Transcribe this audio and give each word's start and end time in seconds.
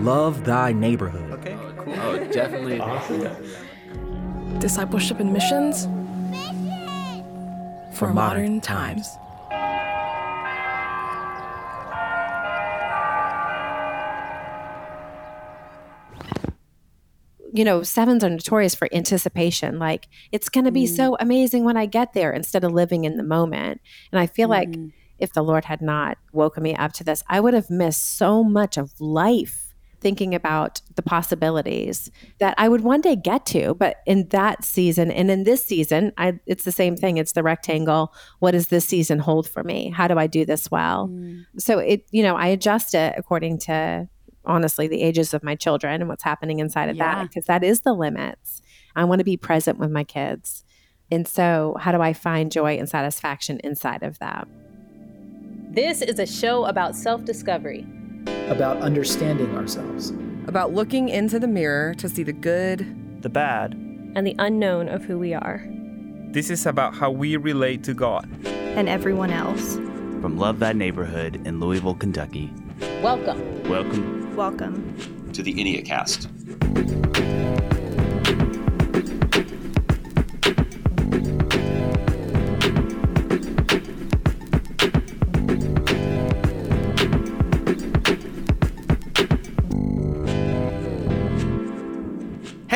Love 0.00 0.44
thy 0.44 0.72
neighborhood. 0.72 1.32
Okay, 1.32 1.54
oh, 1.54 1.74
cool. 1.76 1.94
Oh, 1.98 2.24
definitely. 2.30 2.78
Awesome. 2.88 4.58
Discipleship 4.60 5.20
and 5.20 5.32
missions 5.32 5.88
for, 7.96 8.12
modern 8.12 8.60
times. 8.60 9.08
you 17.52 17.64
know, 17.64 17.82
sevens 17.82 18.22
are 18.22 18.30
notorious 18.30 18.74
for 18.74 18.88
anticipation. 18.92 19.78
Like, 19.80 20.06
it's 20.30 20.48
going 20.48 20.66
to 20.66 20.70
be 20.70 20.84
mm. 20.84 20.94
so 20.94 21.16
amazing 21.18 21.64
when 21.64 21.76
I 21.76 21.86
get 21.86 22.12
there 22.12 22.32
instead 22.32 22.62
of 22.62 22.72
living 22.72 23.04
in 23.04 23.16
the 23.16 23.24
moment. 23.24 23.80
And 24.12 24.20
I 24.20 24.26
feel 24.26 24.48
like 24.48 24.68
mm. 24.68 24.92
if 25.18 25.32
the 25.32 25.42
Lord 25.42 25.64
had 25.64 25.80
not 25.80 26.18
woken 26.32 26.62
me 26.62 26.76
up 26.76 26.92
to 26.94 27.04
this, 27.04 27.24
I 27.28 27.40
would 27.40 27.54
have 27.54 27.68
missed 27.68 28.16
so 28.16 28.44
much 28.44 28.76
of 28.76 28.92
life 29.00 29.67
thinking 30.00 30.34
about 30.34 30.80
the 30.94 31.02
possibilities 31.02 32.10
that 32.38 32.54
I 32.58 32.68
would 32.68 32.82
one 32.82 33.00
day 33.00 33.16
get 33.16 33.46
to. 33.46 33.74
But 33.74 33.96
in 34.06 34.28
that 34.28 34.64
season 34.64 35.10
and 35.10 35.30
in 35.30 35.44
this 35.44 35.64
season, 35.64 36.12
I, 36.16 36.38
it's 36.46 36.64
the 36.64 36.72
same 36.72 36.96
thing. 36.96 37.16
It's 37.18 37.32
the 37.32 37.42
rectangle. 37.42 38.12
What 38.38 38.52
does 38.52 38.68
this 38.68 38.84
season 38.84 39.18
hold 39.18 39.48
for 39.48 39.64
me? 39.64 39.90
How 39.90 40.08
do 40.08 40.18
I 40.18 40.26
do 40.26 40.44
this 40.44 40.70
well? 40.70 41.08
Mm. 41.08 41.44
So 41.58 41.78
it, 41.78 42.06
you 42.10 42.22
know, 42.22 42.36
I 42.36 42.46
adjust 42.48 42.94
it 42.94 43.14
according 43.16 43.58
to 43.60 44.08
honestly 44.44 44.88
the 44.88 45.02
ages 45.02 45.34
of 45.34 45.42
my 45.42 45.54
children 45.54 46.00
and 46.00 46.08
what's 46.08 46.24
happening 46.24 46.58
inside 46.58 46.88
of 46.88 46.96
Yeah. 46.96 47.16
that 47.16 47.28
because 47.28 47.44
that 47.46 47.64
is 47.64 47.82
the 47.82 47.92
limits. 47.92 48.62
I 48.96 49.04
want 49.04 49.18
to 49.20 49.24
be 49.24 49.36
present 49.36 49.78
with 49.78 49.90
my 49.90 50.04
kids. 50.04 50.64
And 51.10 51.26
so, 51.26 51.76
how 51.80 51.92
do 51.92 52.02
I 52.02 52.12
find 52.12 52.52
joy 52.52 52.76
and 52.78 52.88
satisfaction 52.88 53.60
inside 53.64 54.02
of 54.02 54.18
that? 54.18 54.46
This 55.70 56.02
is 56.02 56.18
a 56.18 56.26
show 56.26 56.64
about 56.66 56.96
self 56.96 57.24
discovery. 57.24 57.86
About 58.48 58.78
understanding 58.78 59.54
ourselves. 59.56 60.12
About 60.46 60.72
looking 60.72 61.08
into 61.08 61.38
the 61.38 61.46
mirror 61.48 61.94
to 61.94 62.08
see 62.08 62.22
the 62.22 62.32
good, 62.32 63.22
The 63.22 63.28
bad. 63.28 63.74
and 64.14 64.26
the 64.26 64.34
unknown 64.38 64.88
of 64.88 65.04
who 65.04 65.18
we 65.18 65.34
are. 65.34 65.62
This 66.32 66.50
is 66.50 66.64
about 66.66 66.94
how 66.94 67.10
we 67.10 67.36
relate 67.36 67.82
to 67.84 67.94
God. 67.94 68.28
and 68.78 68.88
everyone 68.88 69.30
else. 69.30 69.74
From 70.20 70.38
Love 70.38 70.60
Thy 70.60 70.72
Neighborhood 70.72 71.40
in 71.46 71.58
Louisville, 71.58 71.94
Kentucky. 71.94 72.50
Welcome. 73.02 73.40
Welcome. 73.68 74.36
Welcome. 74.36 74.94
to 75.32 75.42
the 75.42 75.52
Enneacast. 75.54 76.26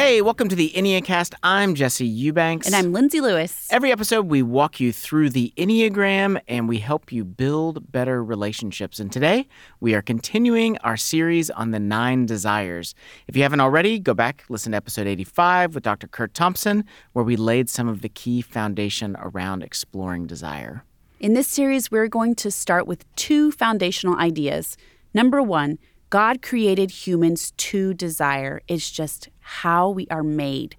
Hey, 0.04 0.20
welcome 0.20 0.48
to 0.48 0.56
the 0.56 0.72
Enneacast. 0.74 1.32
I'm 1.44 1.76
Jesse 1.76 2.04
Eubanks. 2.04 2.66
And 2.66 2.74
I'm 2.74 2.92
Lindsey 2.92 3.20
Lewis. 3.20 3.68
Every 3.70 3.92
episode, 3.92 4.26
we 4.26 4.42
walk 4.42 4.80
you 4.80 4.92
through 4.92 5.30
the 5.30 5.52
Enneagram 5.56 6.40
and 6.48 6.68
we 6.68 6.78
help 6.78 7.12
you 7.12 7.24
build 7.24 7.92
better 7.92 8.24
relationships. 8.24 8.98
And 8.98 9.12
today, 9.12 9.46
we 9.78 9.94
are 9.94 10.02
continuing 10.02 10.76
our 10.78 10.96
series 10.96 11.50
on 11.50 11.70
the 11.70 11.78
nine 11.78 12.26
desires. 12.26 12.96
If 13.28 13.36
you 13.36 13.44
haven't 13.44 13.60
already, 13.60 14.00
go 14.00 14.12
back, 14.12 14.42
listen 14.48 14.72
to 14.72 14.76
episode 14.76 15.06
85 15.06 15.76
with 15.76 15.84
Dr. 15.84 16.08
Curt 16.08 16.34
Thompson, 16.34 16.84
where 17.12 17.24
we 17.24 17.36
laid 17.36 17.70
some 17.70 17.86
of 17.86 18.02
the 18.02 18.08
key 18.08 18.42
foundation 18.42 19.16
around 19.20 19.62
exploring 19.62 20.26
desire. 20.26 20.82
In 21.20 21.34
this 21.34 21.46
series, 21.46 21.92
we're 21.92 22.08
going 22.08 22.34
to 22.34 22.50
start 22.50 22.88
with 22.88 23.04
two 23.14 23.52
foundational 23.52 24.16
ideas. 24.16 24.76
Number 25.14 25.40
one, 25.40 25.78
God 26.12 26.42
created 26.42 26.90
humans 26.90 27.52
to 27.56 27.94
desire. 27.94 28.60
It's 28.68 28.90
just 28.90 29.30
how 29.40 29.88
we 29.88 30.06
are 30.10 30.22
made. 30.22 30.76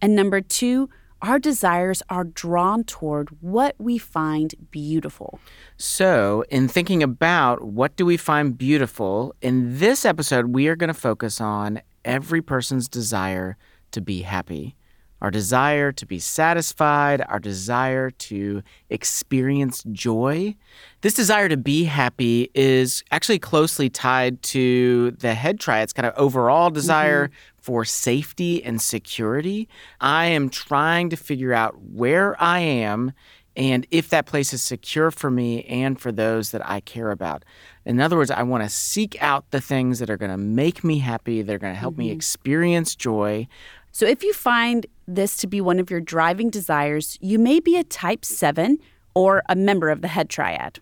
And 0.00 0.16
number 0.16 0.40
two, 0.40 0.90
our 1.22 1.38
desires 1.38 2.02
are 2.10 2.24
drawn 2.24 2.82
toward 2.82 3.28
what 3.40 3.76
we 3.78 3.96
find 3.96 4.52
beautiful. 4.72 5.38
So, 5.76 6.42
in 6.50 6.66
thinking 6.66 7.00
about 7.00 7.62
what 7.62 7.94
do 7.94 8.04
we 8.04 8.16
find 8.16 8.58
beautiful, 8.58 9.36
in 9.40 9.78
this 9.78 10.04
episode, 10.04 10.46
we 10.46 10.66
are 10.66 10.74
going 10.74 10.88
to 10.88 10.94
focus 10.94 11.40
on 11.40 11.80
every 12.04 12.42
person's 12.42 12.88
desire 12.88 13.56
to 13.92 14.00
be 14.00 14.22
happy, 14.22 14.74
our 15.22 15.30
desire 15.30 15.92
to 15.92 16.04
be 16.04 16.18
satisfied, 16.18 17.24
our 17.28 17.38
desire 17.38 18.10
to 18.10 18.60
experience 18.90 19.84
joy. 19.92 20.56
This 21.02 21.14
desire 21.14 21.48
to 21.48 21.56
be 21.56 21.84
happy 21.84 22.50
is 22.54 23.04
actually 23.12 23.38
closely 23.38 23.88
tied 23.88 24.42
to 24.42 25.12
the 25.12 25.34
head 25.34 25.60
triad's 25.60 25.92
kind 25.92 26.06
of 26.06 26.12
overall 26.16 26.70
desire 26.70 27.28
mm-hmm. 27.28 27.60
for 27.60 27.84
safety 27.84 28.64
and 28.64 28.82
security. 28.82 29.68
I 30.00 30.26
am 30.26 30.50
trying 30.50 31.08
to 31.10 31.16
figure 31.16 31.54
out 31.54 31.80
where 31.80 32.40
I 32.42 32.58
am 32.58 33.12
and 33.56 33.86
if 33.90 34.08
that 34.08 34.26
place 34.26 34.52
is 34.52 34.62
secure 34.62 35.10
for 35.10 35.30
me 35.30 35.62
and 35.64 36.00
for 36.00 36.10
those 36.10 36.50
that 36.50 36.66
I 36.68 36.80
care 36.80 37.10
about. 37.10 37.44
In 37.84 38.00
other 38.00 38.16
words, 38.16 38.30
I 38.30 38.42
want 38.42 38.62
to 38.62 38.68
seek 38.68 39.16
out 39.22 39.50
the 39.50 39.60
things 39.60 39.98
that 39.98 40.08
are 40.08 40.16
going 40.16 40.30
to 40.30 40.36
make 40.38 40.82
me 40.82 40.98
happy, 40.98 41.42
that 41.42 41.52
are 41.52 41.58
going 41.58 41.74
to 41.74 41.78
help 41.78 41.96
me 41.96 42.06
mm-hmm. 42.06 42.16
experience 42.16 42.96
joy. 42.96 43.46
So, 43.94 44.06
if 44.06 44.22
you 44.22 44.32
find 44.32 44.86
this 45.06 45.36
to 45.36 45.46
be 45.46 45.60
one 45.60 45.78
of 45.78 45.90
your 45.90 46.00
driving 46.00 46.48
desires, 46.48 47.18
you 47.20 47.38
may 47.38 47.60
be 47.60 47.76
a 47.76 47.84
type 47.84 48.24
7 48.24 48.78
or 49.14 49.42
a 49.50 49.54
member 49.54 49.90
of 49.90 50.00
the 50.00 50.08
head 50.08 50.30
triad. 50.30 50.80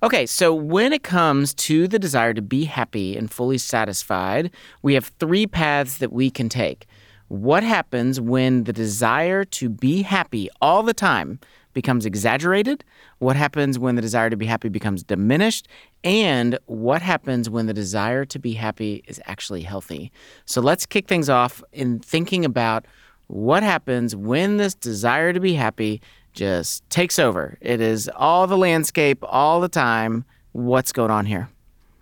Okay, 0.00 0.26
so 0.26 0.54
when 0.54 0.92
it 0.92 1.02
comes 1.02 1.54
to 1.54 1.88
the 1.88 1.98
desire 1.98 2.32
to 2.34 2.42
be 2.42 2.64
happy 2.64 3.16
and 3.16 3.30
fully 3.30 3.58
satisfied, 3.58 4.52
we 4.80 4.94
have 4.94 5.10
three 5.18 5.46
paths 5.46 5.98
that 5.98 6.12
we 6.12 6.30
can 6.30 6.48
take. 6.48 6.86
What 7.26 7.64
happens 7.64 8.20
when 8.20 8.64
the 8.64 8.72
desire 8.72 9.44
to 9.44 9.68
be 9.68 10.02
happy 10.02 10.48
all 10.60 10.84
the 10.84 10.94
time 10.94 11.40
becomes 11.72 12.06
exaggerated? 12.06 12.84
What 13.18 13.36
happens 13.36 13.78
when 13.78 13.94
the 13.94 14.02
desire 14.02 14.30
to 14.30 14.36
be 14.36 14.46
happy 14.46 14.68
becomes 14.68 15.02
diminished? 15.02 15.68
And 16.04 16.58
what 16.66 17.02
happens 17.02 17.48
when 17.48 17.66
the 17.66 17.74
desire 17.74 18.24
to 18.26 18.38
be 18.38 18.52
happy 18.52 19.02
is 19.06 19.20
actually 19.26 19.62
healthy? 19.62 20.12
So 20.44 20.60
let's 20.60 20.86
kick 20.86 21.08
things 21.08 21.28
off 21.28 21.62
in 21.72 22.00
thinking 22.00 22.44
about 22.44 22.86
what 23.26 23.62
happens 23.62 24.14
when 24.14 24.58
this 24.58 24.74
desire 24.74 25.32
to 25.32 25.40
be 25.40 25.54
happy 25.54 26.00
just 26.32 26.88
takes 26.90 27.18
over. 27.18 27.58
It 27.60 27.80
is 27.80 28.10
all 28.16 28.46
the 28.46 28.56
landscape 28.56 29.18
all 29.22 29.60
the 29.60 29.68
time. 29.68 30.24
What's 30.52 30.92
going 30.92 31.10
on 31.10 31.26
here? 31.26 31.48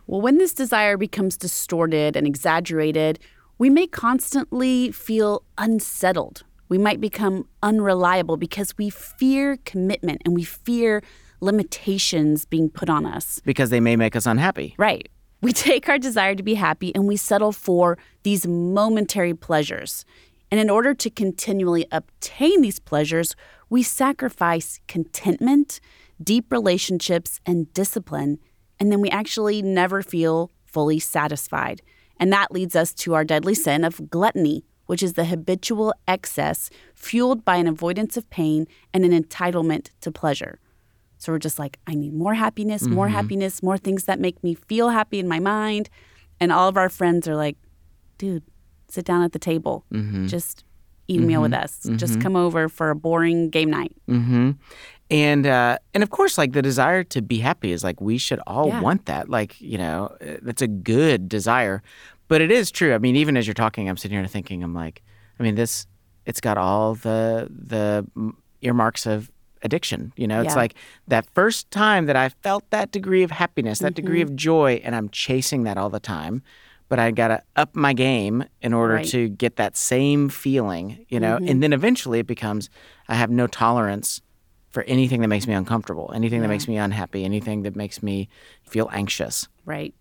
Well, 0.06 0.20
when 0.20 0.38
this 0.38 0.52
desire 0.52 0.96
becomes 0.96 1.36
distorted 1.36 2.16
and 2.16 2.26
exaggerated, 2.26 3.20
we 3.58 3.70
may 3.70 3.86
constantly 3.86 4.90
feel 4.90 5.44
unsettled. 5.56 6.42
We 6.70 6.78
might 6.78 7.00
become 7.00 7.46
unreliable 7.62 8.38
because 8.38 8.78
we 8.78 8.88
fear 8.88 9.58
commitment 9.66 10.22
and 10.24 10.34
we 10.34 10.44
fear 10.44 11.02
limitations 11.40 12.44
being 12.44 12.70
put 12.70 12.88
on 12.88 13.04
us. 13.04 13.40
Because 13.44 13.70
they 13.70 13.80
may 13.80 13.96
make 13.96 14.14
us 14.16 14.24
unhappy. 14.24 14.74
Right. 14.78 15.08
We 15.42 15.52
take 15.68 15.88
our 15.88 15.98
desire 15.98 16.34
to 16.34 16.42
be 16.42 16.54
happy 16.54 16.94
and 16.94 17.06
we 17.06 17.16
settle 17.16 17.52
for 17.52 17.98
these 18.22 18.46
momentary 18.46 19.34
pleasures. 19.34 20.04
And 20.50 20.60
in 20.60 20.70
order 20.70 20.94
to 20.94 21.10
continually 21.10 21.86
obtain 21.90 22.60
these 22.60 22.78
pleasures, 22.78 23.34
we 23.68 23.82
sacrifice 23.82 24.80
contentment, 24.88 25.80
deep 26.22 26.52
relationships, 26.52 27.40
and 27.46 27.72
discipline. 27.72 28.38
And 28.78 28.92
then 28.92 29.00
we 29.00 29.10
actually 29.10 29.60
never 29.60 30.02
feel 30.02 30.50
fully 30.64 31.00
satisfied. 31.00 31.82
And 32.18 32.32
that 32.32 32.52
leads 32.52 32.76
us 32.76 32.92
to 32.94 33.14
our 33.14 33.24
deadly 33.24 33.54
sin 33.54 33.82
of 33.84 34.10
gluttony, 34.10 34.64
which 34.90 35.02
is 35.06 35.12
the 35.14 35.24
habitual 35.26 35.94
excess 36.08 36.68
fueled 36.94 37.44
by 37.44 37.56
an 37.62 37.68
avoidance 37.68 38.16
of 38.16 38.28
pain 38.30 38.66
and 38.92 39.04
an 39.04 39.12
entitlement 39.22 39.84
to 40.00 40.10
pleasure. 40.10 40.58
So 41.18 41.30
we're 41.32 41.38
just 41.38 41.58
like, 41.64 41.78
I 41.86 41.94
need 41.94 42.12
more 42.24 42.34
happiness, 42.34 42.82
more 42.88 43.06
Mhm. 43.08 43.12
happiness, 43.18 43.62
more 43.62 43.78
things 43.78 44.02
that 44.06 44.18
make 44.26 44.42
me 44.42 44.52
feel 44.54 44.88
happy 44.88 45.18
in 45.20 45.28
my 45.28 45.38
mind. 45.38 45.84
And 46.40 46.50
all 46.50 46.68
of 46.68 46.76
our 46.76 46.88
friends 46.88 47.28
are 47.28 47.36
like, 47.36 47.56
dude, 48.18 48.42
sit 48.88 49.04
down 49.04 49.22
at 49.22 49.32
the 49.32 49.38
table. 49.38 49.84
Mhm. 49.92 50.28
Just 50.28 50.64
eat 51.06 51.20
a 51.20 51.24
meal 51.24 51.42
with 51.42 51.52
Mhm. 51.52 51.62
us. 51.64 51.72
Just 52.02 52.14
Mhm. 52.14 52.22
come 52.22 52.36
over 52.36 52.68
for 52.68 52.90
a 52.90 52.96
boring 52.96 53.48
game 53.50 53.70
night. 53.70 53.92
Mm-hmm. 54.08 54.50
And 55.10 55.46
uh, 55.46 55.78
and 55.94 56.02
of 56.02 56.10
course, 56.10 56.38
like 56.38 56.52
the 56.52 56.62
desire 56.62 57.02
to 57.14 57.20
be 57.22 57.38
happy 57.38 57.70
is 57.72 57.82
like 57.84 58.00
we 58.00 58.16
should 58.18 58.40
all 58.46 58.68
Yeah. 58.68 58.80
want 58.80 59.06
that. 59.06 59.28
Like 59.28 59.60
you 59.60 59.78
know, 59.78 60.00
that's 60.46 60.62
a 60.62 60.68
good 60.68 61.28
desire. 61.28 61.82
But 62.30 62.40
it 62.40 62.52
is 62.52 62.70
true. 62.70 62.94
I 62.94 62.98
mean, 62.98 63.16
even 63.16 63.36
as 63.36 63.44
you're 63.48 63.54
talking, 63.54 63.88
I'm 63.88 63.96
sitting 63.96 64.16
here 64.16 64.24
thinking, 64.28 64.62
I'm 64.62 64.72
like, 64.72 65.02
I 65.40 65.42
mean, 65.42 65.56
this 65.56 65.88
it's 66.26 66.40
got 66.40 66.56
all 66.56 66.94
the 66.94 67.48
the 67.50 68.06
earmarks 68.62 69.04
of 69.04 69.32
addiction. 69.62 70.12
You 70.16 70.28
know, 70.28 70.40
it's 70.40 70.50
Yeah. 70.54 70.60
like 70.60 70.74
that 71.08 71.26
first 71.34 71.68
time 71.72 72.06
that 72.06 72.14
I 72.14 72.28
felt 72.28 72.70
that 72.70 72.92
degree 72.92 73.24
of 73.24 73.32
happiness, 73.32 73.80
that 73.80 73.94
degree 73.94 74.20
Mhm. 74.20 74.22
of 74.28 74.36
joy, 74.36 74.80
and 74.84 74.94
I'm 74.94 75.08
chasing 75.08 75.64
that 75.64 75.76
all 75.76 75.90
the 75.90 75.98
time. 75.98 76.42
But 76.88 77.00
I 77.00 77.10
gotta 77.10 77.42
up 77.56 77.74
my 77.74 77.92
game 77.94 78.44
in 78.62 78.72
order 78.72 78.94
Right. 78.94 79.06
to 79.08 79.28
get 79.28 79.56
that 79.56 79.76
same 79.76 80.28
feeling, 80.28 81.04
you 81.08 81.18
know. 81.18 81.38
Mhm. 81.38 81.50
And 81.50 81.62
then 81.64 81.72
eventually 81.72 82.20
it 82.20 82.28
becomes 82.28 82.70
I 83.08 83.16
have 83.16 83.30
no 83.30 83.48
tolerance 83.48 84.20
for 84.68 84.84
anything 84.84 85.20
that 85.22 85.26
makes 85.28 85.48
me 85.48 85.54
uncomfortable, 85.54 86.12
anything 86.14 86.42
that 86.42 86.48
makes 86.48 86.68
me 86.68 86.76
unhappy, 86.76 87.24
anything 87.24 87.62
that 87.62 87.74
makes 87.74 88.04
me 88.04 88.28
feel 88.62 88.88
anxious. 88.92 89.48
Right. 89.64 89.94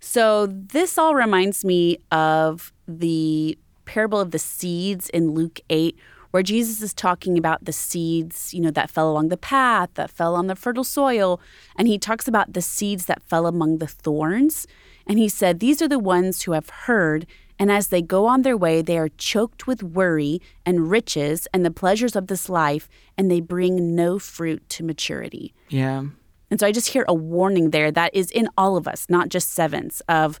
So, 0.00 0.46
this 0.46 0.96
all 0.96 1.14
reminds 1.14 1.64
me 1.64 1.98
of 2.10 2.72
the 2.88 3.58
parable 3.84 4.18
of 4.18 4.30
the 4.30 4.38
seeds 4.38 5.08
in 5.10 5.32
Luke 5.32 5.60
8, 5.68 5.96
where 6.30 6.42
Jesus 6.42 6.80
is 6.80 6.94
talking 6.94 7.36
about 7.36 7.64
the 7.64 7.72
seeds, 7.72 8.54
you 8.54 8.60
know, 8.60 8.70
that 8.70 8.88
fell 8.88 9.10
along 9.10 9.28
the 9.28 9.36
path, 9.36 9.90
that 9.94 10.10
fell 10.10 10.34
on 10.36 10.46
the 10.46 10.56
fertile 10.56 10.84
soil. 10.84 11.40
And 11.76 11.86
he 11.86 11.98
talks 11.98 12.26
about 12.26 12.52
the 12.52 12.62
seeds 12.62 13.06
that 13.06 13.22
fell 13.22 13.46
among 13.46 13.78
the 13.78 13.86
thorns. 13.86 14.66
And 15.06 15.18
he 15.18 15.28
said, 15.28 15.60
These 15.60 15.82
are 15.82 15.88
the 15.88 15.98
ones 15.98 16.42
who 16.42 16.52
have 16.52 16.70
heard, 16.70 17.26
and 17.58 17.70
as 17.70 17.88
they 17.88 18.00
go 18.00 18.26
on 18.26 18.40
their 18.40 18.56
way, 18.56 18.80
they 18.80 18.96
are 18.96 19.10
choked 19.18 19.66
with 19.66 19.82
worry 19.82 20.40
and 20.64 20.90
riches 20.90 21.46
and 21.52 21.64
the 21.64 21.70
pleasures 21.70 22.16
of 22.16 22.28
this 22.28 22.48
life, 22.48 22.88
and 23.18 23.30
they 23.30 23.40
bring 23.40 23.94
no 23.94 24.18
fruit 24.18 24.66
to 24.70 24.84
maturity. 24.84 25.52
Yeah. 25.68 26.04
And 26.50 26.58
so 26.58 26.66
I 26.66 26.72
just 26.72 26.88
hear 26.88 27.04
a 27.08 27.14
warning 27.14 27.70
there 27.70 27.90
that 27.92 28.14
is 28.14 28.30
in 28.30 28.48
all 28.58 28.76
of 28.76 28.88
us, 28.88 29.06
not 29.08 29.28
just 29.28 29.52
sevens, 29.52 30.00
of 30.08 30.40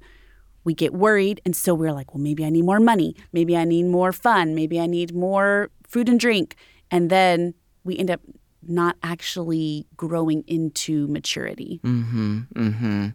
we 0.64 0.74
get 0.74 0.92
worried. 0.92 1.40
And 1.44 1.54
so 1.56 1.74
we're 1.74 1.92
like, 1.92 2.14
well, 2.14 2.22
maybe 2.22 2.44
I 2.44 2.50
need 2.50 2.64
more 2.64 2.80
money. 2.80 3.16
Maybe 3.32 3.56
I 3.56 3.64
need 3.64 3.86
more 3.86 4.12
fun. 4.12 4.54
Maybe 4.54 4.80
I 4.80 4.86
need 4.86 5.14
more 5.14 5.70
food 5.86 6.08
and 6.08 6.18
drink. 6.18 6.56
And 6.90 7.10
then 7.10 7.54
we 7.84 7.96
end 7.96 8.10
up 8.10 8.20
not 8.66 8.96
actually 9.02 9.86
growing 9.96 10.44
into 10.46 11.08
maturity. 11.08 11.80
Mm-hmm. 11.82 12.40
Mm-hmm. 12.54 13.06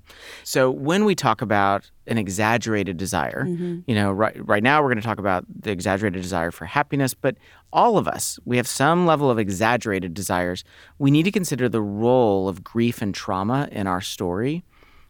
So 0.43 0.71
when 0.71 1.05
we 1.05 1.13
talk 1.15 1.41
about 1.41 1.89
an 2.07 2.17
exaggerated 2.17 2.97
desire, 2.97 3.45
Mm-hmm. 3.47 3.79
you 3.87 3.95
know, 3.95 4.11
right 4.11 4.35
right 4.47 4.63
now 4.63 4.81
we're 4.81 4.89
going 4.89 5.01
to 5.01 5.07
talk 5.07 5.19
about 5.19 5.45
the 5.47 5.71
exaggerated 5.71 6.21
desire 6.21 6.51
for 6.51 6.65
happiness, 6.65 7.13
but 7.13 7.37
all 7.71 7.97
of 7.97 8.07
us, 8.07 8.39
we 8.45 8.57
have 8.57 8.67
some 8.67 9.05
level 9.05 9.29
of 9.29 9.37
exaggerated 9.37 10.13
desires. 10.13 10.63
We 10.97 11.11
need 11.11 11.23
to 11.23 11.31
consider 11.31 11.69
the 11.69 11.81
role 11.81 12.47
of 12.47 12.63
grief 12.63 13.01
and 13.01 13.13
trauma 13.13 13.67
in 13.71 13.85
our 13.87 14.01
story. 14.01 14.63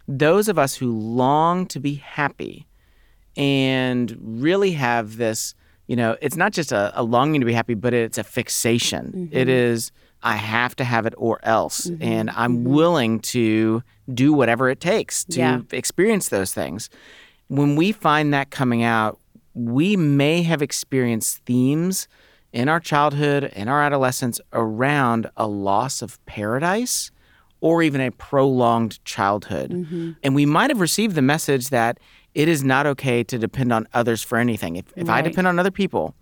Those 0.08 0.48
of 0.50 0.60
us 0.60 0.76
who 0.76 0.92
long 0.92 1.66
to 1.68 1.80
be 1.80 1.96
happy 1.96 2.68
and 3.38 4.16
really 4.20 4.72
have 4.72 5.18
this, 5.18 5.56
you 5.88 5.96
know, 5.96 6.16
it's 6.22 6.36
not 6.36 6.52
just 6.54 6.72
a, 6.72 6.92
a 7.00 7.04
longing 7.04 7.42
to 7.42 7.46
be 7.46 7.54
happy, 7.54 7.74
but 7.74 7.94
it's 7.94 8.18
a 8.18 8.24
fixation. 8.24 9.30
It 9.32 9.50
is, 9.50 9.92
I 10.26 10.38
have 10.38 10.76
to 10.78 10.84
have 10.84 11.06
it 11.06 11.14
or 11.18 11.40
else. 11.44 11.86
Mm-hmm. 11.86 12.04
And 12.04 12.30
I'm 12.32 12.58
mm-hmm. 12.58 12.74
willing 12.74 13.20
to 13.20 13.84
do 14.12 14.34
whatever 14.34 14.70
it 14.70 14.80
takes 14.80 15.24
to 15.26 15.40
Yeah. 15.40 15.62
experience 15.72 16.30
those 16.30 16.52
things. 16.54 16.90
When 17.48 17.76
we 17.76 17.92
find 17.92 18.34
that 18.34 18.50
coming 18.50 18.84
out, 18.84 19.20
we 19.54 19.96
may 19.96 20.42
have 20.42 20.62
experienced 20.62 21.38
themes 21.46 22.08
in 22.52 22.68
our 22.70 22.80
childhood, 22.80 23.52
in 23.56 23.68
our 23.68 23.84
adolescence, 23.84 24.42
around 24.52 25.30
a 25.38 25.48
loss 25.48 26.02
of 26.02 26.24
paradise 26.26 27.12
or 27.62 27.84
even 27.84 28.02
a 28.02 28.12
prolonged 28.12 29.04
childhood. 29.06 29.70
Mm-hmm. 29.72 30.12
And 30.24 30.36
we 30.36 30.46
might 30.46 30.72
have 30.72 30.80
received 30.80 31.16
the 31.16 31.22
message 31.22 31.70
that 31.70 32.00
it 32.34 32.48
is 32.48 32.64
not 32.64 32.86
okay 32.86 33.24
to 33.24 33.38
depend 33.38 33.72
on 33.72 33.88
others 33.94 34.24
for 34.24 34.38
anything. 34.38 34.76
If, 34.76 34.86
if 34.96 35.08
I 35.08 35.22
depend 35.22 35.48
on 35.48 35.60
other 35.60 35.72
people, 35.72 36.16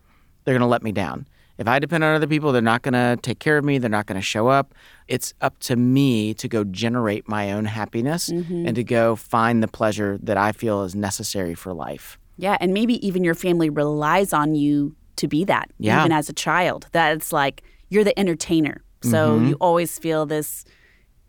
they're 0.43 0.53
going 0.53 0.61
to 0.61 0.67
let 0.67 0.83
me 0.83 0.91
down. 0.91 1.25
If 1.57 1.67
I 1.67 1.77
depend 1.79 2.03
on 2.03 2.15
other 2.15 2.27
people, 2.27 2.51
they're 2.51 2.61
not 2.63 2.81
going 2.81 2.93
to 2.93 3.17
take 3.21 3.39
care 3.39 3.57
of 3.57 3.63
me. 3.65 3.77
They're 3.77 3.89
not 3.89 4.07
going 4.07 4.15
to 4.19 4.23
show 4.25 4.47
up. 4.47 4.73
It's 5.07 5.33
up 5.41 5.59
to 5.59 5.75
me 5.75 6.33
to 6.35 6.47
go 6.47 6.63
generate 6.63 7.27
my 7.29 7.51
own 7.51 7.65
happiness 7.65 8.29
and 8.29 8.75
to 8.75 8.83
go 8.83 9.15
find 9.15 9.61
the 9.61 9.67
pleasure 9.67 10.17
that 10.23 10.37
I 10.37 10.51
feel 10.51 10.83
is 10.83 10.95
necessary 10.95 11.53
for 11.53 11.73
life. 11.73 12.17
Yeah, 12.37 12.57
and 12.59 12.73
maybe 12.73 13.05
even 13.05 13.23
your 13.23 13.35
family 13.35 13.69
relies 13.69 14.33
on 14.33 14.55
you 14.55 14.95
to 15.17 15.27
be 15.27 15.43
that, 15.45 15.69
Yeah. 15.77 15.99
even 15.99 16.11
as 16.11 16.27
a 16.29 16.33
child. 16.33 16.87
That 16.91 17.15
it's 17.15 17.31
like 17.31 17.61
you're 17.89 18.03
the 18.03 18.17
entertainer. 18.17 18.81
So 19.03 19.35
Mm-hmm. 19.37 19.47
you 19.49 19.55
always 19.61 19.99
feel 19.99 20.25
this 20.25 20.65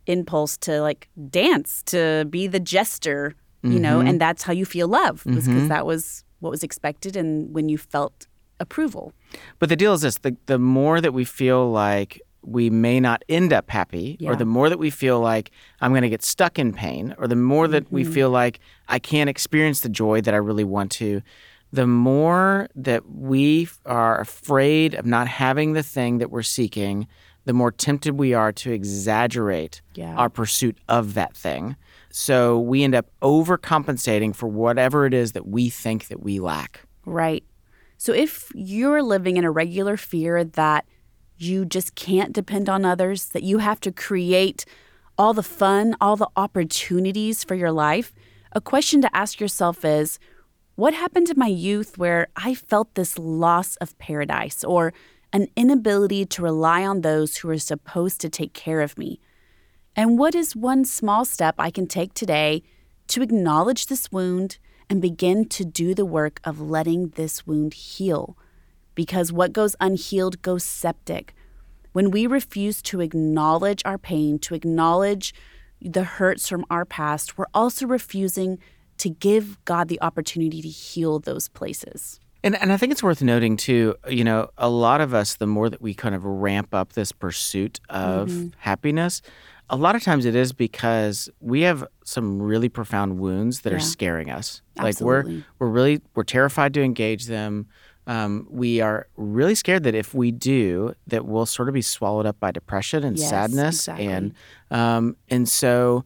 impulse 0.06 0.56
to 0.58 0.80
like 0.80 1.08
dance, 1.30 1.82
to 1.84 2.24
be 2.30 2.46
the 2.46 2.60
jester, 2.60 3.34
you 3.62 3.78
know, 3.80 3.98
Mm-hmm. 3.98 4.08
and 4.08 4.20
that's 4.20 4.42
how 4.42 4.52
you 4.52 4.64
feel 4.64 4.88
love, 4.88 5.22
because 5.26 5.68
that 5.68 5.84
was 5.86 6.24
what 6.40 6.50
was 6.50 6.62
expected 6.62 7.16
and 7.16 7.54
when 7.54 7.68
you 7.68 7.78
felt 7.78 8.26
approval. 8.60 9.12
But 9.58 9.68
the 9.68 9.76
deal 9.76 9.92
is 9.92 10.02
this 10.02 10.18
the, 10.18 10.36
the 10.46 10.58
more 10.58 11.00
that 11.00 11.12
we 11.12 11.24
feel 11.24 11.70
like 11.70 12.20
we 12.42 12.68
may 12.68 13.00
not 13.00 13.24
end 13.28 13.52
up 13.52 13.70
happy, 13.70 14.18
or 14.22 14.36
the 14.36 14.44
more 14.44 14.68
that 14.68 14.78
we 14.78 14.90
feel 14.90 15.18
like 15.18 15.50
I'm 15.80 15.92
going 15.92 16.02
to 16.02 16.10
get 16.10 16.22
stuck 16.22 16.58
in 16.58 16.72
pain, 16.72 17.14
or 17.18 17.26
the 17.26 17.36
more 17.36 17.66
that 17.68 17.90
we 17.90 18.02
mm-hmm. 18.02 18.12
feel 18.12 18.30
like 18.30 18.60
I 18.86 18.98
can't 18.98 19.30
experience 19.30 19.80
the 19.80 19.88
joy 19.88 20.20
that 20.20 20.34
I 20.34 20.36
really 20.36 20.64
want 20.64 20.90
to, 20.92 21.22
the 21.72 21.86
more 21.86 22.68
that 22.76 23.08
we 23.08 23.68
are 23.86 24.20
afraid 24.20 24.94
of 24.94 25.06
not 25.06 25.26
having 25.26 25.72
the 25.72 25.82
thing 25.82 26.18
that 26.18 26.30
we're 26.30 26.42
seeking, 26.42 27.08
the 27.46 27.52
more 27.52 27.72
tempted 27.72 28.18
we 28.18 28.32
are 28.34 28.52
to 28.52 28.72
exaggerate 28.72 29.82
Yeah. 29.94 30.14
our 30.14 30.28
pursuit 30.28 30.78
of 30.88 31.14
that 31.14 31.36
thing. 31.36 31.76
So 32.10 32.60
we 32.60 32.84
end 32.84 32.94
up 32.94 33.06
overcompensating 33.22 34.34
for 34.36 34.46
whatever 34.46 35.04
it 35.04 35.12
is 35.14 35.32
that 35.32 35.48
we 35.48 35.68
think 35.68 36.08
that 36.08 36.22
we 36.22 36.40
lack. 36.40 36.82
Right. 37.04 37.42
So 37.96 38.12
if 38.12 38.50
you're 38.54 39.02
living 39.02 39.36
in 39.36 39.44
a 39.44 39.50
regular 39.50 39.96
fear 39.96 40.44
that 40.44 40.86
you 41.36 41.64
just 41.64 41.94
can't 41.94 42.32
depend 42.32 42.68
on 42.68 42.84
others, 42.84 43.26
that 43.26 43.42
you 43.42 43.58
have 43.58 43.80
to 43.80 43.92
create 43.92 44.64
all 45.16 45.32
the 45.32 45.42
fun, 45.42 45.96
all 46.00 46.16
the 46.16 46.28
opportunities 46.36 47.44
for 47.44 47.54
your 47.54 47.72
life, 47.72 48.12
a 48.52 48.60
question 48.60 49.00
to 49.02 49.16
ask 49.16 49.40
yourself 49.40 49.84
is 49.84 50.18
what 50.76 50.94
happened 50.94 51.30
in 51.30 51.38
my 51.38 51.46
youth 51.46 51.98
where 51.98 52.28
I 52.36 52.54
felt 52.54 52.94
this 52.94 53.18
loss 53.18 53.76
of 53.76 53.96
paradise 53.98 54.64
or 54.64 54.92
an 55.32 55.48
inability 55.56 56.24
to 56.26 56.42
rely 56.42 56.84
on 56.84 57.00
those 57.00 57.36
who 57.36 57.50
are 57.50 57.58
supposed 57.58 58.20
to 58.20 58.28
take 58.28 58.54
care 58.54 58.80
of 58.80 58.98
me? 58.98 59.20
And 59.96 60.18
what 60.18 60.34
is 60.34 60.56
one 60.56 60.84
small 60.84 61.24
step 61.24 61.54
I 61.58 61.70
can 61.70 61.86
take 61.86 62.14
today 62.14 62.62
to 63.08 63.22
acknowledge 63.22 63.86
this 63.86 64.10
wound 64.10 64.58
and 64.88 65.00
begin 65.00 65.46
to 65.50 65.64
do 65.64 65.94
the 65.94 66.04
work 66.04 66.40
of 66.44 66.60
letting 66.60 67.08
this 67.10 67.46
wound 67.46 67.74
heal? 67.74 68.36
Because 68.94 69.32
what 69.32 69.52
goes 69.52 69.74
unhealed 69.80 70.42
goes 70.42 70.64
septic. 70.64 71.34
When 71.92 72.10
we 72.10 72.26
refuse 72.26 72.82
to 72.82 73.00
acknowledge 73.00 73.82
our 73.84 73.98
pain, 73.98 74.38
to 74.40 74.54
acknowledge 74.54 75.34
the 75.80 76.04
hurts 76.04 76.48
from 76.48 76.64
our 76.70 76.84
past, 76.84 77.36
we're 77.38 77.46
also 77.54 77.86
refusing 77.86 78.58
to 78.98 79.08
give 79.10 79.62
God 79.64 79.88
the 79.88 80.00
opportunity 80.00 80.62
to 80.62 80.68
heal 80.68 81.18
those 81.18 81.48
places. 81.48 82.20
And, 82.44 82.54
and 82.60 82.72
I 82.72 82.76
think 82.76 82.92
it's 82.92 83.02
worth 83.02 83.22
noting 83.22 83.56
too, 83.56 83.94
you 84.08 84.22
know, 84.22 84.50
a 84.58 84.68
lot 84.68 85.00
of 85.00 85.14
us, 85.14 85.36
the 85.36 85.46
more 85.46 85.70
that 85.70 85.80
we 85.80 85.94
kind 85.94 86.14
of 86.14 86.24
ramp 86.24 86.74
up 86.74 86.92
this 86.92 87.10
pursuit 87.10 87.80
of 87.88 88.28
Mm-hmm. 88.28 88.48
happiness, 88.58 89.22
a 89.70 89.76
lot 89.76 89.96
of 89.96 90.02
times 90.02 90.24
it 90.26 90.34
is 90.34 90.52
because 90.52 91.28
we 91.40 91.62
have 91.62 91.86
some 92.04 92.40
really 92.40 92.68
profound 92.68 93.18
wounds 93.18 93.60
that 93.62 93.72
are 93.72 93.80
scaring 93.80 94.30
us. 94.30 94.60
Absolutely. 94.78 95.36
Like 95.36 95.44
we're 95.58 95.66
we're 95.66 95.72
really 95.72 96.00
we're 96.14 96.22
terrified 96.24 96.74
to 96.74 96.82
engage 96.82 97.26
them. 97.26 97.66
Um, 98.06 98.46
we 98.50 98.82
are 98.82 99.06
really 99.16 99.54
scared 99.54 99.84
that 99.84 99.94
if 99.94 100.12
we 100.12 100.30
do, 100.30 100.94
that 101.06 101.24
we'll 101.24 101.46
sort 101.46 101.68
of 101.68 101.74
be 101.74 101.80
swallowed 101.80 102.26
up 102.26 102.38
by 102.38 102.50
depression 102.50 103.02
and 103.02 103.16
Yes, 103.18 103.30
sadness, 103.30 103.76
exactly. 103.76 104.06
and 104.08 104.34
um, 104.70 105.16
and 105.30 105.48
so 105.48 106.04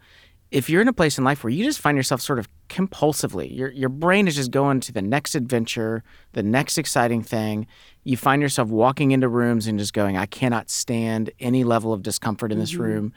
if 0.52 0.70
you're 0.70 0.80
in 0.80 0.88
a 0.88 0.92
place 0.92 1.18
in 1.18 1.24
life 1.24 1.42
where 1.44 1.50
you 1.52 1.64
just 1.64 1.80
find 1.80 1.96
yourself 1.96 2.20
sort 2.20 2.38
of 2.38 2.48
compulsively, 2.68 3.54
your 3.54 3.70
your 3.72 3.88
brain 3.88 4.28
is 4.28 4.36
just 4.36 4.50
going 4.52 4.78
to 4.80 4.92
the 4.92 5.02
next 5.02 5.34
adventure, 5.34 6.02
the 6.32 6.42
next 6.42 6.78
exciting 6.78 7.22
thing, 7.22 7.66
you 8.04 8.16
find 8.16 8.40
yourself 8.40 8.68
walking 8.68 9.10
into 9.10 9.28
rooms 9.28 9.66
and 9.66 9.78
just 9.78 9.92
going, 9.92 10.16
I 10.16 10.26
cannot 10.26 10.70
stand 10.70 11.30
any 11.40 11.64
level 11.64 11.92
of 11.92 12.02
discomfort 12.02 12.52
in 12.52 12.58
this 12.60 12.72
Mm-hmm. 12.72 12.82
room. 12.82 13.12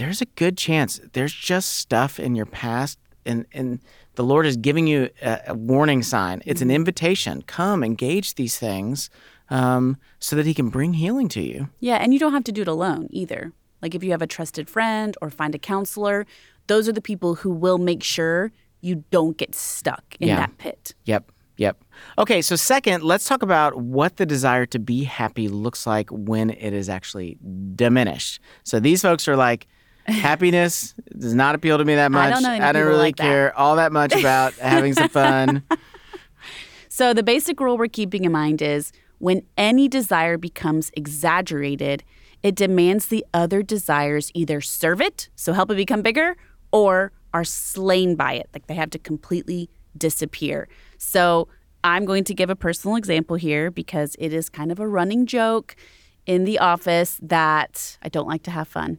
There's 0.00 0.22
a 0.22 0.26
good 0.42 0.56
chance 0.56 0.98
there's 1.12 1.32
just 1.34 1.74
stuff 1.74 2.18
in 2.18 2.34
your 2.34 2.46
past 2.46 2.98
and 3.26 3.44
and 3.52 3.80
the 4.14 4.24
Lord 4.24 4.46
is 4.46 4.56
giving 4.56 4.86
you 4.86 5.10
a, 5.22 5.40
a 5.48 5.54
warning 5.54 6.02
sign. 6.02 6.40
It's 6.46 6.60
Mm-hmm. 6.60 6.70
an 6.70 6.74
invitation. 6.76 7.42
Come 7.42 7.84
engage 7.84 8.34
these 8.34 8.58
things 8.58 9.10
um, 9.50 9.96
so 10.18 10.36
that 10.36 10.46
He 10.46 10.54
can 10.54 10.68
bring 10.70 10.94
healing 10.94 11.28
to 11.30 11.42
you. 11.42 11.68
Yeah, 11.80 11.96
and 11.96 12.12
you 12.14 12.18
don't 12.18 12.32
have 12.32 12.44
to 12.44 12.52
do 12.52 12.62
it 12.62 12.68
alone 12.68 13.08
either. 13.10 13.52
Like 13.82 13.94
if 13.94 14.02
you 14.02 14.10
have 14.12 14.22
a 14.22 14.26
trusted 14.26 14.68
friend 14.70 15.16
or 15.20 15.28
find 15.30 15.54
a 15.54 15.58
counselor, 15.58 16.26
those 16.66 16.88
are 16.88 16.92
the 16.92 17.02
people 17.02 17.34
who 17.36 17.50
will 17.50 17.78
make 17.78 18.02
sure 18.02 18.52
you 18.80 19.04
don't 19.10 19.36
get 19.36 19.54
stuck 19.54 20.04
in 20.18 20.28
Yeah. 20.28 20.36
that 20.36 20.56
pit. 20.58 20.94
Yep. 21.04 21.30
Yep. 21.58 21.76
Okay, 22.16 22.40
so 22.40 22.56
second, 22.56 23.02
let's 23.04 23.28
talk 23.28 23.42
about 23.42 23.76
what 23.76 24.16
the 24.16 24.24
desire 24.24 24.64
to 24.66 24.78
be 24.78 25.04
happy 25.04 25.46
looks 25.48 25.86
like 25.86 26.08
when 26.10 26.48
it 26.48 26.72
is 26.72 26.88
actually 26.88 27.36
diminished. 27.74 28.40
So 28.64 28.80
these 28.80 29.02
folks 29.02 29.28
are 29.28 29.36
like, 29.36 29.66
happiness 30.06 30.94
does 31.18 31.34
not 31.34 31.54
appeal 31.54 31.78
to 31.78 31.84
me 31.84 31.94
that 31.94 32.10
much. 32.10 32.28
I 32.28 32.30
don't 32.30 32.42
know 32.42 32.52
any 32.52 32.64
I 32.64 32.72
don't 32.72 32.86
really 32.86 32.98
like 32.98 33.16
that." 33.16 33.22
care 33.22 33.58
all 33.58 33.76
that 33.76 33.92
much 33.92 34.14
about 34.14 34.54
having 34.54 34.94
some 34.94 35.08
fun. 35.08 35.62
So 36.92 37.14
the 37.14 37.22
basic 37.22 37.60
rule 37.60 37.78
we're 37.78 37.86
keeping 37.86 38.24
in 38.24 38.32
mind 38.32 38.60
is 38.60 38.92
when 39.20 39.42
any 39.56 39.88
desire 39.88 40.36
becomes 40.36 40.90
exaggerated, 40.94 42.02
it 42.42 42.54
demands 42.54 43.06
the 43.06 43.24
other 43.32 43.62
desires 43.62 44.30
either 44.34 44.60
serve 44.60 45.00
it, 45.00 45.30
so 45.34 45.54
help 45.54 45.70
it 45.70 45.76
become 45.76 46.02
bigger, 46.02 46.36
or 46.72 47.12
are 47.32 47.44
slain 47.44 48.16
by 48.16 48.34
it. 48.34 48.50
Like 48.52 48.66
they 48.66 48.74
have 48.74 48.90
to 48.90 48.98
completely 48.98 49.70
disappear. 49.96 50.68
So 50.98 51.48
I'm 51.84 52.04
going 52.04 52.24
to 52.24 52.34
give 52.34 52.50
a 52.50 52.56
personal 52.56 52.96
example 52.96 53.36
here 53.36 53.70
because 53.70 54.16
it 54.18 54.34
is 54.34 54.50
kind 54.50 54.72
of 54.72 54.80
a 54.80 54.86
running 54.86 55.26
joke 55.26 55.76
in 56.26 56.44
the 56.44 56.58
office 56.58 57.18
that 57.22 57.96
I 58.02 58.08
don't 58.08 58.28
like 58.28 58.42
to 58.42 58.50
have 58.50 58.68
fun. 58.68 58.98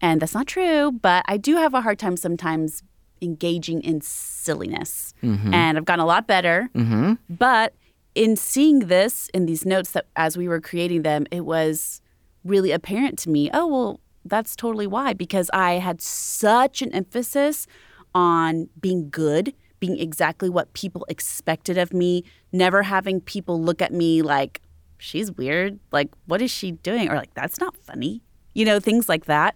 And 0.00 0.20
that's 0.20 0.34
not 0.34 0.46
true, 0.46 0.92
but 0.92 1.24
I 1.26 1.36
do 1.36 1.56
have 1.56 1.74
a 1.74 1.80
hard 1.80 1.98
time 1.98 2.16
sometimes 2.16 2.82
engaging 3.22 3.82
in 3.82 4.00
silliness. 4.02 5.14
Mhm. 5.22 5.54
And 5.54 5.78
I've 5.78 5.84
gotten 5.84 6.02
a 6.02 6.06
lot 6.06 6.26
better. 6.26 6.68
Mm-hmm. 6.74 7.14
But 7.30 7.74
in 8.14 8.36
seeing 8.36 8.80
this 8.80 9.28
in 9.32 9.46
these 9.46 9.64
notes 9.64 9.92
that 9.92 10.06
as 10.16 10.36
we 10.36 10.48
were 10.48 10.60
creating 10.60 11.02
them, 11.02 11.26
it 11.30 11.44
was 11.44 12.00
really 12.44 12.72
apparent 12.72 13.18
to 13.20 13.30
me, 13.30 13.50
oh, 13.52 13.66
well, 13.66 14.00
that's 14.24 14.54
totally 14.54 14.86
why. 14.86 15.12
Because 15.12 15.50
I 15.52 15.74
had 15.74 16.00
such 16.00 16.82
an 16.82 16.92
emphasis 16.92 17.66
on 18.14 18.68
being 18.80 19.08
good, 19.10 19.54
being 19.80 19.98
exactly 19.98 20.48
what 20.48 20.72
people 20.72 21.04
expected 21.08 21.78
of 21.78 21.92
me, 21.92 22.24
never 22.52 22.82
having 22.82 23.20
people 23.20 23.60
look 23.62 23.82
at 23.82 23.92
me 23.92 24.22
like, 24.22 24.60
she's 24.98 25.30
weird. 25.32 25.78
Like, 25.92 26.10
what 26.26 26.40
is 26.40 26.50
she 26.50 26.72
doing? 26.72 27.10
Or 27.10 27.16
like, 27.16 27.34
that's 27.34 27.60
not 27.60 27.76
funny. 27.76 28.22
You 28.54 28.64
know, 28.64 28.80
things 28.80 29.08
like 29.08 29.26
that. 29.26 29.54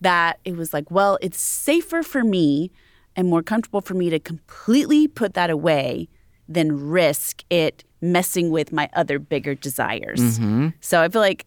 That 0.00 0.38
it 0.44 0.56
was 0.56 0.72
like, 0.72 0.90
well, 0.90 1.18
it's 1.20 1.40
safer 1.40 2.02
for 2.02 2.22
me 2.24 2.70
and 3.16 3.28
more 3.28 3.42
comfortable 3.42 3.80
for 3.80 3.94
me 3.94 4.10
to 4.10 4.18
completely 4.18 5.08
put 5.08 5.34
that 5.34 5.50
away 5.50 6.08
than 6.48 6.88
risk 6.88 7.42
it 7.50 7.84
messing 8.00 8.50
with 8.50 8.72
my 8.72 8.88
other 8.94 9.18
bigger 9.18 9.54
desires. 9.54 10.20
Mm-hmm. 10.38 10.68
So 10.80 11.02
I 11.02 11.08
feel 11.08 11.20
like 11.20 11.46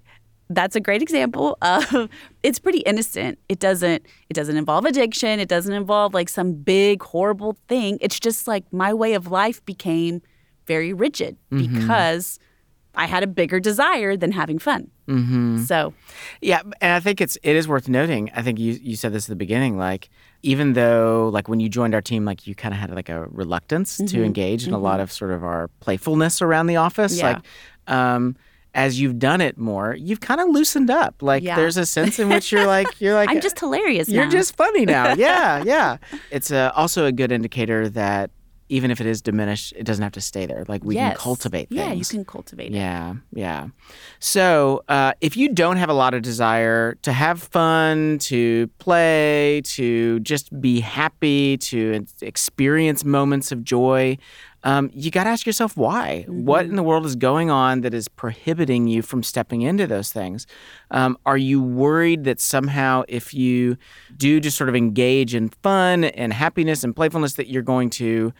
that's 0.50 0.75
a 0.75 0.81
great 0.81 1.01
example 1.01 1.58
of 1.62 2.10
it's 2.43 2.60
pretty 2.60 2.79
innocent. 2.79 3.39
It 3.48 3.60
doesn't 3.60 4.05
it 4.29 4.34
doesn't 4.34 4.58
involve 4.58 4.84
addiction, 4.86 5.39
it 5.39 5.48
doesn't 5.48 5.74
involve 5.74 6.13
like 6.13 6.27
some 6.27 6.51
big 6.53 7.01
horrible 7.01 7.55
thing. 7.70 7.98
It's 8.01 8.20
just 8.20 8.48
like 8.50 8.65
my 8.74 8.93
way 8.93 9.13
of 9.13 9.27
life 9.31 9.63
became 9.65 10.22
very 10.67 10.91
rigid 10.91 11.38
Mhm. 11.51 11.74
because 11.79 12.38
I 12.96 13.06
had 13.06 13.24
a 13.24 13.28
bigger 13.28 13.60
desire 13.60 14.18
than 14.18 14.32
having 14.34 14.60
fun. 14.60 14.92
Mm-hmm. 15.08 15.64
So, 15.64 15.94
Yeah, 16.42 16.62
and 16.82 16.92
I 16.94 17.00
think 17.00 17.22
it's 17.22 17.38
it 17.44 17.56
is 17.56 17.68
worth 17.68 17.88
noting. 17.88 18.30
I 18.36 18.42
think 18.42 18.60
you 18.60 18.74
you 18.82 18.96
said 18.96 19.14
this 19.14 19.26
at 19.26 19.30
the 19.30 19.36
beginning. 19.36 19.78
Like 19.78 20.10
even 20.44 20.74
though 20.74 21.30
like 21.34 21.48
when 21.48 21.60
you 21.60 21.70
joined 21.70 21.94
our 21.96 22.02
team, 22.02 22.26
like 22.26 22.48
you 22.48 22.56
kind 22.56 22.74
of 22.74 22.80
had 22.80 22.92
like 22.94 23.10
a 23.10 23.26
reluctance 23.28 23.98
to 23.98 24.04
Mhm. 24.04 24.26
engage 24.26 24.68
in 24.68 24.74
a 24.74 24.78
lot 24.78 25.00
Mhm. 25.00 25.04
of 25.04 25.12
sort 25.12 25.32
of 25.32 25.44
our 25.44 25.70
playfulness 25.80 26.42
around 26.42 26.68
the 26.68 26.76
office. 26.78 27.18
Yeah. 27.18 27.28
Like 27.88 27.94
um, 27.98 28.36
as 28.74 29.02
you've 29.02 29.20
done 29.20 29.42
it 29.42 29.58
more, 29.58 29.96
you've 29.96 30.22
kind 30.22 30.40
of 30.40 30.48
loosened 30.50 30.90
up. 30.90 31.22
Like 31.22 31.44
Yeah. 31.44 31.56
there's 31.58 31.78
a 31.78 31.86
sense 31.86 32.20
in 32.20 32.30
which 32.30 32.52
you're 32.52 32.68
like 32.68 33.00
you're 33.02 33.14
like 33.14 33.30
I'm 33.32 33.42
just 33.42 33.60
hilarious 33.60 34.10
you're 34.10 34.26
now. 34.26 34.32
just 34.32 34.56
funny 34.58 34.86
now. 34.86 35.14
Yeah, 35.18 35.64
yeah. 35.66 35.98
It's 36.30 36.52
uh 36.52 36.72
also 36.76 37.06
a 37.06 37.12
good 37.12 37.32
indicator 37.32 37.88
that 37.90 38.32
even 38.72 38.90
if 38.90 39.01
it 39.01 39.06
is 39.06 39.22
diminished, 39.22 39.74
it 39.75 39.84
doesn't 39.84 40.01
have 40.01 40.13
to 40.13 40.22
stay 40.22 40.46
there. 40.46 40.63
Like 40.70 40.82
we 40.84 40.96
can 40.96 41.13
cultivate 41.16 41.68
things. 41.68 41.80
Yeah, 41.80 41.92
you 41.92 42.06
can 42.06 42.24
cultivate 42.24 42.68
it. 42.68 42.78
Yeah, 42.78 43.16
yeah. 43.34 43.68
So 44.20 44.84
uh, 44.88 45.12
if 45.20 45.36
you 45.36 45.50
don't 45.50 45.75
have 45.75 45.90
a 45.90 45.94
lot 45.94 46.13
of 46.13 46.22
desire 46.22 46.96
to 47.01 47.12
have 47.12 47.44
fun, 47.44 48.18
to 48.20 48.68
play, 48.80 49.62
to 49.66 50.22
just 50.22 50.60
be 50.62 50.80
happy, 50.80 51.58
to 51.58 52.06
experience 52.22 53.04
moments 53.04 53.51
of 53.51 53.66
joy, 53.66 54.18
um, 54.63 54.92
you 54.94 55.10
got 55.10 55.24
to 55.24 55.32
ask 55.32 55.46
yourself 55.46 55.75
why. 55.75 56.25
What 56.28 56.66
in 56.66 56.75
the 56.75 56.84
world 56.84 57.06
is 57.06 57.16
going 57.16 57.50
on 57.50 57.82
that 57.82 57.94
is 57.94 58.08
prohibiting 58.08 58.88
you 58.88 59.01
from 59.01 59.24
stepping 59.24 59.63
into 59.63 59.88
those 59.88 60.12
things? 60.12 60.46
Um, 60.92 61.18
are 61.25 61.38
you 61.38 61.62
worried 61.62 62.25
that 62.25 62.40
somehow, 62.40 63.04
if 63.08 63.34
you 63.34 63.78
do 64.16 64.40
just 64.40 64.58
sort 64.58 64.70
of 64.70 64.75
engage 64.75 65.34
in 65.34 65.50
fun 65.50 66.04
and 66.04 66.32
happiness 66.32 66.84
and 66.84 66.96
playfulness, 66.96 67.34
that 67.34 67.48
you're 67.48 67.63
going 67.63 67.90
to 67.92 68.34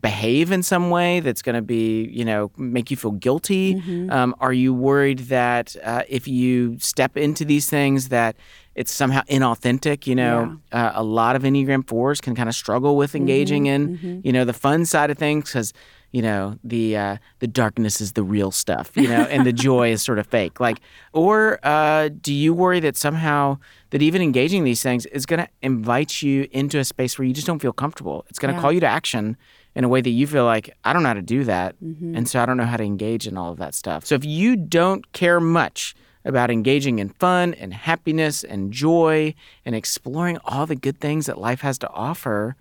behave 0.00 0.52
in 0.52 0.62
some 0.62 0.90
way 0.90 1.20
that's 1.20 1.42
going 1.42 1.56
to 1.56 1.62
be, 1.62 2.04
you 2.12 2.24
know, 2.24 2.50
make 2.56 2.90
you 2.90 2.96
feel 2.96 3.10
guilty? 3.12 3.74
Mhm. 3.74 4.10
Um, 4.12 4.34
are 4.40 4.52
you 4.52 4.72
worried 4.72 5.20
that 5.30 5.74
uh, 5.82 6.02
if 6.08 6.28
you 6.28 6.76
step 6.78 7.16
into 7.16 7.44
these 7.44 7.68
things 7.68 8.08
that 8.10 8.36
it's 8.74 8.92
somehow 8.92 9.22
inauthentic? 9.22 10.06
You 10.06 10.14
know, 10.14 10.58
uh, 10.70 10.92
a 10.94 11.02
lot 11.02 11.34
of 11.36 11.42
Enneagram 11.42 11.86
fours 11.86 12.20
can 12.20 12.34
kind 12.34 12.48
of 12.48 12.54
struggle 12.54 12.96
with 12.96 13.14
engaging 13.14 13.66
in, 13.66 13.98
mhm. 13.98 14.20
you 14.24 14.32
know, 14.32 14.44
the 14.44 14.52
fun 14.52 14.84
side 14.86 15.10
of 15.10 15.18
things 15.18 15.44
because 15.46 15.72
you 16.12 16.20
know 16.20 16.58
the 16.62 16.94
uh, 16.94 17.16
the 17.38 17.46
darkness 17.46 17.98
is 18.00 18.12
the 18.12 18.22
real 18.22 18.50
stuff, 18.50 18.90
you 18.94 19.08
know, 19.08 19.22
and 19.30 19.46
the 19.46 19.52
joy 19.52 19.90
is 19.90 20.02
sort 20.02 20.18
of 20.18 20.26
fake. 20.26 20.60
Like, 20.60 20.78
or 21.14 21.58
uh, 21.62 22.10
do 22.20 22.34
you 22.34 22.52
worry 22.52 22.80
that 22.80 22.98
somehow 22.98 23.58
that 23.90 24.02
even 24.02 24.20
engaging 24.20 24.62
these 24.64 24.82
things 24.82 25.06
is 25.06 25.24
going 25.24 25.40
to 25.40 25.48
invite 25.62 26.20
you 26.20 26.48
into 26.52 26.78
a 26.78 26.84
space 26.84 27.18
where 27.18 27.26
you 27.26 27.32
just 27.32 27.46
don't 27.46 27.60
feel 27.60 27.72
comfortable? 27.72 28.26
It's 28.28 28.38
going 28.38 28.52
to 28.52 28.56
Yeah. 28.58 28.60
call 28.60 28.72
you 28.72 28.80
to 28.80 28.86
action 28.86 29.38
in 29.74 29.84
a 29.84 29.88
way 29.88 30.00
that 30.00 30.10
you 30.10 30.26
feel 30.26 30.44
like 30.44 30.70
I 30.84 30.92
don't 30.92 31.02
know 31.02 31.08
how 31.08 31.14
to 31.14 31.22
do 31.22 31.44
that, 31.44 31.74
Mhm. 31.82 32.16
and 32.16 32.28
so 32.28 32.40
I 32.42 32.46
don't 32.46 32.56
know 32.56 32.64
how 32.66 32.76
to 32.76 32.84
engage 32.84 33.26
in 33.26 33.36
all 33.36 33.52
of 33.52 33.58
that 33.58 33.74
stuff. 33.74 34.04
So 34.04 34.14
if 34.14 34.24
you 34.24 34.56
don't 34.56 35.10
care 35.12 35.40
much 35.40 35.94
about 36.24 36.50
engaging 36.50 36.98
in 36.98 37.08
fun 37.08 37.54
and 37.54 37.74
happiness 37.74 38.44
and 38.44 38.72
joy 38.72 39.34
and 39.64 39.74
exploring 39.74 40.38
all 40.44 40.66
the 40.66 40.76
good 40.76 41.00
things 41.00 41.26
that 41.26 41.38
life 41.38 41.62
has 41.62 41.78
to 41.78 41.88
offer, 41.90 42.54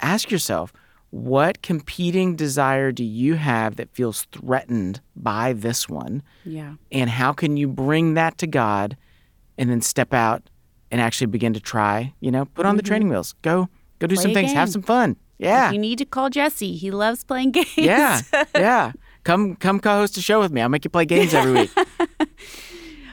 ask 0.00 0.30
yourself, 0.30 0.72
what 1.10 1.62
competing 1.62 2.34
desire 2.34 2.90
do 2.90 3.04
you 3.04 3.34
have 3.34 3.76
that 3.76 3.88
feels 3.94 4.22
threatened 4.32 5.00
by 5.14 5.52
this 5.52 5.88
one? 5.88 6.22
Yeah. 6.44 6.74
And 6.90 7.08
how 7.10 7.32
can 7.32 7.56
you 7.56 7.68
bring 7.68 8.14
that 8.14 8.36
to 8.38 8.48
God 8.48 8.96
and 9.56 9.70
then 9.70 9.80
step 9.80 10.12
out 10.12 10.42
and 10.90 11.00
actually 11.00 11.28
begin 11.28 11.52
to 11.54 11.60
try, 11.60 12.12
you 12.20 12.32
know, 12.32 12.46
put 12.46 12.66
on 12.66 12.76
the 12.76 12.82
Mhm. 12.82 12.86
training 12.86 13.08
wheels. 13.10 13.34
Go 13.42 13.68
go 14.00 14.08
do 14.08 14.16
Play 14.16 14.22
some 14.24 14.34
things, 14.34 14.52
have 14.52 14.70
some 14.70 14.82
fun. 14.82 15.14
Yeah. 15.38 15.68
If 15.68 15.74
you 15.74 15.78
need 15.78 15.98
to 15.98 16.04
call 16.04 16.30
Jesse. 16.30 16.76
He 16.76 16.90
loves 16.90 17.24
playing 17.24 17.50
games. 17.52 17.76
Yeah. 17.76 18.20
yeah. 18.54 18.92
Come 19.24 19.56
come 19.56 19.80
co-host 19.80 20.16
a 20.16 20.22
show 20.22 20.40
with 20.40 20.52
me. 20.52 20.60
I'll 20.60 20.68
make 20.68 20.84
you 20.84 20.90
play 20.90 21.04
games 21.06 21.34
every 21.34 21.52
week. 21.52 21.70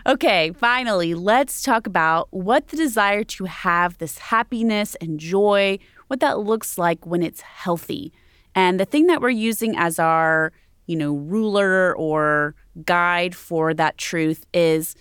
Okay, 0.08 0.52
finally, 0.58 1.14
let's 1.14 1.62
talk 1.62 1.86
about 1.86 2.28
what 2.32 2.70
the 2.70 2.78
desire 2.78 3.24
to 3.26 3.46
have 3.46 4.00
this 4.00 4.18
happiness 4.18 4.96
and 5.00 5.20
joy, 5.20 5.78
what 6.08 6.22
that 6.22 6.40
looks 6.40 6.80
like 6.80 7.06
when 7.06 7.22
it's 7.22 7.42
healthy. 7.42 8.12
And 8.56 8.80
the 8.80 8.86
thing 8.86 9.06
that 9.08 9.22
we're 9.22 9.30
using 9.30 9.78
as 9.78 10.00
our, 10.00 10.54
you 10.88 10.96
know, 10.96 11.14
ruler 11.14 11.96
or 11.96 12.56
guide 12.84 13.36
for 13.36 13.76
that 13.76 14.00
truth 14.00 14.48
is 14.56 14.96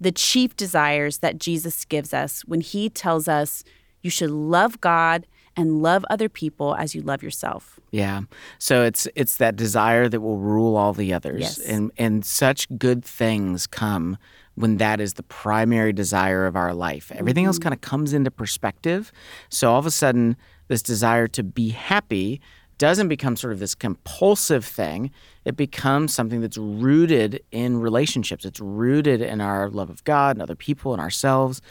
the 0.00 0.10
chief 0.10 0.56
desires 0.56 1.18
that 1.18 1.38
Jesus 1.38 1.84
gives 1.84 2.14
us 2.14 2.40
when 2.46 2.62
he 2.62 2.88
tells 2.88 3.28
us 3.28 3.62
you 4.00 4.08
should 4.08 4.30
love 4.30 4.80
God 4.80 5.26
and 5.56 5.82
love 5.82 6.04
other 6.10 6.28
people 6.28 6.74
as 6.76 6.94
you 6.94 7.02
love 7.02 7.22
yourself. 7.22 7.80
Yeah. 7.90 8.22
So 8.58 8.82
it's 8.84 9.08
it's 9.14 9.36
that 9.38 9.56
desire 9.56 10.08
that 10.08 10.20
will 10.20 10.38
rule 10.38 10.76
all 10.76 10.92
the 10.92 11.12
others. 11.14 11.40
Yes. 11.40 11.58
And 11.58 11.90
and 11.96 12.24
such 12.24 12.68
good 12.78 13.04
things 13.04 13.66
come 13.66 14.18
when 14.54 14.78
that 14.78 15.00
is 15.00 15.14
the 15.14 15.22
primary 15.22 15.92
desire 15.92 16.46
of 16.46 16.56
our 16.56 16.74
life. 16.74 17.12
Everything 17.14 17.44
else 17.44 17.58
Mhm. 17.58 17.62
kind 17.62 17.74
of 17.74 17.80
comes 17.82 18.12
into 18.12 18.30
perspective. 18.30 19.12
So 19.50 19.70
all 19.72 19.78
of 19.78 19.86
a 19.86 19.90
sudden 19.90 20.36
this 20.68 20.82
desire 20.82 21.28
to 21.28 21.42
be 21.42 21.70
happy 21.70 22.40
doesn't 22.78 23.08
become 23.08 23.36
sort 23.36 23.52
of 23.52 23.58
this 23.58 23.74
compulsive 23.74 24.64
thing. 24.64 25.10
It 25.44 25.56
becomes 25.56 26.12
something 26.12 26.40
that's 26.40 26.58
rooted 26.58 27.42
in 27.50 27.80
relationships. 27.80 28.44
It's 28.44 28.60
rooted 28.60 29.22
in 29.22 29.40
our 29.40 29.70
love 29.70 29.90
of 29.90 30.04
God 30.04 30.36
and 30.36 30.42
other 30.42 30.56
people 30.56 30.92
and 30.92 31.00
ourselves. 31.00 31.62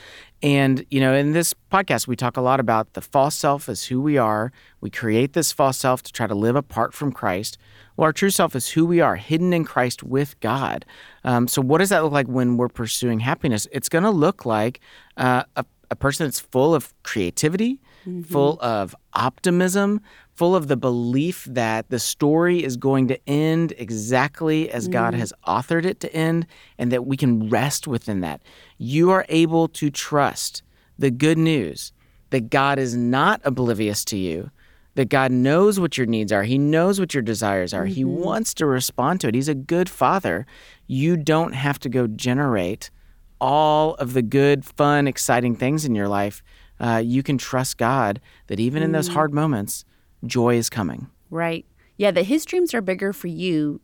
And, 0.42 0.86
you 0.90 1.00
know, 1.00 1.14
in 1.14 1.34
this 1.34 1.54
podcast, 1.72 2.08
we 2.08 2.16
talk 2.16 2.38
a 2.38 2.42
lot 2.42 2.60
about 2.60 2.94
the 2.94 3.02
false 3.02 3.36
self 3.36 3.68
as 3.68 3.86
who 3.86 4.02
we 4.02 4.18
are. 4.18 4.52
We 4.82 4.90
create 4.90 5.34
this 5.34 5.52
false 5.52 5.78
self 5.78 6.04
to 6.04 6.12
try 6.12 6.28
to 6.28 6.36
live 6.36 6.56
apart 6.56 6.94
from 6.94 7.12
Christ. 7.12 7.58
Well, 7.98 8.06
our 8.06 8.14
true 8.14 8.30
self 8.30 8.56
is 8.56 8.70
who 8.70 8.86
we 8.86 9.00
are, 9.00 9.16
hidden 9.16 9.54
in 9.54 9.64
Christ 9.64 10.04
with 10.04 10.40
God. 10.40 10.86
Um, 11.24 11.48
so, 11.48 11.62
what 11.62 11.78
does 11.80 11.90
that 11.90 12.04
look 12.04 12.12
like 12.12 12.28
when 12.28 12.58
we're 12.58 12.70
pursuing 12.70 13.22
happiness? 13.22 13.68
It's 13.72 13.90
going 13.90 14.04
to 14.04 14.10
look 14.10 14.46
like 14.46 14.82
uh, 15.18 15.44
a, 15.56 15.66
a 15.90 15.96
person 15.96 16.26
that's 16.26 16.40
full 16.40 16.76
of 16.76 16.94
creativity, 17.04 17.80
full 18.28 18.60
of 18.62 18.96
optimism, 19.14 20.02
full 20.34 20.56
of 20.56 20.68
the 20.68 20.78
belief 20.78 21.46
that 21.46 21.90
the 21.90 22.00
story 22.00 22.64
is 22.64 22.78
going 22.78 23.08
to 23.08 23.20
end 23.28 23.74
exactly 23.78 24.70
as 24.70 24.88
God 24.88 25.14
Mhm. 25.14 25.20
has 25.20 25.34
authored 25.48 25.86
it 25.86 26.00
to 26.02 26.14
end, 26.14 26.46
and 26.78 26.92
that 26.92 27.06
we 27.06 27.18
can 27.18 27.50
rest 27.50 27.88
within 27.88 28.22
that. 28.22 28.42
You 28.78 29.12
are 29.12 29.26
able 29.30 29.68
to 29.70 29.90
trust 29.90 30.62
the 31.00 31.12
good 31.12 31.38
news 31.38 31.94
that 32.32 32.50
God 32.50 32.80
is 32.80 32.96
not 32.96 33.42
oblivious 33.44 34.04
to 34.06 34.18
you, 34.18 34.50
that 34.96 35.10
God 35.10 35.32
knows 35.32 35.80
what 35.80 35.98
your 35.98 36.08
needs 36.08 36.32
are, 36.32 36.44
He 36.44 36.58
knows 36.58 37.00
what 37.00 37.14
your 37.14 37.24
desires 37.24 37.74
are, 37.74 37.86
He 37.86 38.04
Mhm. 38.04 38.24
wants 38.24 38.54
to 38.56 38.66
respond 38.66 39.22
to 39.22 39.28
it. 39.28 39.36
He's 39.36 39.50
a 39.50 39.56
good 39.56 39.90
father. 39.90 40.46
You 40.88 41.18
don't 41.18 41.54
have 41.54 41.80
to 41.80 41.90
go 41.90 42.08
generate 42.08 42.90
all 43.42 43.96
of 43.96 44.14
the 44.14 44.22
good, 44.22 44.64
fun, 44.64 45.08
exciting 45.08 45.56
things 45.56 45.86
in 45.86 45.96
your 45.96 46.08
life. 46.08 46.42
Uh, 46.80 47.02
you 47.04 47.24
can 47.24 47.38
trust 47.38 47.78
God 47.78 48.20
that 48.48 48.60
even 48.60 48.84
in 48.84 48.92
those 48.92 49.10
Mm. 49.10 49.14
hard 49.14 49.34
moments, 49.34 49.86
joy 50.26 50.56
is 50.58 50.70
coming. 50.70 51.08
Right. 51.30 51.66
Yeah, 51.98 52.12
that 52.12 52.26
his 52.26 52.46
dreams 52.46 52.74
are 52.74 52.82
bigger 52.82 53.14
for 53.14 53.28
you 53.28 53.80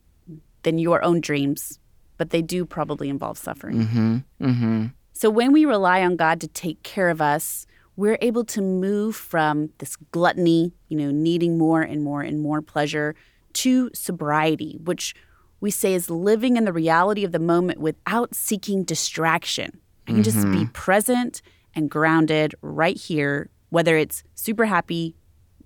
than 0.64 0.78
your 0.78 1.04
own 1.04 1.22
dreams, 1.22 1.80
but 2.18 2.30
they 2.32 2.42
do 2.42 2.66
probably 2.66 3.10
involve 3.10 3.38
suffering. 3.38 3.78
Mm-hmm. 3.88 4.18
Mm-hmm. 4.42 4.86
So 5.14 5.30
when 5.30 5.52
we 5.54 5.66
rely 5.66 6.04
on 6.04 6.16
God 6.18 6.42
to 6.42 6.48
take 6.48 6.84
care 6.84 7.10
of 7.10 7.22
us, 7.22 7.66
we're 7.96 8.18
able 8.22 8.44
to 8.46 8.62
move 8.62 9.16
from 9.16 9.70
this 9.78 9.96
gluttony, 10.12 10.74
you 10.90 10.98
know, 10.98 11.12
needing 11.12 11.58
more 11.58 11.82
and 11.82 12.04
more 12.04 12.22
and 12.22 12.42
more 12.42 12.62
pleasure, 12.62 13.16
to 13.54 13.90
sobriety, 13.94 14.78
which 14.84 15.14
we 15.60 15.70
say 15.72 15.94
is 15.94 16.10
living 16.10 16.58
in 16.58 16.66
the 16.66 16.74
reality 16.74 17.24
of 17.24 17.32
the 17.32 17.40
moment 17.40 17.80
without 17.80 18.34
seeking 18.34 18.84
distraction. 18.84 19.80
I 20.08 20.12
can 20.14 20.24
just 20.24 20.38
be 20.52 20.66
Mhm. 20.66 20.74
present 20.74 21.42
and 21.76 21.90
grounded 21.90 22.56
right 22.62 22.98
here, 22.98 23.50
whether 23.70 23.98
it's 23.98 24.24
super 24.36 24.66
happy 24.66 25.16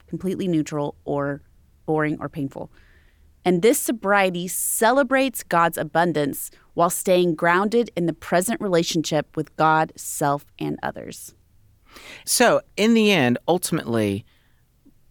completely 0.08 0.48
neutral, 0.48 0.96
or 1.04 1.42
boring 1.86 2.18
or 2.20 2.30
painful. 2.30 2.72
And 3.44 3.62
this 3.62 3.78
sobriety 3.78 4.48
celebrates 4.48 5.44
God's 5.44 5.78
abundance 5.78 6.50
while 6.74 6.90
staying 6.90 7.36
grounded 7.36 7.92
in 7.96 8.06
the 8.06 8.14
present 8.14 8.60
relationship 8.60 9.36
with 9.36 9.56
God, 9.56 9.94
self, 9.96 10.46
and 10.58 10.80
others. 10.82 11.36
So, 12.26 12.62
in 12.76 12.94
the 12.94 13.12
end, 13.12 13.38
ultimately, 13.48 14.26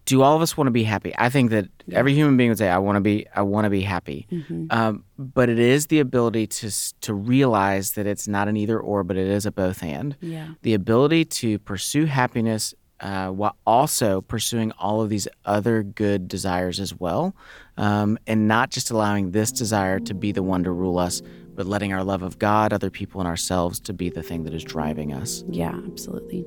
do 0.07 0.23
all 0.23 0.37
of 0.37 0.43
us 0.43 0.57
want 0.57 0.67
to 0.67 0.73
be 0.73 0.85
happy? 0.85 1.15
I 1.17 1.29
think 1.31 1.51
that 1.51 1.67
every 1.93 2.15
human 2.15 2.37
being 2.37 2.51
would 2.51 2.59
say, 2.59 2.69
"I 2.69 2.79
want 2.79 2.97
to 2.97 3.01
be, 3.01 3.27
I 3.35 3.43
want 3.43 3.65
to 3.65 3.71
be 3.71 3.83
happy." 3.83 4.27
Um, 4.71 5.05
but 5.19 5.49
it 5.49 5.59
is 5.59 5.87
the 5.87 6.01
ability 6.01 6.47
to 6.47 6.71
to 7.01 7.15
realize 7.15 7.93
that 7.93 8.07
it's 8.07 8.29
not 8.29 8.49
an 8.49 8.57
either 8.57 8.79
or, 8.79 9.05
but 9.05 9.17
it 9.17 9.27
is 9.27 9.47
a 9.47 9.53
both 9.53 9.83
and. 9.83 10.17
Yeah. 10.21 10.49
The 10.63 10.75
ability 10.75 11.25
to 11.27 11.59
pursue 11.59 12.05
happiness 12.07 12.75
uh, 13.01 13.29
while 13.29 13.57
also 13.67 14.21
pursuing 14.23 14.73
all 14.73 15.01
of 15.01 15.11
these 15.11 15.29
other 15.45 15.83
good 15.83 16.29
desires 16.29 16.81
as 16.81 16.99
well, 16.99 17.35
um, 17.77 18.19
and 18.27 18.49
not 18.49 18.71
just 18.71 18.91
allowing 18.91 19.33
this 19.33 19.53
desire 19.53 20.01
to 20.01 20.15
be 20.15 20.33
the 20.33 20.43
one 20.43 20.65
to 20.65 20.71
rule 20.71 20.99
us, 20.99 21.23
but 21.55 21.67
letting 21.67 21.93
our 21.93 22.05
love 22.05 22.23
of 22.23 22.39
God, 22.39 22.73
other 22.73 22.91
people, 22.91 23.21
and 23.21 23.29
ourselves 23.29 23.81
to 23.81 23.93
be 23.93 24.11
the 24.11 24.23
thing 24.23 24.45
that 24.45 24.55
is 24.55 24.65
driving 24.65 25.13
us. 25.13 25.45
Yeah, 25.49 25.79
absolutely. 25.87 26.47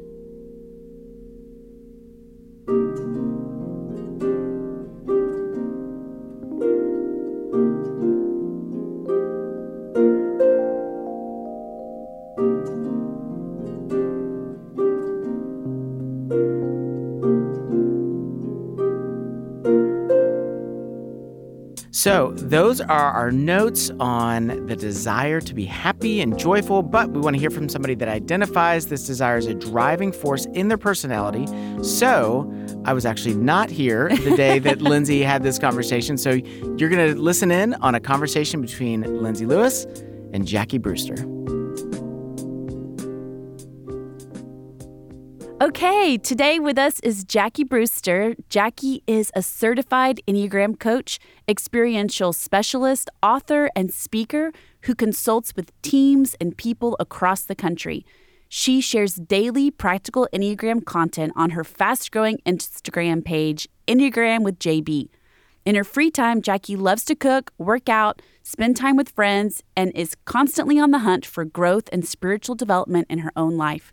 Those 22.50 22.80
are 22.80 23.12
our 23.12 23.30
notes 23.30 23.92
on 24.00 24.68
the 24.68 24.76
desire 24.78 25.42
to 25.42 25.54
be 25.54 25.66
happy 25.66 26.22
and 26.22 26.40
joyful, 26.40 26.82
but 26.82 27.10
we 27.10 27.20
want 27.20 27.36
to 27.36 27.40
hear 27.42 27.50
from 27.50 27.68
somebody 27.68 27.94
that 27.96 28.08
identifies 28.08 28.88
this 28.88 29.06
desire 29.06 29.36
as 29.36 29.48
a 29.48 29.54
driving 29.54 30.14
force 30.14 30.46
in 30.54 30.70
their 30.70 30.78
personality. 30.78 31.46
So, 31.84 32.50
I 32.86 32.94
was 32.94 33.06
actually 33.06 33.36
not 33.36 33.70
here 33.70 34.08
the 34.08 34.38
day 34.38 34.60
that 34.68 34.82
Lindsey 34.82 35.24
had 35.24 35.44
this 35.44 35.60
conversation. 35.60 36.18
So, 36.18 36.32
you're 36.78 36.90
going 36.90 37.14
to 37.14 37.20
listen 37.20 37.52
in 37.52 37.74
on 37.76 37.96
a 37.96 38.00
conversation 38.00 38.62
between 38.62 39.02
Lindsey 39.22 39.46
Lewis 39.46 39.84
and 40.32 40.48
Jackie 40.48 40.78
Brewster. 40.78 41.37
Okay, 45.68 46.18
today 46.18 46.60
with 46.60 46.78
us 46.78 47.02
is 47.02 47.26
Jackie 47.26 47.66
Brewster. 47.66 48.36
Jackie 48.48 49.04
is 49.06 49.34
a 49.36 49.42
certified 49.42 50.22
Enneagram 50.26 50.80
coach, 50.80 51.20
experiential 51.46 52.32
specialist, 52.32 53.10
author, 53.22 53.70
and 53.76 53.94
speaker 53.94 54.54
who 54.84 54.96
consults 54.96 55.54
with 55.58 55.74
teams 55.82 56.38
and 56.40 56.56
people 56.56 56.96
across 57.02 57.44
the 57.44 57.54
country. 57.54 58.06
She 58.48 58.80
shares 58.80 59.16
daily 59.16 59.70
practical 59.70 60.30
Enneagram 60.32 60.86
content 60.86 61.34
on 61.36 61.50
her 61.50 61.66
fast 61.66 62.14
growing 62.14 62.38
Instagram 62.46 63.26
page, 63.26 63.68
Enneagram 63.90 64.44
with 64.44 64.60
JB. 64.60 65.10
In 65.66 65.76
her 65.76 65.84
free 65.84 66.10
time, 66.10 66.42
Jackie 66.42 66.78
loves 66.78 67.04
to 67.04 67.14
cook, 67.14 67.52
work 67.58 67.90
out, 67.90 68.22
spend 68.42 68.78
time 68.78 68.96
with 68.96 69.10
friends, 69.10 69.62
and 69.76 69.92
is 69.94 70.16
constantly 70.24 70.80
on 70.80 70.92
the 70.92 71.00
hunt 71.00 71.26
for 71.26 71.44
growth 71.44 71.90
and 71.92 72.08
spiritual 72.08 72.56
development 72.56 73.08
in 73.10 73.20
her 73.20 73.34
own 73.36 73.58
life. 73.58 73.92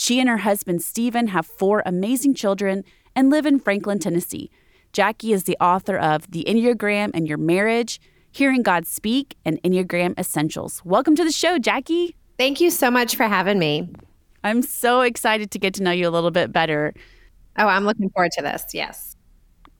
She 0.00 0.20
and 0.20 0.28
her 0.28 0.36
husband, 0.36 0.80
Stephen, 0.80 1.26
have 1.26 1.44
four 1.44 1.82
amazing 1.84 2.34
children 2.34 2.84
and 3.16 3.30
live 3.30 3.44
in 3.44 3.58
Franklin, 3.58 3.98
Tennessee. 3.98 4.48
Jackie 4.92 5.32
is 5.32 5.42
the 5.42 5.56
author 5.60 5.98
of 5.98 6.30
The 6.30 6.44
Enneagram 6.46 7.10
and 7.14 7.26
Your 7.26 7.36
Marriage, 7.36 8.00
Hearing 8.30 8.62
God 8.62 8.86
Speak, 8.86 9.36
and 9.44 9.60
Enneagram 9.64 10.16
Essentials. 10.16 10.80
Welcome 10.84 11.16
to 11.16 11.24
the 11.24 11.32
show, 11.32 11.58
Jackie. 11.58 12.14
Thank 12.38 12.60
you 12.60 12.70
so 12.70 12.92
much 12.92 13.16
for 13.16 13.24
having 13.24 13.58
me. 13.58 13.92
I'm 14.44 14.62
so 14.62 15.00
excited 15.00 15.50
to 15.50 15.58
get 15.58 15.74
to 15.74 15.82
know 15.82 15.90
you 15.90 16.06
a 16.06 16.10
little 16.10 16.30
bit 16.30 16.52
better. 16.52 16.94
Oh, 17.58 17.66
I'm 17.66 17.84
looking 17.84 18.08
forward 18.10 18.30
to 18.36 18.42
this. 18.42 18.66
Yes. 18.72 19.16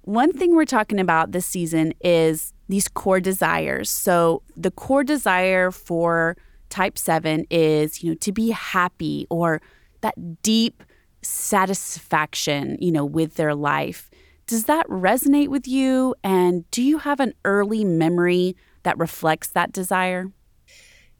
One 0.02 0.32
thing 0.32 0.56
we're 0.56 0.64
talking 0.64 0.98
about 0.98 1.30
this 1.30 1.46
season 1.46 1.94
is 2.00 2.52
these 2.68 2.88
core 2.88 3.20
desires. 3.20 3.88
So, 3.88 4.42
the 4.56 4.72
core 4.72 5.04
desire 5.04 5.70
for 5.70 6.36
type 6.70 6.98
7 6.98 7.46
is, 7.52 8.02
you 8.02 8.10
know, 8.10 8.16
to 8.16 8.32
be 8.32 8.50
happy 8.50 9.28
or 9.30 9.62
that 10.00 10.42
deep 10.42 10.82
satisfaction, 11.22 12.76
you 12.80 12.92
know, 12.92 13.04
with 13.04 13.34
their 13.34 13.54
life. 13.54 14.10
Does 14.46 14.64
that 14.64 14.86
resonate 14.88 15.48
with 15.48 15.68
you? 15.68 16.14
And 16.24 16.68
do 16.70 16.82
you 16.82 16.98
have 16.98 17.20
an 17.20 17.34
early 17.44 17.84
memory 17.84 18.56
that 18.82 18.98
reflects 18.98 19.48
that 19.48 19.72
desire? 19.72 20.32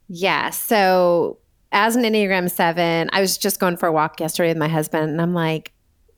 Yeah. 0.07 0.49
So, 0.49 1.37
as 1.71 1.95
an 1.95 2.01
Enneagram 2.03 2.49
7, 2.49 3.09
I 3.13 3.21
was 3.21 3.37
just 3.37 3.59
going 3.59 3.77
for 3.77 3.87
a 3.87 3.91
walk 3.91 4.19
yesterday 4.19 4.49
with 4.49 4.57
my 4.57 4.67
husband, 4.67 5.11
and 5.11 5.21
I'm 5.21 5.35
like, 5.35 5.71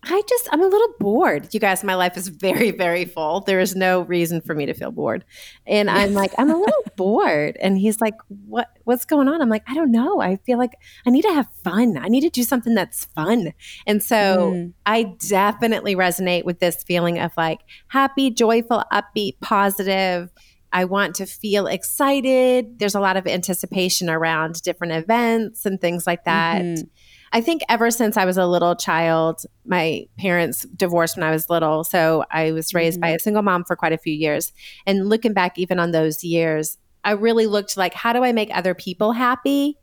I 0.03 0.21
just, 0.27 0.47
I'm 0.51 0.61
a 0.63 0.67
little 0.67 0.93
bored. 0.99 1.53
You 1.53 1.59
guys, 1.59 1.83
my 1.83 1.93
life 1.93 2.17
is 2.17 2.27
very, 2.27 2.71
very 2.71 3.05
full. 3.05 3.41
There 3.41 3.59
is 3.59 3.75
no 3.75 4.01
reason 4.01 4.41
for 4.41 4.55
me 4.55 4.65
to 4.65 4.73
feel 4.73 4.89
bored. 4.91 5.23
And 5.67 5.91
I'm 5.91 6.13
like, 6.13 6.31
I'm 6.39 6.49
a 6.49 6.57
little 6.57 6.83
bored. 6.95 7.55
And 7.61 7.77
he's 7.77 8.01
like, 8.01 8.15
what, 8.47 8.67
what's 8.85 9.05
going 9.05 9.27
on? 9.27 9.41
I'm 9.43 9.49
like, 9.49 9.63
I 9.67 9.75
don't 9.75 9.91
know. 9.91 10.19
I 10.19 10.37
feel 10.37 10.57
like 10.57 10.73
I 11.05 11.11
need 11.11 11.21
to 11.21 11.33
have 11.33 11.47
fun. 11.63 11.97
I 11.97 12.07
need 12.07 12.21
to 12.21 12.29
do 12.31 12.41
something 12.41 12.73
that's 12.73 13.05
fun. 13.05 13.53
And 13.85 14.01
so 14.01 14.51
Mm. 14.51 14.73
I 14.87 15.03
definitely 15.29 15.95
resonate 15.95 16.45
with 16.45 16.59
this 16.59 16.83
feeling 16.83 17.19
of 17.19 17.31
like 17.37 17.59
happy, 17.89 18.31
joyful, 18.31 18.83
upbeat, 18.91 19.39
positive. 19.39 20.31
I 20.73 20.85
want 20.85 21.15
to 21.15 21.25
feel 21.25 21.67
excited. 21.67 22.79
There's 22.79 22.95
a 22.95 22.99
lot 23.01 23.17
of 23.17 23.27
anticipation 23.27 24.09
around 24.09 24.61
different 24.61 24.93
events 24.93 25.65
and 25.65 25.79
things 25.79 26.07
like 26.07 26.23
that. 26.25 26.61
Mhm. 26.61 26.89
I 27.33 27.41
think 27.41 27.61
ever 27.69 27.91
since 27.91 28.17
I 28.17 28.25
was 28.25 28.37
a 28.37 28.45
little 28.45 28.75
child, 28.75 29.41
my 29.65 30.05
parents 30.17 30.63
divorced 30.75 31.15
when 31.15 31.23
I 31.23 31.31
was 31.31 31.49
little. 31.49 31.83
So 31.83 32.25
I 32.29 32.51
was 32.51 32.73
raised 32.73 32.99
by 32.99 33.09
a 33.09 33.19
single 33.19 33.41
mom 33.41 33.63
for 33.63 33.75
quite 33.75 33.93
a 33.93 33.97
few 33.97 34.13
years. 34.13 34.51
And 34.85 35.07
looking 35.07 35.33
back, 35.33 35.57
even 35.57 35.79
on 35.79 35.91
those 35.91 36.23
years, 36.23 36.77
I 37.03 37.11
really 37.11 37.47
looked 37.47 37.77
like, 37.77 37.93
how 37.93 38.11
do 38.13 38.23
I 38.23 38.31
make 38.33 38.49
other 38.53 38.73
people 38.75 39.13
happy? 39.13 39.77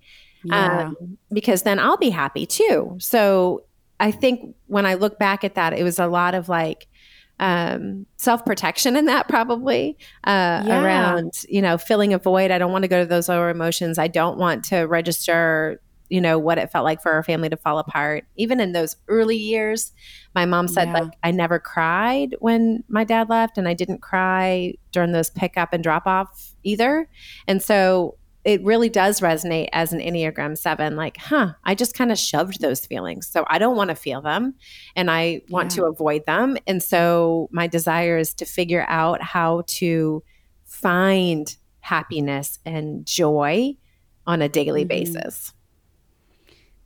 Yeah. 0.44 0.88
Um, 0.88 1.18
because 1.32 1.62
then 1.62 1.78
I'll 1.78 1.96
be 1.96 2.10
happy 2.10 2.44
too. 2.46 2.96
So 3.00 3.64
I 3.98 4.10
think 4.10 4.54
when 4.66 4.84
I 4.86 4.94
look 4.94 5.18
back 5.18 5.42
at 5.42 5.54
that, 5.54 5.72
it 5.72 5.82
was 5.84 5.98
a 5.98 6.06
lot 6.06 6.34
of 6.34 6.48
like, 6.48 6.86
um, 7.40 8.04
self 8.16 8.44
protection 8.44 8.96
in 8.96 9.06
that 9.06 9.28
probably 9.28 9.96
uh, 10.24 10.62
Yeah. 10.66 10.84
around 10.84 11.32
you 11.48 11.62
know 11.62 11.78
filling 11.78 12.12
a 12.12 12.18
void. 12.18 12.50
I 12.50 12.58
don't 12.58 12.72
want 12.72 12.82
to 12.82 12.88
go 12.88 13.00
to 13.00 13.06
those 13.06 13.28
lower 13.28 13.48
emotions. 13.48 13.96
I 13.96 14.08
don't 14.08 14.38
want 14.38 14.64
to 14.66 14.80
register 14.82 15.80
you 16.08 16.20
know 16.20 16.38
what 16.38 16.58
it 16.58 16.70
felt 16.70 16.84
like 16.84 17.02
for 17.02 17.12
our 17.12 17.22
family 17.22 17.48
to 17.48 17.56
fall 17.56 17.78
apart. 17.78 18.24
Even 18.36 18.60
in 18.60 18.72
those 18.72 18.96
early 19.08 19.36
years, 19.36 19.92
my 20.34 20.46
mom 20.46 20.68
said 20.68 20.88
Yeah. 20.88 21.00
like 21.00 21.12
I 21.22 21.30
never 21.30 21.58
cried 21.58 22.34
when 22.40 22.84
my 22.88 23.04
dad 23.04 23.28
left, 23.28 23.58
and 23.58 23.68
I 23.68 23.74
didn't 23.74 24.00
cry 24.00 24.74
during 24.92 25.12
those 25.12 25.30
pickup 25.30 25.72
and 25.72 25.82
drop 25.82 26.06
off 26.06 26.52
either. 26.64 27.08
And 27.46 27.62
so 27.62 28.16
it 28.44 28.62
really 28.64 28.88
does 28.88 29.20
resonate 29.20 29.68
as 29.72 29.92
an 29.92 29.98
Enneagram 30.00 30.56
7 30.56 30.96
like, 30.96 31.18
huh, 31.18 31.52
I 31.64 31.74
just 31.74 31.94
kind 31.94 32.10
of 32.10 32.18
shoved 32.18 32.60
those 32.62 32.86
feelings. 32.86 33.26
So 33.26 33.44
I 33.48 33.58
don't 33.58 33.76
want 33.76 33.90
to 33.90 33.96
feel 33.96 34.22
them 34.22 34.54
and 34.96 35.10
I 35.10 35.42
want 35.50 35.72
Yeah. 35.76 35.82
to 35.82 35.86
avoid 35.88 36.24
them. 36.24 36.56
And 36.66 36.82
so 36.82 37.48
my 37.52 37.66
desire 37.66 38.16
is 38.16 38.32
to 38.34 38.46
figure 38.46 38.86
out 38.88 39.20
how 39.22 39.64
to 39.66 40.22
find 40.64 41.54
happiness 41.80 42.58
and 42.64 43.04
joy 43.04 43.74
on 44.26 44.40
a 44.40 44.48
daily 44.48 44.84
Mhm. 44.84 44.88
basis. 44.88 45.52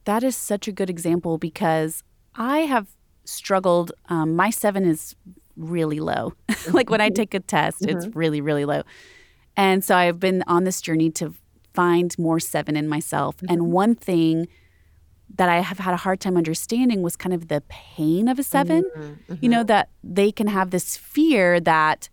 That 0.05 0.23
is 0.23 0.37
such 0.37 0.69
a 0.69 0.73
good 0.73 0.91
example 0.91 1.39
because 1.39 2.03
I 2.35 2.61
have 2.61 2.89
struggled. 3.25 3.93
Um, 4.09 4.35
my 4.35 4.51
seven 4.51 4.85
is 4.85 5.15
really 5.57 6.01
low. 6.01 6.35
like 6.73 6.91
when 6.91 7.01
I 7.01 7.09
mm-hmm. 7.09 7.15
take 7.15 7.35
a 7.35 7.41
test, 7.41 7.83
it's 7.83 8.07
mm-hmm. 8.07 8.19
really, 8.19 8.41
really 8.41 8.65
low. 8.65 8.83
And 9.57 9.85
so 9.85 9.97
I've 9.97 10.19
been 10.19 10.43
on 10.47 10.65
this 10.65 10.81
journey 10.81 11.11
to 11.13 11.35
find 11.75 12.17
more 12.19 12.41
seven 12.41 12.77
in 12.77 12.89
myself. 12.89 13.37
And 13.49 13.61
mm-hmm. 13.61 13.71
one 13.71 13.95
thing 13.95 14.49
that 15.37 15.49
I 15.49 15.61
have 15.61 15.79
had 15.79 15.95
a 15.95 15.99
hard 15.99 16.21
time 16.21 16.37
understanding 16.37 17.03
was 17.03 17.17
kind 17.17 17.33
of 17.33 17.49
the 17.49 17.63
pain 17.69 18.29
of 18.29 18.39
a 18.39 18.43
7 18.43 18.85
You 19.41 19.49
know, 19.49 19.65
that 19.65 19.89
they 20.05 20.31
can 20.31 20.47
have 20.47 20.71
this 20.71 20.97
fear 20.97 21.59
that 21.61 22.09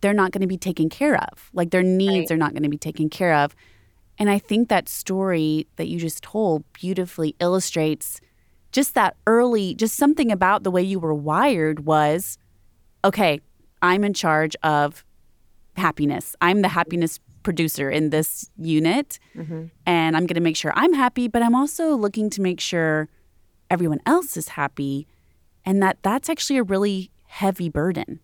they're 0.00 0.14
not 0.14 0.32
going 0.32 0.40
to 0.42 0.48
be 0.48 0.56
taken 0.56 0.88
care 0.88 1.16
of, 1.16 1.50
like 1.52 1.70
their 1.70 1.82
needs 1.82 2.30
Right. 2.30 2.32
are 2.32 2.36
not 2.36 2.52
going 2.52 2.62
to 2.62 2.68
be 2.68 2.78
taken 2.78 3.08
care 3.08 3.34
of. 3.34 3.54
And 4.18 4.28
I 4.28 4.38
think 4.38 4.68
that 4.68 4.88
story 4.88 5.66
that 5.76 5.86
you 5.86 5.98
just 5.98 6.22
told 6.22 6.64
beautifully 6.72 7.36
illustrates 7.40 8.20
just 8.72 8.94
that 8.94 9.16
early, 9.26 9.74
just 9.74 9.96
something 9.96 10.30
about 10.30 10.62
the 10.62 10.70
way 10.70 10.82
you 10.82 10.98
were 10.98 11.14
wired 11.14 11.86
was 11.86 12.38
okay, 13.04 13.40
I'm 13.80 14.04
in 14.04 14.12
charge 14.12 14.56
of 14.62 15.04
happiness. 15.76 16.34
I'm 16.40 16.62
the 16.62 16.68
happiness 16.68 17.20
producer 17.42 17.88
in 17.88 18.10
this 18.10 18.50
unit. 18.56 19.18
Mm-hmm. 19.36 19.66
And 19.86 20.16
I'm 20.16 20.26
going 20.26 20.34
to 20.34 20.40
make 20.40 20.56
sure 20.56 20.72
I'm 20.74 20.92
happy, 20.92 21.28
but 21.28 21.42
I'm 21.42 21.54
also 21.54 21.94
looking 21.94 22.28
to 22.30 22.42
make 22.42 22.60
sure 22.60 23.08
everyone 23.70 24.00
else 24.04 24.36
is 24.36 24.48
happy. 24.48 25.06
And 25.64 25.82
that 25.82 25.98
that's 26.02 26.28
actually 26.28 26.58
a 26.58 26.62
really 26.62 27.10
heavy 27.26 27.68
burden. 27.68 28.20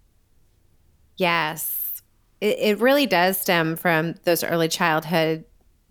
Yes. 1.16 2.02
It, 2.40 2.59
it 2.59 2.80
really 2.80 3.07
does 3.07 3.40
stem 3.40 3.76
from 3.76 4.14
those 4.24 4.42
early 4.42 4.68
childhood 4.68 5.44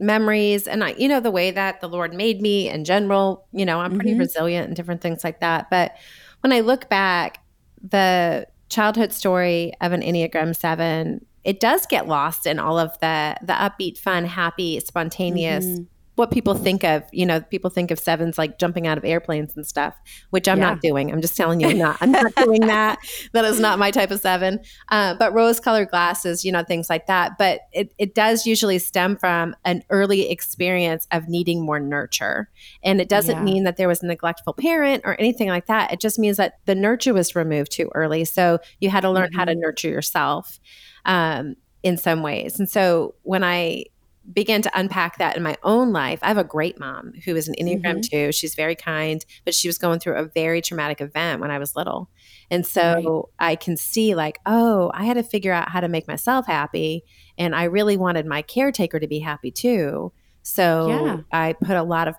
memories. 0.04 0.68
And 0.68 0.84
I, 0.84 0.90
you 0.98 1.08
know, 1.08 1.20
the 1.20 1.32
way 1.32 1.52
that 1.52 1.82
the 1.82 1.90
Lord 1.90 2.14
made 2.14 2.42
me 2.42 2.70
in 2.70 2.86
general, 2.86 3.48
you 3.52 3.66
know, 3.66 3.80
I'm 3.80 3.94
pretty 3.94 4.14
Mhm. 4.14 4.20
resilient 4.20 4.68
and 4.68 4.76
different 4.76 5.02
things 5.02 5.24
like 5.24 5.40
that. 5.42 5.70
But 5.70 5.94
when 6.42 6.52
I 6.54 6.60
look 6.62 6.90
back, 6.90 7.40
the 7.82 8.48
childhood 8.70 9.12
story 9.14 9.74
of 9.82 9.92
an 9.92 10.02
Enneagram 10.02 10.56
7, 10.56 11.26
it 11.44 11.60
does 11.60 11.86
get 11.86 12.08
lost 12.08 12.46
in 12.48 12.60
all 12.60 12.80
of 12.80 12.92
the 13.02 13.36
the 13.42 13.54
upbeat, 13.54 13.98
fun, 13.98 14.26
happy, 14.26 14.80
spontaneous 14.80 15.66
Mhm. 15.66 15.88
What 16.16 16.30
people 16.30 16.54
think 16.54 16.84
of, 16.84 17.04
you 17.12 17.26
know, 17.26 17.42
people 17.42 17.70
think 17.72 17.90
of 17.90 17.98
sevens 17.98 18.38
like 18.38 18.60
jumping 18.60 18.86
out 18.86 18.98
of 18.98 19.04
airplanes 19.06 19.56
and 19.56 19.66
stuff, 19.66 19.96
which 20.30 20.48
I'm 20.48 20.60
not 20.60 20.80
doing. 20.82 21.12
I'm 21.12 21.22
just 21.22 21.36
telling 21.36 21.60
you, 21.60 21.70
I'm 21.70 21.78
not. 21.80 21.98
I'm 22.02 22.12
not 22.22 22.36
doing 22.36 22.62
that. 22.62 23.00
That 23.32 23.46
is 23.46 23.60
not 23.60 23.80
my 23.80 23.90
type 23.90 24.12
of 24.12 24.20
seven. 24.20 24.60
Uh, 24.90 25.16
but 25.16 25.34
rose-colored 25.34 25.90
glasses, 25.90 26.46
you 26.46 26.52
know, 26.52 26.64
things 26.64 26.90
like 26.90 27.08
that. 27.08 27.38
But 27.40 27.62
it 27.72 27.94
it 27.98 28.14
does 28.14 28.46
usually 28.46 28.78
stem 28.78 29.18
from 29.18 29.56
an 29.66 29.84
early 29.90 30.30
experience 30.30 31.08
of 31.12 31.28
needing 31.28 31.66
more 31.66 31.80
nurture, 31.80 32.50
and 32.84 33.02
it 33.02 33.10
doesn't 33.10 33.38
Yeah. 33.38 33.44
mean 33.44 33.64
that 33.64 33.78
there 33.78 33.88
was 33.88 34.04
a 34.04 34.06
neglectful 34.06 34.54
parent 34.54 35.02
or 35.06 35.20
anything 35.20 35.50
like 35.50 35.66
that. 35.66 35.92
It 35.92 36.00
just 36.00 36.20
means 36.20 36.38
that 36.38 36.60
the 36.66 36.76
nurture 36.76 37.14
was 37.14 37.36
removed 37.36 37.72
too 37.72 37.90
early, 37.96 38.24
so 38.26 38.60
you 38.80 38.90
had 38.92 39.02
to 39.02 39.10
learn 39.10 39.32
how 39.34 39.46
to 39.46 39.56
nurture 39.56 39.90
yourself 39.90 40.60
um, 41.06 41.56
in 41.82 41.98
some 41.98 42.22
ways. 42.22 42.60
And 42.60 42.70
so 42.70 43.16
when 43.24 43.44
I 43.44 43.86
began 44.32 44.62
to 44.62 44.72
unpack 44.74 45.18
that 45.18 45.36
in 45.36 45.44
my 45.44 45.58
own 45.64 45.92
life. 45.92 46.20
I 46.22 46.30
have 46.30 46.38
a 46.38 46.44
great 46.46 46.80
mom 46.80 47.12
who 47.26 47.36
is 47.36 47.50
an 47.50 47.56
Enneagram 47.60 47.98
Mhm. 47.98 48.10
2. 48.10 48.32
She's 48.32 48.56
very 48.56 48.76
kind, 48.76 49.24
but 49.44 49.54
she 49.54 49.68
was 49.68 49.78
going 49.78 50.00
through 50.00 50.16
a 50.16 50.24
very 50.24 50.62
traumatic 50.62 51.02
event 51.02 51.42
when 51.42 51.52
I 51.52 51.60
was 51.60 51.76
little. 51.76 52.10
And 52.50 52.66
so 52.66 53.30
I 53.38 53.56
can 53.56 53.76
see, 53.76 54.16
like, 54.16 54.40
oh, 54.46 54.92
I 54.94 55.04
had 55.04 55.16
to 55.16 55.24
figure 55.24 55.52
out 55.52 55.70
how 55.70 55.82
to 55.82 55.90
make 55.90 56.08
myself 56.08 56.46
happy. 56.48 57.04
And 57.38 57.54
I 57.54 57.66
really 57.66 57.98
wanted 57.98 58.26
my 58.26 58.42
caretaker 58.42 59.00
to 59.00 59.08
be 59.08 59.20
happy 59.20 59.52
too. 59.52 60.14
So 60.42 60.88
Yeah. 60.88 61.18
I 61.32 61.54
put 61.54 61.76
a 61.76 61.84
lot 61.84 62.08
of 62.08 62.16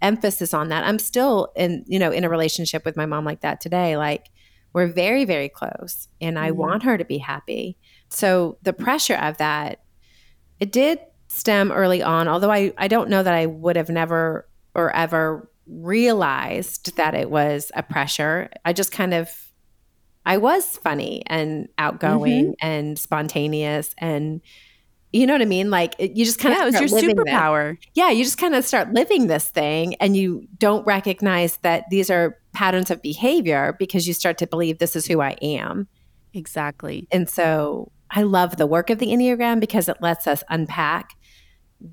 emphasis 0.00 0.52
on 0.54 0.68
that. 0.68 0.84
I'm 0.84 0.98
still 0.98 1.52
in, 1.56 1.84
you 1.86 1.98
know, 1.98 2.12
in 2.12 2.22
a 2.24 2.28
relationship 2.28 2.84
with 2.84 2.96
my 2.96 3.06
mom 3.06 3.24
like 3.24 3.40
that 3.40 3.60
today. 3.60 3.96
Like, 3.96 4.28
we're 4.72 4.86
very, 4.88 5.24
very 5.24 5.48
close, 5.48 6.08
and 6.20 6.38
I 6.38 6.50
Mhm. 6.50 6.56
want 6.56 6.82
her 6.84 6.96
to 6.96 7.04
be 7.04 7.18
happy. 7.18 7.76
So 8.08 8.56
the 8.62 8.72
pressure 8.72 9.16
of 9.16 9.36
that, 9.38 9.80
it 10.60 10.72
did 10.72 10.98
stem 11.32 11.72
early 11.72 12.02
on, 12.02 12.28
although 12.28 12.50
I, 12.50 12.72
I 12.76 12.88
don't 12.88 13.08
know 13.08 13.22
that 13.22 13.34
I 13.34 13.46
would 13.46 13.76
have 13.76 13.88
never 13.88 14.46
or 14.74 14.94
ever 14.94 15.50
realized 15.66 16.96
that 16.96 17.14
it 17.14 17.30
was 17.30 17.72
a 17.74 17.82
pressure. 17.82 18.50
I 18.64 18.72
just 18.72 18.92
kind 18.92 19.14
of, 19.14 19.30
I 20.26 20.36
was 20.36 20.76
funny 20.76 21.22
and 21.26 21.68
outgoing 21.78 22.52
mm-hmm. 22.52 22.66
and 22.66 22.98
spontaneous 22.98 23.94
and, 23.98 24.40
you 25.12 25.26
know 25.26 25.34
what 25.34 25.42
I 25.42 25.46
mean? 25.46 25.70
Like 25.70 25.94
it, 25.98 26.12
you 26.12 26.24
just 26.24 26.38
kind 26.38 26.54
Yeah, 26.54 26.68
of 26.68 26.74
it 26.74 26.80
was 26.80 26.92
your 26.92 27.00
living 27.00 27.16
this. 27.16 27.34
superpower. 27.34 27.76
Yeah, 27.94 28.10
you 28.10 28.24
just 28.24 28.38
kind 28.38 28.54
of 28.54 28.64
start 28.64 28.92
living 28.92 29.26
this 29.26 29.48
thing 29.48 29.94
and 29.96 30.16
you 30.16 30.46
don't 30.58 30.86
recognize 30.86 31.56
that 31.58 31.84
these 31.90 32.10
are 32.10 32.38
patterns 32.52 32.90
of 32.90 33.02
behavior 33.02 33.74
because 33.78 34.06
you 34.06 34.14
start 34.14 34.38
to 34.38 34.46
believe 34.46 34.78
this 34.78 34.96
is 34.96 35.06
who 35.06 35.20
I 35.20 35.36
am. 35.42 35.88
Exactly. 36.34 37.08
And 37.10 37.28
so 37.28 37.90
I 38.10 38.22
love 38.22 38.56
the 38.56 38.66
work 38.66 38.90
of 38.90 38.98
the 38.98 39.08
Enneagram 39.08 39.60
because 39.60 39.88
it 39.88 39.96
lets 40.00 40.26
us 40.26 40.42
unpack 40.50 41.14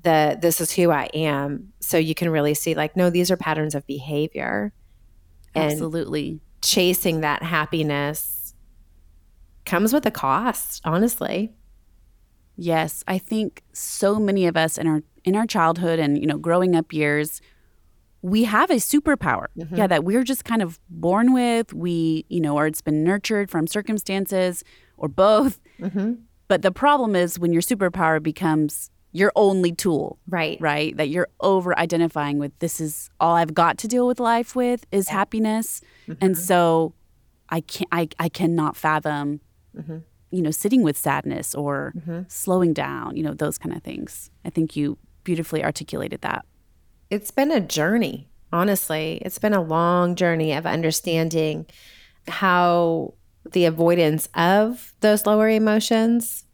the 0.02 0.38
this 0.40 0.60
is 0.60 0.72
who 0.72 0.90
I 0.90 1.10
am. 1.14 1.72
So 1.80 1.98
you 1.98 2.14
can 2.14 2.30
really 2.30 2.54
see 2.54 2.74
like, 2.74 2.96
no, 2.96 3.10
these 3.10 3.30
are 3.30 3.36
patterns 3.36 3.74
of 3.74 3.86
behavior. 3.86 4.72
And 5.54 5.72
Absolutely. 5.72 6.40
chasing 6.62 7.22
that 7.22 7.42
happiness 7.42 8.54
comes 9.66 9.92
with 9.92 10.06
a 10.06 10.10
cost, 10.10 10.80
honestly. 10.84 11.52
Yes, 12.56 13.02
I 13.08 13.18
think 13.18 13.62
so 13.72 14.20
many 14.20 14.46
of 14.46 14.56
us 14.56 14.78
in 14.78 14.86
our 14.86 15.02
in 15.24 15.34
our 15.34 15.46
childhood 15.46 15.98
and 15.98 16.18
you 16.18 16.26
know 16.26 16.38
growing 16.38 16.76
up 16.76 16.92
years, 16.92 17.40
we 18.22 18.44
have 18.44 18.70
a 18.70 18.74
superpower. 18.74 19.46
Mhm. 19.58 19.76
Yeah, 19.76 19.86
that 19.88 20.04
we're 20.04 20.24
just 20.24 20.44
kind 20.44 20.62
of 20.62 20.78
born 20.88 21.32
with. 21.32 21.72
We, 21.72 22.26
you 22.28 22.40
know, 22.40 22.56
or 22.56 22.66
it's 22.66 22.82
been 22.82 23.02
nurtured 23.02 23.50
from 23.50 23.66
circumstances 23.66 24.62
or 24.96 25.08
both. 25.08 25.58
Mm-hmm. 25.80 26.12
But 26.46 26.62
the 26.62 26.70
problem 26.70 27.16
is 27.16 27.38
when 27.38 27.52
your 27.52 27.62
superpower 27.62 28.22
becomes 28.22 28.90
your 29.12 29.32
only 29.34 29.72
tool, 29.72 30.18
Right. 30.28 30.56
right? 30.60 30.96
That 30.96 31.08
you're 31.08 31.28
over 31.40 31.76
identifying 31.78 32.38
with 32.38 32.56
this 32.60 32.80
is 32.80 33.10
all 33.18 33.34
I've 33.34 33.54
got 33.54 33.76
to 33.78 33.88
deal 33.88 34.06
with 34.06 34.20
life 34.20 34.54
with 34.54 34.86
is 34.92 35.08
happiness. 35.08 35.80
And 36.20 36.36
so 36.38 36.94
I 37.48 37.60
can't 37.62 37.88
I, 37.92 38.08
I 38.18 38.28
cannot 38.28 38.76
fathom 38.76 39.40
Mhm. 39.76 40.02
you 40.32 40.42
know, 40.42 40.52
sitting 40.52 40.82
with 40.84 40.96
sadness 40.96 41.54
or 41.56 41.92
Mhm. 42.06 42.30
slowing 42.30 42.72
down, 42.72 43.16
you 43.16 43.22
know, 43.24 43.34
those 43.34 43.58
kind 43.58 43.74
of 43.76 43.82
things. 43.82 44.30
I 44.44 44.50
think 44.50 44.76
you 44.76 44.96
beautifully 45.24 45.64
articulated 45.64 46.20
that. 46.20 46.44
It's 47.10 47.32
been 47.32 47.50
a 47.50 47.60
journey, 47.60 48.28
honestly. 48.52 49.20
It's 49.24 49.40
been 49.40 49.52
a 49.54 49.60
long 49.60 50.14
journey 50.14 50.52
of 50.52 50.66
understanding 50.66 51.66
how 52.28 53.14
the 53.50 53.64
avoidance 53.64 54.28
of 54.36 54.94
those 55.00 55.26
lower 55.26 55.48
emotions 55.48 56.44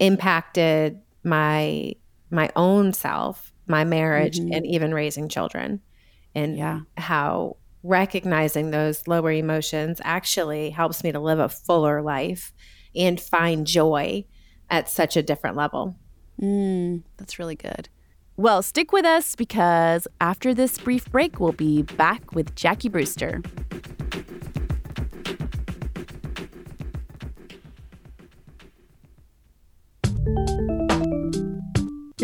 impacted 0.00 1.00
my 1.24 1.94
my 2.30 2.50
own 2.56 2.92
self, 2.92 3.52
my 3.68 3.84
marriage, 3.84 4.38
Mhm. 4.40 4.56
and 4.56 4.66
even 4.66 4.92
raising 4.92 5.28
children. 5.28 5.80
And 6.34 6.56
Yeah. 6.56 6.80
how 6.96 7.56
recognizing 7.84 8.70
those 8.70 9.06
lower 9.06 9.30
emotions 9.30 10.00
actually 10.04 10.70
helps 10.70 11.04
me 11.04 11.12
to 11.12 11.20
live 11.20 11.38
a 11.38 11.48
fuller 11.48 12.02
life 12.02 12.52
and 12.96 13.20
find 13.20 13.66
joy 13.66 14.24
at 14.70 14.88
such 14.88 15.16
a 15.16 15.22
different 15.22 15.56
level. 15.56 15.94
Mm, 16.40 17.02
that's 17.18 17.38
really 17.38 17.54
good. 17.54 17.88
Well, 18.36 18.62
stick 18.62 18.90
with 18.90 19.04
us 19.04 19.36
because 19.36 20.08
after 20.20 20.54
this 20.54 20.78
brief 20.78 21.08
break, 21.12 21.38
we'll 21.38 21.52
be 21.52 21.82
back 21.82 22.34
with 22.34 22.56
Jackie 22.56 22.88
Brewster. 22.88 23.42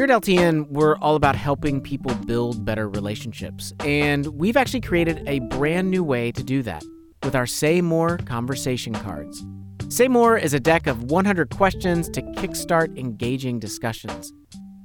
Here 0.00 0.10
at 0.10 0.22
LTN, 0.22 0.68
we're 0.68 0.96
all 0.96 1.14
about 1.14 1.36
helping 1.36 1.78
people 1.78 2.14
build 2.24 2.64
better 2.64 2.88
relationships. 2.88 3.74
And 3.80 4.24
we've 4.28 4.56
actually 4.56 4.80
created 4.80 5.22
a 5.26 5.40
brand 5.40 5.90
new 5.90 6.02
way 6.02 6.32
to 6.32 6.42
do 6.42 6.62
that 6.62 6.82
with 7.22 7.34
our 7.34 7.46
Say 7.46 7.82
More 7.82 8.16
conversation 8.16 8.94
cards. 8.94 9.44
Say 9.90 10.08
More 10.08 10.38
is 10.38 10.54
a 10.54 10.58
deck 10.58 10.86
of 10.86 11.10
100 11.10 11.50
questions 11.50 12.08
to 12.12 12.22
kickstart 12.22 12.98
engaging 12.98 13.58
discussions. 13.58 14.32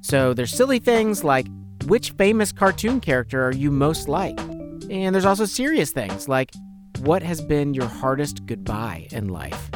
So 0.01 0.33
there's 0.33 0.51
silly 0.51 0.79
things 0.79 1.23
like 1.23 1.47
which 1.85 2.11
famous 2.11 2.51
cartoon 2.51 2.99
character 2.99 3.41
are 3.41 3.53
you 3.53 3.71
most 3.71 4.09
like? 4.09 4.37
And 4.89 5.15
there's 5.15 5.23
also 5.23 5.45
serious 5.45 5.93
things 5.93 6.27
like 6.27 6.51
what 6.99 7.23
has 7.23 7.39
been 7.39 7.73
your 7.73 7.87
hardest 7.87 8.45
goodbye 8.45 9.07
in 9.11 9.29
life? 9.29 9.69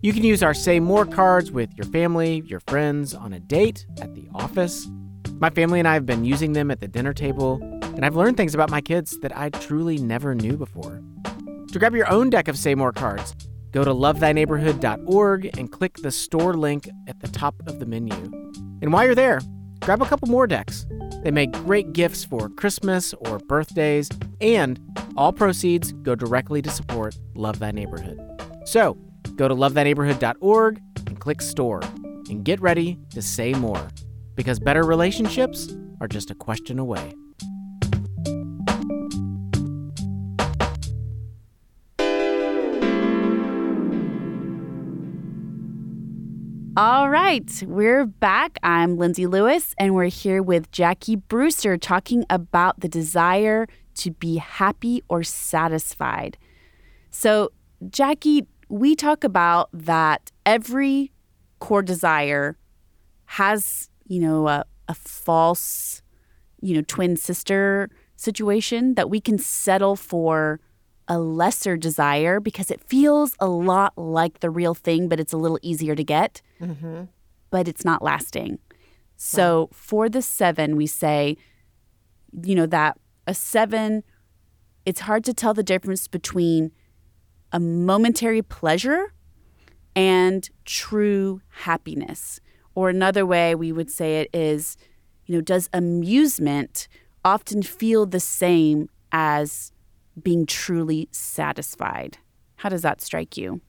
You 0.00 0.12
can 0.12 0.22
use 0.22 0.44
our 0.44 0.54
Say 0.54 0.78
More 0.78 1.04
cards 1.04 1.50
with 1.50 1.74
your 1.76 1.86
family, 1.86 2.44
your 2.46 2.60
friends, 2.68 3.14
on 3.14 3.32
a 3.32 3.40
date, 3.40 3.84
at 4.00 4.14
the 4.14 4.28
office. 4.32 4.86
My 5.40 5.50
family 5.50 5.80
and 5.80 5.88
I 5.88 5.94
have 5.94 6.06
been 6.06 6.24
using 6.24 6.52
them 6.52 6.70
at 6.70 6.78
the 6.78 6.86
dinner 6.86 7.12
table, 7.12 7.58
and 7.82 8.04
I've 8.04 8.14
learned 8.14 8.36
things 8.36 8.54
about 8.54 8.70
my 8.70 8.80
kids 8.80 9.18
that 9.22 9.36
I 9.36 9.50
truly 9.50 9.98
never 9.98 10.36
knew 10.36 10.56
before. 10.56 11.02
To 11.72 11.78
grab 11.80 11.96
your 11.96 12.08
own 12.08 12.30
deck 12.30 12.46
of 12.46 12.56
Say 12.56 12.76
More 12.76 12.92
cards, 12.92 13.34
go 13.72 13.82
to 13.82 13.90
lovethyneighborhood.org 13.90 15.58
and 15.58 15.72
click 15.72 15.96
the 15.96 16.12
store 16.12 16.54
link 16.54 16.88
at 17.08 17.18
the 17.18 17.28
top 17.28 17.56
of 17.66 17.80
the 17.80 17.86
menu. 17.86 18.14
And 18.80 18.92
while 18.92 19.04
you're 19.04 19.16
there, 19.16 19.40
grab 19.80 20.00
a 20.00 20.06
couple 20.06 20.28
more 20.28 20.46
decks. 20.46 20.86
They 21.24 21.32
make 21.32 21.50
great 21.50 21.92
gifts 21.92 22.24
for 22.24 22.48
Christmas 22.50 23.14
or 23.14 23.40
birthdays, 23.40 24.08
and 24.40 24.78
all 25.16 25.32
proceeds 25.32 25.90
go 25.90 26.14
directly 26.14 26.62
to 26.62 26.70
support 26.70 27.18
Love 27.34 27.58
Thy 27.58 27.72
Neighborhood. 27.72 28.20
So, 28.64 28.96
go 29.38 29.48
to 29.48 29.54
lovethyneighborhood.org 29.54 30.82
and 31.06 31.20
click 31.20 31.40
store 31.40 31.80
and 32.28 32.44
get 32.44 32.60
ready 32.60 32.98
to 33.10 33.22
say 33.22 33.54
more 33.54 33.88
because 34.34 34.58
better 34.58 34.82
relationships 34.82 35.72
are 36.00 36.08
just 36.08 36.30
a 36.30 36.34
question 36.34 36.78
away. 36.78 37.14
All 46.76 47.10
right, 47.10 47.62
we're 47.66 48.06
back. 48.06 48.58
I'm 48.62 48.98
Lindsey 48.98 49.26
Lewis, 49.26 49.74
and 49.78 49.96
we're 49.96 50.04
here 50.04 50.42
with 50.42 50.70
Jackie 50.70 51.16
Brewster 51.16 51.76
talking 51.76 52.24
about 52.30 52.78
the 52.80 52.88
desire 52.88 53.66
to 53.96 54.12
be 54.12 54.36
happy 54.36 55.02
or 55.08 55.24
satisfied. 55.24 56.38
So, 57.10 57.50
Jackie, 57.90 58.46
we 58.68 58.94
talk 58.94 59.24
about 59.24 59.68
that 59.72 60.30
every 60.44 61.12
core 61.58 61.82
desire 61.82 62.56
has, 63.26 63.88
you 64.06 64.20
know, 64.20 64.48
a, 64.48 64.64
a 64.88 64.94
false, 64.94 66.02
you 66.60 66.74
know, 66.74 66.82
twin 66.86 67.16
sister 67.16 67.90
situation 68.16 68.94
that 68.94 69.08
we 69.10 69.20
can 69.20 69.38
settle 69.38 69.96
for 69.96 70.60
a 71.06 71.18
lesser 71.18 71.76
desire 71.76 72.40
because 72.40 72.70
it 72.70 72.80
feels 72.86 73.34
a 73.40 73.46
lot 73.48 73.96
like 73.96 74.40
the 74.40 74.50
real 74.50 74.74
thing, 74.74 75.08
but 75.08 75.18
it's 75.18 75.32
a 75.32 75.36
little 75.38 75.58
easier 75.62 75.94
to 75.94 76.04
get, 76.04 76.42
Mm-hmm. 76.60 77.04
but 77.50 77.68
it's 77.68 77.84
not 77.84 78.02
lasting. 78.02 78.58
So 79.16 79.68
for 79.72 80.08
the 80.08 80.20
seven, 80.22 80.76
we 80.76 80.86
say, 80.86 81.36
you 82.42 82.54
know, 82.54 82.66
that 82.66 82.98
a 83.26 83.34
seven, 83.34 84.02
it's 84.84 85.00
hard 85.00 85.24
to 85.24 85.32
tell 85.34 85.54
the 85.54 85.62
difference 85.62 86.08
between 86.08 86.72
a 87.52 87.60
momentary 87.60 88.42
pleasure 88.42 89.12
and 89.96 90.48
true 90.64 91.40
happiness. 91.48 92.40
Or 92.74 92.88
another 92.88 93.26
way 93.26 93.54
we 93.54 93.72
would 93.72 93.90
say 93.90 94.20
it 94.20 94.30
is, 94.32 94.76
you 95.26 95.34
know, 95.34 95.40
does 95.40 95.68
amusement 95.72 96.88
often 97.24 97.62
feel 97.62 98.06
the 98.06 98.20
same 98.20 98.88
as 99.10 99.72
being 100.22 100.46
truly 100.46 101.08
satisfied? 101.10 102.18
How 102.56 102.68
does 102.68 102.82
that 102.82 103.00
strike 103.00 103.36
you? 103.36 103.60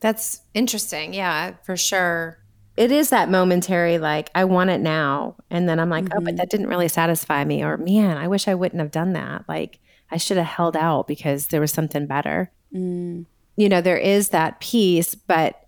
That's 0.00 0.42
interesting. 0.54 1.12
Yeah, 1.12 1.54
for 1.64 1.76
sure. 1.76 2.38
It 2.76 2.92
is 2.92 3.10
that 3.10 3.28
momentary, 3.28 3.98
like, 3.98 4.30
I 4.34 4.44
want 4.44 4.70
it 4.70 4.80
now. 4.80 5.34
And 5.50 5.68
then 5.68 5.80
I'm 5.80 5.90
like, 5.90 6.04
oh, 6.06 6.20
but 6.20 6.24
mm-hmm. 6.24 6.36
that 6.36 6.50
didn't 6.50 6.68
really 6.68 6.88
satisfy 6.88 7.44
me. 7.44 7.64
Or, 7.64 7.76
man, 7.76 8.16
I 8.16 8.28
wish 8.28 8.46
I 8.46 8.54
wouldn't 8.54 8.80
have 8.80 8.92
done 8.92 9.14
that. 9.14 9.44
Like, 9.48 9.80
I 10.10 10.16
should 10.16 10.36
have 10.36 10.46
held 10.46 10.76
out 10.76 11.06
because 11.06 11.48
there 11.48 11.60
was 11.60 11.72
something 11.72 12.06
better. 12.06 12.50
Mm. 12.74 13.26
You 13.56 13.68
know, 13.68 13.80
there 13.80 13.98
is 13.98 14.30
that 14.30 14.60
piece. 14.60 15.14
But 15.14 15.66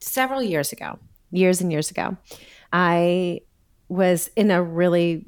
several 0.00 0.42
years 0.42 0.72
ago, 0.72 0.98
years 1.30 1.60
and 1.60 1.70
years 1.70 1.90
ago, 1.90 2.16
I 2.72 3.40
was 3.88 4.28
in 4.36 4.50
a 4.50 4.62
really 4.62 5.26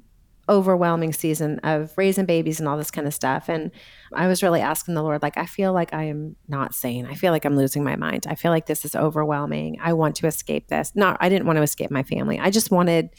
overwhelming 0.49 1.13
season 1.13 1.59
of 1.59 1.93
raising 1.97 2.25
babies 2.25 2.59
and 2.59 2.69
all 2.69 2.79
this 2.79 2.91
kind 2.91 3.07
of 3.07 3.13
stuff. 3.13 3.49
And 3.49 3.71
I 4.15 4.27
was 4.27 4.43
really 4.43 4.63
asking 4.63 4.95
the 4.95 5.03
Lord, 5.03 5.23
like, 5.23 5.37
I 5.37 5.45
feel 5.45 5.75
like 5.75 5.93
I 5.93 6.05
am 6.05 6.37
not 6.49 6.75
sane. 6.75 7.05
I 7.07 7.15
feel 7.15 7.33
like 7.33 7.45
I'm 7.45 7.57
losing 7.57 7.85
my 7.85 7.97
mind. 7.97 8.27
I 8.27 8.35
feel 8.35 8.51
like 8.51 8.67
this 8.67 8.85
is 8.85 8.97
overwhelming. 8.97 9.77
I 9.83 9.93
want 9.93 10.17
to 10.17 10.27
escape 10.27 10.69
this. 10.69 10.93
Not, 10.95 11.19
I 11.21 11.29
didn't 11.29 11.47
want 11.47 11.59
to 11.59 11.63
escape 11.63 11.91
my 11.91 12.03
family. 12.03 12.39
I 12.39 12.51
just 12.51 12.71
wanted, 12.71 13.11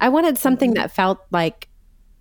I 0.00 0.10
wanted 0.10 0.36
something 0.36 0.74
that 0.74 0.94
felt 0.94 1.20
like 1.30 1.68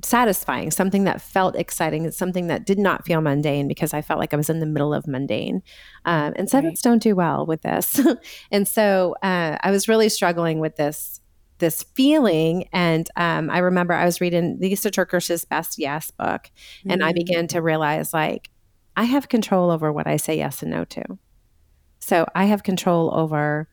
satisfying, 0.03 0.71
something 0.71 1.05
that 1.05 1.21
felt 1.21 1.55
exciting, 1.55 2.10
something 2.12 2.47
that 2.47 2.65
did 2.65 2.77
not 2.77 3.05
feel 3.05 3.21
mundane 3.21 3.67
because 3.67 3.93
I 3.93 4.01
felt 4.01 4.19
like 4.19 4.34
I 4.34 4.38
was 4.38 4.49
in 4.49 4.60
the 4.60 4.65
middle 4.65 4.93
of 4.93 5.08
mundane. 5.08 5.63
Um, 6.05 6.34
and 6.36 6.49
sevens 6.49 6.81
don't 6.81 7.01
do 7.01 7.15
well 7.15 7.45
with 7.45 7.62
this. 7.62 7.99
and 8.51 8.67
so 8.67 9.15
uh, 9.23 9.58
I 9.62 9.71
was 9.71 9.88
really 9.88 10.10
struggling 10.10 10.60
with 10.60 10.75
this 10.75 11.21
this 11.58 11.84
feeling. 11.95 12.67
And 12.73 13.10
um, 13.15 13.49
I 13.49 13.60
remember 13.60 13.93
I 13.93 14.03
was 14.03 14.19
reading 14.19 14.58
Lisa 14.60 14.91
TerKeurst's 14.91 15.45
Best 15.45 15.79
Yes 15.79 16.12
book, 16.12 16.51
and 16.86 17.01
I 17.01 17.13
began 17.13 17.47
to 17.47 17.62
realize 17.62 18.13
like 18.13 18.49
I 18.97 19.05
have 19.05 19.29
control 19.29 19.71
over 19.71 19.91
what 19.91 20.05
I 20.05 20.17
say 20.17 20.38
yes 20.38 20.62
and 20.62 20.71
no 20.71 20.84
to. 20.86 21.17
So 21.99 22.25
I 22.36 22.45
have 22.45 22.63
control 22.63 23.13
over 23.15 23.69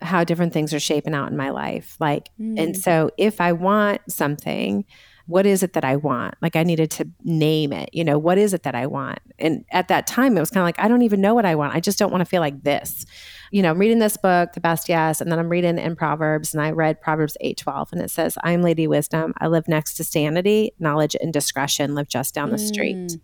how 0.00 0.24
different 0.24 0.52
things 0.52 0.74
are 0.74 0.80
shaping 0.80 1.14
out 1.14 1.30
in 1.30 1.36
my 1.36 1.50
life. 1.50 1.96
Like, 2.00 2.28
and 2.58 2.76
so 2.76 3.10
if 3.16 3.40
I 3.40 3.52
want 3.52 4.00
something, 4.08 4.84
what 5.26 5.46
is 5.46 5.62
it 5.62 5.72
that 5.74 5.84
I 5.84 5.96
want? 5.96 6.34
Like, 6.42 6.56
I 6.56 6.62
needed 6.62 6.90
to 6.92 7.08
name 7.22 7.72
it. 7.72 7.90
You 7.92 8.04
know, 8.04 8.18
what 8.18 8.38
is 8.38 8.54
it 8.54 8.62
that 8.64 8.74
I 8.74 8.86
want? 8.86 9.18
And 9.38 9.64
at 9.70 9.88
that 9.88 10.06
time, 10.06 10.36
it 10.36 10.40
was 10.40 10.50
kind 10.50 10.62
of 10.62 10.66
like, 10.66 10.78
I 10.78 10.88
don't 10.88 11.02
even 11.02 11.20
know 11.20 11.34
what 11.34 11.46
I 11.46 11.54
want. 11.54 11.74
I 11.74 11.80
just 11.80 11.98
don't 11.98 12.10
want 12.10 12.20
to 12.22 12.26
feel 12.26 12.40
like 12.40 12.62
this. 12.62 13.06
You 13.50 13.62
know, 13.62 13.70
I'm 13.70 13.78
reading 13.78 13.98
this 13.98 14.16
book, 14.16 14.52
The 14.52 14.60
Best 14.60 14.88
Yes, 14.88 15.20
and 15.20 15.30
then 15.30 15.38
I'm 15.38 15.48
reading 15.48 15.78
in 15.78 15.96
Proverbs, 15.96 16.54
and 16.54 16.62
I 16.62 16.70
read 16.70 17.00
Proverbs 17.00 17.36
8:12, 17.44 17.92
and 17.92 18.00
it 18.02 18.10
says, 18.10 18.38
I'm 18.42 18.62
Lady 18.62 18.86
Wisdom. 18.86 19.34
I 19.38 19.48
live 19.48 19.68
next 19.68 19.94
to 19.94 20.04
sanity, 20.04 20.72
knowledge, 20.78 21.16
and 21.20 21.32
discretion, 21.32 21.94
live 21.94 22.08
just 22.08 22.34
down 22.34 22.50
the 22.50 22.58
street. 22.58 22.96
Mm. 22.96 23.20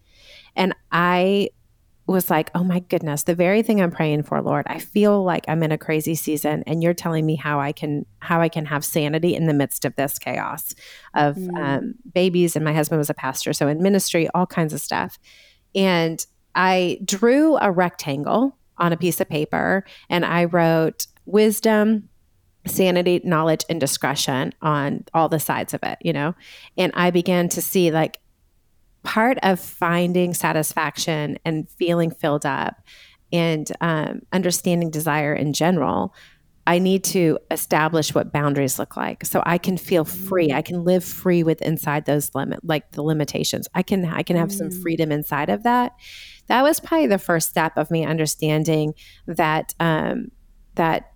And 0.57 0.75
I 0.93 1.51
was 2.13 2.31
like, 2.31 2.51
oh 2.55 2.65
my 2.65 2.81
goodness, 2.81 3.25
the 3.25 3.35
very 3.35 3.63
thing 3.63 3.83
I'm 3.83 3.91
praying 3.91 4.23
for, 4.23 4.41
Lord. 4.41 4.67
I 4.67 4.79
feel 4.79 5.23
like 5.23 5.45
I'm 5.47 5.63
in 5.63 5.73
a 5.73 5.79
crazy 5.79 6.15
season, 6.15 6.65
and 6.67 6.83
you're 6.83 6.95
telling 6.95 7.27
me 7.27 7.37
how 7.37 7.61
I 7.61 7.73
can 7.73 8.07
how 8.21 8.41
I 8.41 8.49
can 8.49 8.65
have 8.65 8.85
sanity 8.85 9.35
in 9.35 9.47
the 9.47 9.53
midst 9.53 9.85
of 9.85 9.95
this 9.97 10.19
chaos 10.19 10.75
of 11.15 11.37
um, 11.57 11.95
babies. 12.15 12.57
And 12.57 12.65
my 12.65 12.73
husband 12.73 12.99
was 12.99 13.11
a 13.11 13.15
pastor, 13.15 13.53
so 13.53 13.69
in 13.69 13.83
ministry, 13.83 14.29
all 14.35 14.47
kinds 14.47 14.73
of 14.73 14.81
stuff. 14.81 15.19
And 15.75 16.25
I 16.55 16.99
drew 17.05 17.59
a 17.59 17.71
rectangle 17.71 18.57
on 18.79 18.93
a 18.93 18.97
piece 18.97 19.21
of 19.21 19.29
paper, 19.29 19.85
and 20.09 20.25
I 20.25 20.45
wrote 20.45 21.07
wisdom, 21.27 22.09
sanity, 22.67 23.21
knowledge, 23.23 23.67
and 23.69 23.79
discretion 23.79 24.55
on 24.63 25.05
all 25.13 25.29
the 25.29 25.41
sides 25.41 25.75
of 25.75 25.83
it. 25.83 25.99
You 26.01 26.15
know, 26.15 26.35
and 26.79 26.91
I 26.95 27.11
began 27.11 27.51
to 27.51 27.61
see 27.61 27.91
like 27.91 28.19
part 29.03 29.39
of 29.43 29.61
finding 29.61 30.35
satisfaction 30.35 31.39
and 31.45 31.69
feeling 31.71 32.11
filled 32.11 32.47
up 32.47 32.77
and 33.33 33.71
um, 33.81 34.21
understanding 34.33 34.91
desire 34.91 35.35
in 35.35 35.53
general 35.53 36.15
i 36.69 36.79
need 36.79 37.03
to 37.03 37.39
establish 37.51 38.15
what 38.15 38.31
boundaries 38.31 38.79
look 38.79 38.97
like. 38.97 39.25
So 39.25 39.43
i 39.47 39.59
can 39.59 39.77
feel 39.79 40.05
free. 40.05 40.53
I 40.53 40.63
can 40.63 40.85
live 40.85 41.03
free 41.03 41.43
with 41.43 41.63
inside 41.63 42.05
those 42.05 42.35
limit 42.35 42.61
like 42.63 42.93
the 42.93 43.03
limitations. 43.03 43.67
I 43.75 43.83
can 43.83 44.05
i 44.05 44.23
can 44.23 44.37
have 44.37 44.53
some 44.53 44.71
freedom 44.71 45.11
inside 45.11 45.49
of 45.49 45.63
that. 45.63 45.93
That 46.47 46.63
was 46.63 46.79
probably 46.79 47.07
the 47.07 47.19
first 47.19 47.49
step 47.49 47.73
of 47.77 47.91
me 47.91 48.05
understanding 48.05 48.95
that 49.27 49.75
um, 49.81 50.31
that 50.75 51.13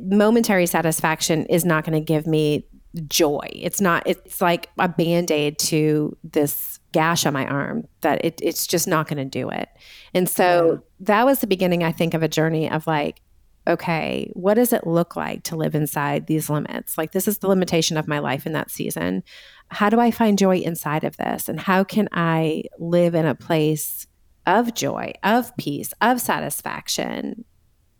momentary 0.00 0.66
satisfaction 0.66 1.46
is 1.46 1.64
not 1.64 1.84
going 1.84 1.98
to 1.98 2.04
give 2.04 2.26
me 2.26 2.66
joy. 3.06 3.46
It's 3.52 3.80
not 3.80 4.04
it's 4.06 4.40
like 4.40 4.70
a 4.78 4.88
band-aid 4.88 5.58
to 5.58 6.16
this 6.24 6.80
gash 6.94 7.26
on 7.26 7.32
my 7.34 7.44
arm 7.46 7.86
that 8.00 8.24
it, 8.24 8.40
it's 8.40 8.66
just 8.66 8.86
not 8.86 9.08
going 9.08 9.18
to 9.18 9.24
do 9.24 9.50
it. 9.50 9.68
And 10.14 10.28
so 10.28 10.82
that 11.00 11.26
was 11.26 11.40
the 11.40 11.46
beginning 11.46 11.82
i 11.82 11.92
think 11.92 12.14
of 12.14 12.22
a 12.22 12.28
journey 12.28 12.70
of 12.70 12.86
like 12.86 13.20
okay 13.66 14.30
what 14.34 14.54
does 14.54 14.72
it 14.72 14.86
look 14.86 15.16
like 15.16 15.42
to 15.42 15.56
live 15.56 15.74
inside 15.74 16.26
these 16.26 16.48
limits? 16.48 16.96
Like 16.96 17.12
this 17.12 17.26
is 17.26 17.38
the 17.38 17.48
limitation 17.48 17.96
of 17.96 18.08
my 18.08 18.18
life 18.18 18.46
in 18.46 18.52
that 18.52 18.70
season. 18.70 19.22
How 19.68 19.90
do 19.90 19.98
i 20.00 20.10
find 20.10 20.38
joy 20.38 20.58
inside 20.58 21.04
of 21.04 21.16
this? 21.16 21.48
And 21.48 21.58
how 21.58 21.82
can 21.84 22.08
i 22.12 22.64
live 22.78 23.14
in 23.14 23.26
a 23.26 23.34
place 23.34 24.06
of 24.46 24.74
joy 24.74 25.12
of 25.22 25.56
peace 25.56 25.92
of 26.00 26.20
satisfaction 26.20 27.44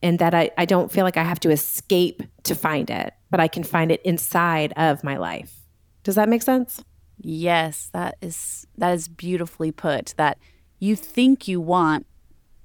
and 0.02 0.18
that 0.18 0.34
I, 0.34 0.50
I 0.58 0.66
don't 0.66 0.92
feel 0.92 1.04
like 1.04 1.16
I 1.16 1.22
have 1.24 1.40
to 1.40 1.50
escape 1.50 2.22
to 2.42 2.54
find 2.54 2.90
it, 2.90 3.14
but 3.30 3.40
I 3.40 3.48
can 3.48 3.64
find 3.64 3.90
it 3.90 4.02
inside 4.04 4.74
of 4.76 5.02
my 5.02 5.16
life. 5.16 5.54
Does 6.02 6.16
that 6.16 6.28
make 6.28 6.42
sense? 6.42 6.84
Yes, 7.18 7.90
that 7.92 8.16
is 8.20 8.66
that 8.76 8.92
is 8.92 9.08
beautifully 9.08 9.72
put. 9.72 10.14
That 10.16 10.38
you 10.78 10.96
think 10.96 11.48
you 11.48 11.60
want 11.60 12.06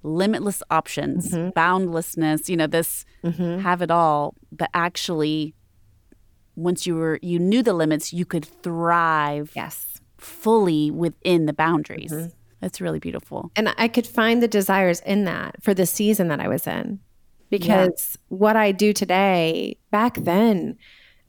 limitless 0.04 0.64
options, 0.70 1.32
mm-hmm. 1.32 1.50
boundlessness, 1.50 2.50
you 2.50 2.58
know, 2.58 2.68
this 2.68 3.06
mm-hmm. 3.24 3.60
have 3.60 3.82
it 3.82 3.92
all, 3.92 4.36
but 4.52 4.70
actually 4.74 5.54
once 6.56 6.86
you 6.86 6.96
were 6.96 7.20
you 7.22 7.40
knew 7.40 7.64
the 7.64 7.74
limits, 7.74 8.14
you 8.14 8.26
could 8.26 8.46
thrive 8.46 9.52
Yes. 9.56 10.02
fully 10.18 10.92
within 10.92 11.46
the 11.46 11.54
boundaries. 11.54 12.12
Mm-hmm. 12.12 12.30
That's 12.62 12.82
really 12.82 13.00
beautiful. 13.00 13.52
And 13.56 13.74
I 13.78 13.88
could 13.88 14.06
find 14.06 14.44
the 14.44 14.48
desires 14.48 15.00
in 15.06 15.24
that 15.26 15.64
for 15.64 15.74
the 15.74 15.86
season 15.86 16.28
that 16.28 16.42
I 16.42 16.48
was 16.50 16.68
in. 16.68 17.00
Because 17.50 18.18
what 18.28 18.56
I 18.56 18.72
do 18.72 18.94
today, 18.94 19.78
back 19.90 20.16
then, 20.16 20.78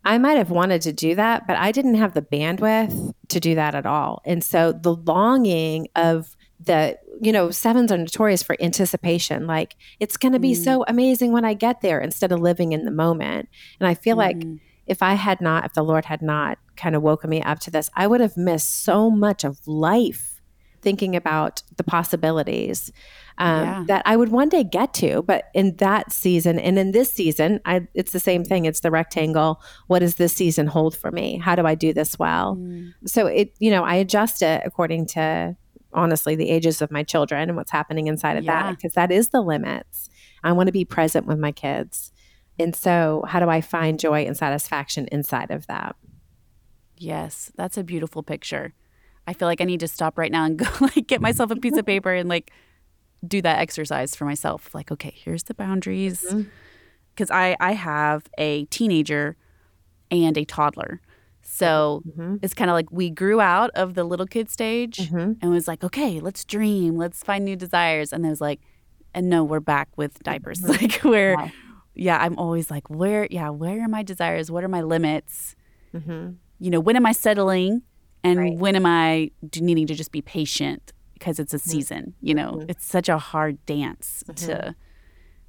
I 0.05 0.19
might 0.19 0.39
have 0.39 0.51
wanted 0.51 0.83
to 0.83 0.93
do 0.93 1.15
that, 1.15 1.47
but 1.47 1.57
I 1.57 1.73
didn't 1.73 1.97
have 1.97 2.15
the 2.15 2.23
bandwidth 2.23 3.13
to 3.29 3.41
do 3.41 3.55
that 3.55 3.75
at 3.75 3.87
all. 3.87 4.23
And 4.25 4.43
so 4.43 4.73
the 4.73 4.95
longing 4.95 5.89
of 5.95 6.37
the, 6.59 6.99
you 7.21 7.33
know, 7.33 7.51
sevens 7.51 7.93
are 7.93 7.99
notorious 7.99 8.43
for 8.43 8.57
anticipation. 8.61 9.47
Like 9.47 9.77
it's 9.99 10.17
going 10.17 10.33
to 10.33 10.39
be 10.39 10.55
so 10.55 10.81
mm. 10.81 10.85
amazing 10.89 11.33
when 11.33 11.45
I 11.45 11.55
get 11.55 11.81
there 11.81 12.01
instead 12.01 12.33
of 12.33 12.41
living 12.41 12.73
in 12.73 12.85
the 12.85 12.91
moment. 12.91 13.49
And 13.79 13.87
I 13.87 13.95
feel 13.95 14.17
like 14.17 14.37
mm. 14.37 14.59
if 14.87 15.03
I 15.03 15.15
had 15.15 15.41
not, 15.41 15.65
if 15.65 15.75
the 15.75 15.83
Lord 15.83 16.07
had 16.07 16.23
not 16.23 16.59
kind 16.77 16.97
of 16.97 17.03
woken 17.03 17.29
me 17.31 17.43
up 17.43 17.61
to 17.61 17.71
this, 17.71 17.91
I 17.95 18.07
would 18.07 18.21
have 18.21 18.37
missed 18.37 18.85
so 18.85 19.11
much 19.11 19.45
of 19.45 19.67
life 19.67 20.41
thinking 20.83 21.15
about 21.15 21.63
the 21.77 21.85
possibilities 21.85 22.91
um, 23.41 23.65
Yeah. 23.65 23.85
that 23.89 24.03
I 24.05 24.17
would 24.17 24.29
one 24.31 24.49
day 24.49 24.63
get 24.63 24.95
to. 24.95 25.23
But 25.23 25.47
in 25.55 25.75
that 25.77 26.13
season 26.13 26.59
and 26.59 26.79
in 26.79 26.93
this 26.93 27.13
season, 27.13 27.59
I, 27.65 27.89
it's 27.95 28.13
the 28.13 28.21
same 28.21 28.45
thing. 28.45 28.67
It's 28.67 28.81
the 28.81 28.91
rectangle. 28.91 29.61
What 29.89 29.99
does 30.01 30.15
this 30.17 30.33
season 30.33 30.67
hold 30.69 30.97
for 30.97 31.11
me? 31.11 31.39
How 31.39 31.57
do 31.57 31.67
I 31.67 31.75
do 31.75 31.93
this 31.93 32.19
well? 32.19 32.57
So 33.07 33.27
it, 33.27 33.55
you 33.59 33.71
know, 33.71 33.83
I 33.83 33.97
adjust 33.97 34.43
it 34.43 34.63
according 34.65 35.07
to 35.09 35.57
honestly 35.93 36.37
the 36.37 36.49
ages 36.51 36.81
of 36.81 36.91
my 36.93 37.03
children 37.03 37.49
and 37.49 37.57
what's 37.57 37.73
happening 37.73 38.07
inside 38.07 38.37
of 38.37 38.45
Yeah. 38.45 38.63
that 38.65 38.77
because 38.77 38.93
that 38.93 39.11
is 39.11 39.31
the 39.31 39.41
limits. 39.41 40.09
I 40.45 40.53
want 40.53 40.69
to 40.69 40.73
be 40.73 40.85
present 40.85 41.27
with 41.27 41.39
my 41.39 41.51
kids. 41.51 42.13
And 42.59 42.77
so, 42.77 43.25
how 43.27 43.41
do 43.41 43.49
I 43.49 43.61
find 43.63 43.99
joy 43.99 44.25
and 44.27 44.37
satisfaction 44.37 45.09
inside 45.11 45.51
of 45.51 45.67
that? 45.67 45.97
Yes, 46.97 47.51
that's 47.57 47.79
a 47.79 47.83
beautiful 47.85 48.23
picture. 48.23 48.75
I 49.27 49.33
feel 49.33 49.49
like 49.49 49.61
I 49.61 49.65
need 49.65 49.81
to 49.81 49.89
stop 49.89 50.19
right 50.19 50.31
now 50.31 50.45
and 50.45 50.59
go 50.59 50.67
like 50.81 51.07
get 51.07 51.21
myself 51.21 51.51
a 51.51 51.57
piece 51.57 51.77
of 51.77 51.87
paper 51.87 52.13
and 52.13 52.29
like 52.29 52.51
do 53.27 53.43
that 53.43 53.59
exercise 53.59 54.15
for 54.17 54.25
myself. 54.25 54.75
Like, 54.75 54.91
okay, 54.91 55.13
here's 55.15 55.45
the 55.45 55.55
boundaries. 55.55 56.25
Cuz 57.17 57.31
I 57.31 57.57
I 57.61 57.73
have 57.73 58.25
a 58.39 58.65
teenager 58.67 59.37
and 60.11 60.37
a 60.39 60.45
toddler. 60.45 61.01
So 61.43 62.03
Mhm. 62.07 62.39
it's 62.43 62.55
kind 62.55 62.71
of 62.71 62.75
like 62.75 62.91
we 62.91 63.11
grew 63.11 63.41
out 63.41 63.71
of 63.75 63.95
the 63.95 64.05
little 64.05 64.27
kid 64.27 64.49
stage 64.51 64.99
Mhm. 65.11 65.37
and 65.41 65.51
was 65.51 65.67
like, 65.69 65.83
okay, 65.85 66.21
let's 66.21 66.45
dream, 66.45 66.97
let's 66.97 67.23
find 67.23 67.45
new 67.45 67.57
desires. 67.57 68.13
And 68.13 68.23
then 68.25 68.29
it 68.31 68.33
was 68.33 68.41
like, 68.41 68.61
and 69.15 69.29
no, 69.29 69.43
we're 69.45 69.61
back 69.61 69.89
with 69.97 70.23
diapers. 70.23 70.61
Like, 70.81 71.01
where, 71.03 71.37
Wow. 71.37 71.51
yeah, 71.95 72.19
I'm 72.19 72.39
always 72.39 72.71
like, 72.71 72.89
where, 72.89 73.27
yeah, 73.31 73.49
where 73.51 73.83
are 73.85 73.89
my 73.89 74.03
desires? 74.03 74.51
What 74.51 74.63
are 74.65 74.69
my 74.69 74.81
limits? 74.83 75.57
Mhm. 75.95 76.37
You 76.61 76.71
know, 76.71 76.81
when 76.81 76.97
am 76.97 77.07
I 77.07 77.13
settling? 77.13 77.83
And 78.23 78.39
Right. 78.39 78.57
when 78.57 78.77
am 78.77 78.87
I 78.87 79.31
needing 79.61 79.87
to 79.87 79.95
just 79.95 80.13
be 80.13 80.21
patient 80.23 80.93
because 81.21 81.39
it's 81.39 81.55
a 81.55 81.59
season? 81.59 82.15
You 82.21 82.35
know, 82.35 82.53
Mhm. 82.55 82.71
it's 82.71 82.85
such 82.85 83.09
a 83.09 83.19
hard 83.19 83.65
dance 83.67 84.25
Mm-hmm. 84.27 84.47
to 84.47 84.75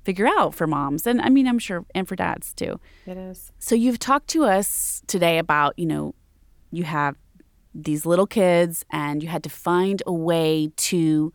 figure 0.04 0.28
out 0.28 0.54
for 0.54 0.68
moms. 0.68 1.08
And 1.08 1.22
I 1.22 1.30
mean, 1.30 1.48
I'm 1.48 1.58
sure, 1.60 1.86
and 1.96 2.08
for 2.08 2.16
dads 2.16 2.54
too. 2.54 2.80
It 3.08 3.18
is. 3.18 3.52
So 3.58 3.74
you've 3.76 3.98
talked 4.00 4.28
to 4.30 4.44
us 4.44 5.02
today 5.08 5.38
about, 5.40 5.78
you 5.80 5.86
know, 5.88 6.14
you 6.72 6.84
have 6.84 7.16
these 7.74 8.06
little 8.06 8.28
kids 8.28 8.84
and 8.92 9.24
you 9.24 9.30
had 9.30 9.44
to 9.44 9.50
find 9.50 10.04
a 10.06 10.14
way 10.14 10.72
to 10.76 11.32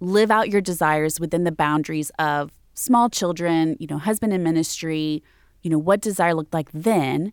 live 0.00 0.30
out 0.30 0.48
your 0.50 0.60
desires 0.60 1.18
within 1.18 1.44
the 1.44 1.52
boundaries 1.52 2.10
of 2.18 2.52
small 2.74 3.08
children, 3.08 3.76
you 3.80 3.86
know, 3.88 3.98
husband 3.98 4.32
in 4.32 4.42
ministry, 4.42 5.22
you 5.62 5.70
know, 5.70 5.78
what 5.78 6.00
desire 6.00 6.34
looked 6.34 6.52
like 6.54 6.70
then. 6.72 7.32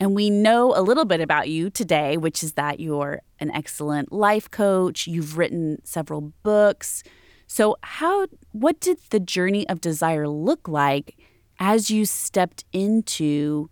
And 0.00 0.14
we 0.14 0.30
know 0.30 0.74
a 0.74 0.80
little 0.80 1.04
bit 1.04 1.20
about 1.20 1.50
you 1.50 1.68
today, 1.68 2.16
which 2.16 2.42
is 2.42 2.54
that 2.54 2.80
you're 2.80 3.20
an 3.38 3.50
excellent 3.50 4.10
life 4.10 4.50
coach, 4.50 5.06
you've 5.06 5.36
written 5.36 5.78
several 5.84 6.32
books. 6.42 7.02
So 7.46 7.76
how 7.82 8.26
what 8.52 8.80
did 8.80 8.98
the 9.10 9.20
journey 9.20 9.68
of 9.68 9.82
desire 9.82 10.26
look 10.26 10.66
like 10.66 11.18
as 11.58 11.90
you 11.90 12.06
stepped 12.06 12.64
into 12.72 13.68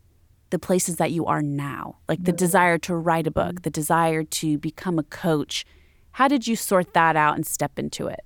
the 0.51 0.59
places 0.59 0.97
that 0.97 1.13
you 1.13 1.25
are 1.25 1.41
now? 1.41 1.97
Like 2.09 2.23
the 2.23 2.33
mm. 2.33 2.37
desire 2.37 2.77
to 2.79 2.95
write 2.95 3.27
a 3.27 3.31
book, 3.31 3.55
mm. 3.55 3.63
the 3.63 3.71
desire 3.71 4.23
to 4.23 4.59
become 4.59 4.99
a 4.99 5.05
coach. 5.05 5.65
How 6.13 6.29
did 6.29 6.47
you 6.47 6.57
sort 6.57 6.93
that 6.93 7.17
out 7.17 7.37
and 7.37 7.47
step 7.47 7.79
into 7.79 8.07
it? 8.07 8.21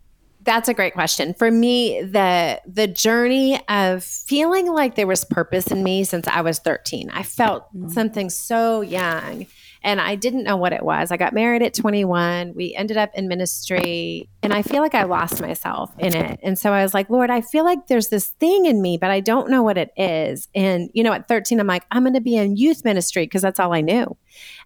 That's 0.44 0.68
a 0.68 0.74
great 0.74 0.94
question. 0.94 1.34
For 1.34 1.50
me, 1.50 2.02
the 2.02 2.60
the 2.66 2.86
journey 2.86 3.60
of 3.68 4.02
feeling 4.02 4.72
like 4.72 4.94
there 4.96 5.06
was 5.06 5.24
purpose 5.24 5.68
in 5.68 5.82
me 5.82 6.04
since 6.04 6.26
I 6.26 6.40
was 6.40 6.58
13. 6.58 7.10
I 7.10 7.22
felt 7.22 7.64
mm-hmm. 7.74 7.88
something 7.88 8.30
so 8.30 8.80
young 8.80 9.46
and 9.84 10.00
I 10.00 10.14
didn't 10.14 10.44
know 10.44 10.56
what 10.56 10.72
it 10.72 10.84
was. 10.84 11.10
I 11.10 11.16
got 11.16 11.32
married 11.32 11.62
at 11.62 11.74
21. 11.74 12.54
We 12.54 12.74
ended 12.74 12.96
up 12.96 13.10
in 13.14 13.28
ministry 13.28 14.28
and 14.42 14.52
I 14.52 14.62
feel 14.62 14.82
like 14.82 14.94
I 14.94 15.04
lost 15.04 15.40
myself 15.40 15.92
in 15.98 16.14
it. 16.14 16.40
And 16.42 16.58
so 16.58 16.72
I 16.72 16.82
was 16.82 16.94
like, 16.94 17.10
"Lord, 17.10 17.30
I 17.30 17.40
feel 17.40 17.64
like 17.64 17.86
there's 17.86 18.08
this 18.08 18.28
thing 18.28 18.66
in 18.66 18.80
me, 18.80 18.96
but 18.98 19.10
I 19.10 19.20
don't 19.20 19.50
know 19.50 19.62
what 19.62 19.78
it 19.78 19.90
is." 19.96 20.48
And 20.54 20.90
you 20.92 21.02
know, 21.02 21.12
at 21.12 21.28
13 21.28 21.60
I'm 21.60 21.66
like, 21.66 21.84
"I'm 21.90 22.02
going 22.02 22.14
to 22.14 22.20
be 22.20 22.36
in 22.36 22.56
youth 22.56 22.84
ministry 22.84 23.24
because 23.24 23.42
that's 23.42 23.60
all 23.60 23.72
I 23.72 23.80
knew." 23.80 24.16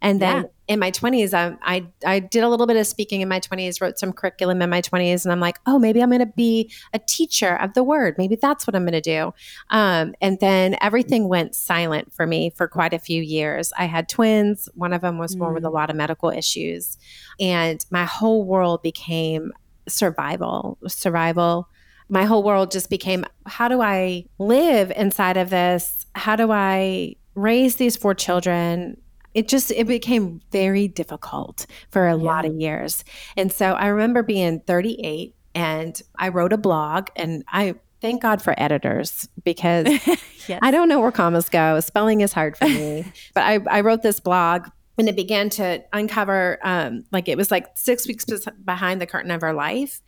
And 0.01 0.21
then 0.21 0.43
Yeah. 0.43 0.49
In 0.69 0.81
my 0.81 0.91
20s, 0.91 1.33
I, 1.33 1.57
I 1.63 1.87
I 2.05 2.19
did 2.19 2.43
a 2.43 2.49
little 2.49 2.67
bit 2.67 2.77
of 2.77 2.87
speaking 2.87 3.21
in 3.21 3.29
my 3.29 3.39
20s, 3.39 3.81
wrote 3.81 3.99
some 3.99 4.13
curriculum 4.13 4.61
in 4.63 4.69
my 4.69 4.83
20s, 4.83 5.25
and 5.25 5.33
I'm 5.33 5.41
like, 5.41 5.59
oh, 5.67 5.79
maybe 5.79 6.03
I'm 6.03 6.09
going 6.11 6.21
to 6.21 6.27
be 6.27 6.73
a 6.93 6.99
teacher 6.99 7.55
of 7.57 7.75
the 7.75 7.85
word. 7.85 8.17
Maybe 8.19 8.37
that's 8.37 8.67
what 8.67 8.75
I'm 8.75 8.83
going 8.83 8.93
to 8.93 9.01
do. 9.01 9.33
Um, 9.71 10.15
and 10.21 10.41
then 10.41 10.77
everything 10.81 11.29
went 11.29 11.55
silent 11.55 12.13
for 12.13 12.27
me 12.27 12.51
for 12.51 12.67
quite 12.67 12.93
a 12.93 12.99
few 12.99 13.23
years. 13.23 13.73
I 13.79 13.85
had 13.85 14.09
twins. 14.09 14.69
One 14.75 14.93
of 14.93 15.03
them 15.03 15.19
was 15.19 15.37
born 15.37 15.55
with 15.55 15.65
a 15.65 15.71
lot 15.71 15.89
of 15.89 15.97
medical 15.97 16.31
issues, 16.31 16.99
and 17.39 17.85
my 17.91 18.05
whole 18.05 18.45
world 18.45 18.83
became 18.83 19.53
survival. 19.89 20.79
Survival. 20.89 21.69
My 22.09 22.25
whole 22.25 22.43
world 22.43 22.71
just 22.71 22.91
became 22.91 23.25
how 23.47 23.69
do 23.69 23.81
I 23.81 24.27
live 24.39 24.91
inside 24.97 25.37
of 25.37 25.51
this? 25.51 26.07
How 26.15 26.35
do 26.35 26.51
I 26.51 27.17
raise 27.35 27.77
these 27.77 27.97
four 27.97 28.15
children? 28.15 28.97
It 29.37 29.49
just 29.49 29.70
it 29.70 29.87
became 29.87 30.40
very 30.51 30.88
difficult 30.88 31.66
for 31.90 32.09
a 32.09 32.16
lot 32.16 32.46
of 32.46 32.55
years. 32.55 33.05
And 33.37 33.53
so 33.53 33.72
i 33.75 33.87
remember 33.87 34.22
being 34.22 34.61
38 34.61 35.37
and 35.55 36.03
i 36.18 36.29
wrote 36.29 36.53
a 36.53 36.59
blog 36.59 37.09
and 37.14 37.44
i 37.49 37.75
thank 38.01 38.22
god 38.22 38.40
for 38.42 38.55
editors 38.57 39.29
because 39.44 39.87
Yes. 40.49 40.61
i 40.62 40.70
don't 40.70 40.88
know 40.88 41.01
where 41.01 41.12
commas 41.12 41.49
go. 41.49 41.79
Spelling 41.81 42.22
is 42.22 42.33
hard 42.33 42.57
for 42.57 42.66
me. 42.66 43.05
But 43.35 43.42
I, 43.44 43.59
I 43.70 43.81
wrote 43.83 44.03
this 44.03 44.20
blog 44.20 44.68
and 44.99 45.09
it 45.11 45.16
began 45.16 45.51
to 45.51 45.85
uncover 45.92 46.59
um, 46.64 47.05
like 47.12 47.29
it 47.29 47.37
was 47.37 47.51
like 47.51 47.66
six 47.75 48.09
weeks 48.09 48.25
bes- 48.25 48.49
behind 48.64 49.03
the 49.03 49.07
curtain 49.07 49.31
of 49.31 49.42
our 49.42 49.53
life. 49.53 50.01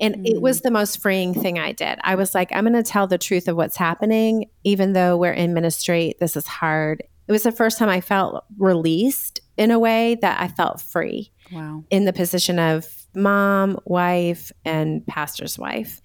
And 0.00 0.26
it 0.26 0.42
was 0.42 0.62
the 0.62 0.72
most 0.72 1.00
freeing 1.00 1.32
thing 1.32 1.60
i 1.60 1.70
did. 1.70 2.00
I 2.02 2.16
was 2.16 2.34
like 2.34 2.50
i'm 2.52 2.64
going 2.64 2.74
to 2.74 2.82
tell 2.82 3.06
the 3.06 3.18
truth 3.18 3.46
of 3.46 3.56
what's 3.56 3.76
happening 3.76 4.46
even 4.64 4.92
though 4.94 5.16
we're 5.16 5.32
in 5.32 5.54
ministry 5.54 6.14
this 6.18 6.36
is 6.36 6.48
hard 6.48 7.04
it 7.28 7.32
was 7.32 7.42
the 7.44 7.52
first 7.52 7.78
time 7.78 7.88
I 7.88 8.00
felt 8.00 8.44
released 8.58 9.40
in 9.56 9.70
a 9.70 9.78
way 9.78 10.16
that 10.22 10.40
I 10.40 10.48
felt 10.48 10.80
free 10.80 11.30
Wow. 11.52 11.84
in 11.90 12.04
the 12.04 12.12
position 12.12 12.58
of 12.58 12.86
mom, 13.14 13.78
wife, 13.84 14.50
and 14.64 15.06
pastor's 15.06 15.58
wife. 15.58 16.00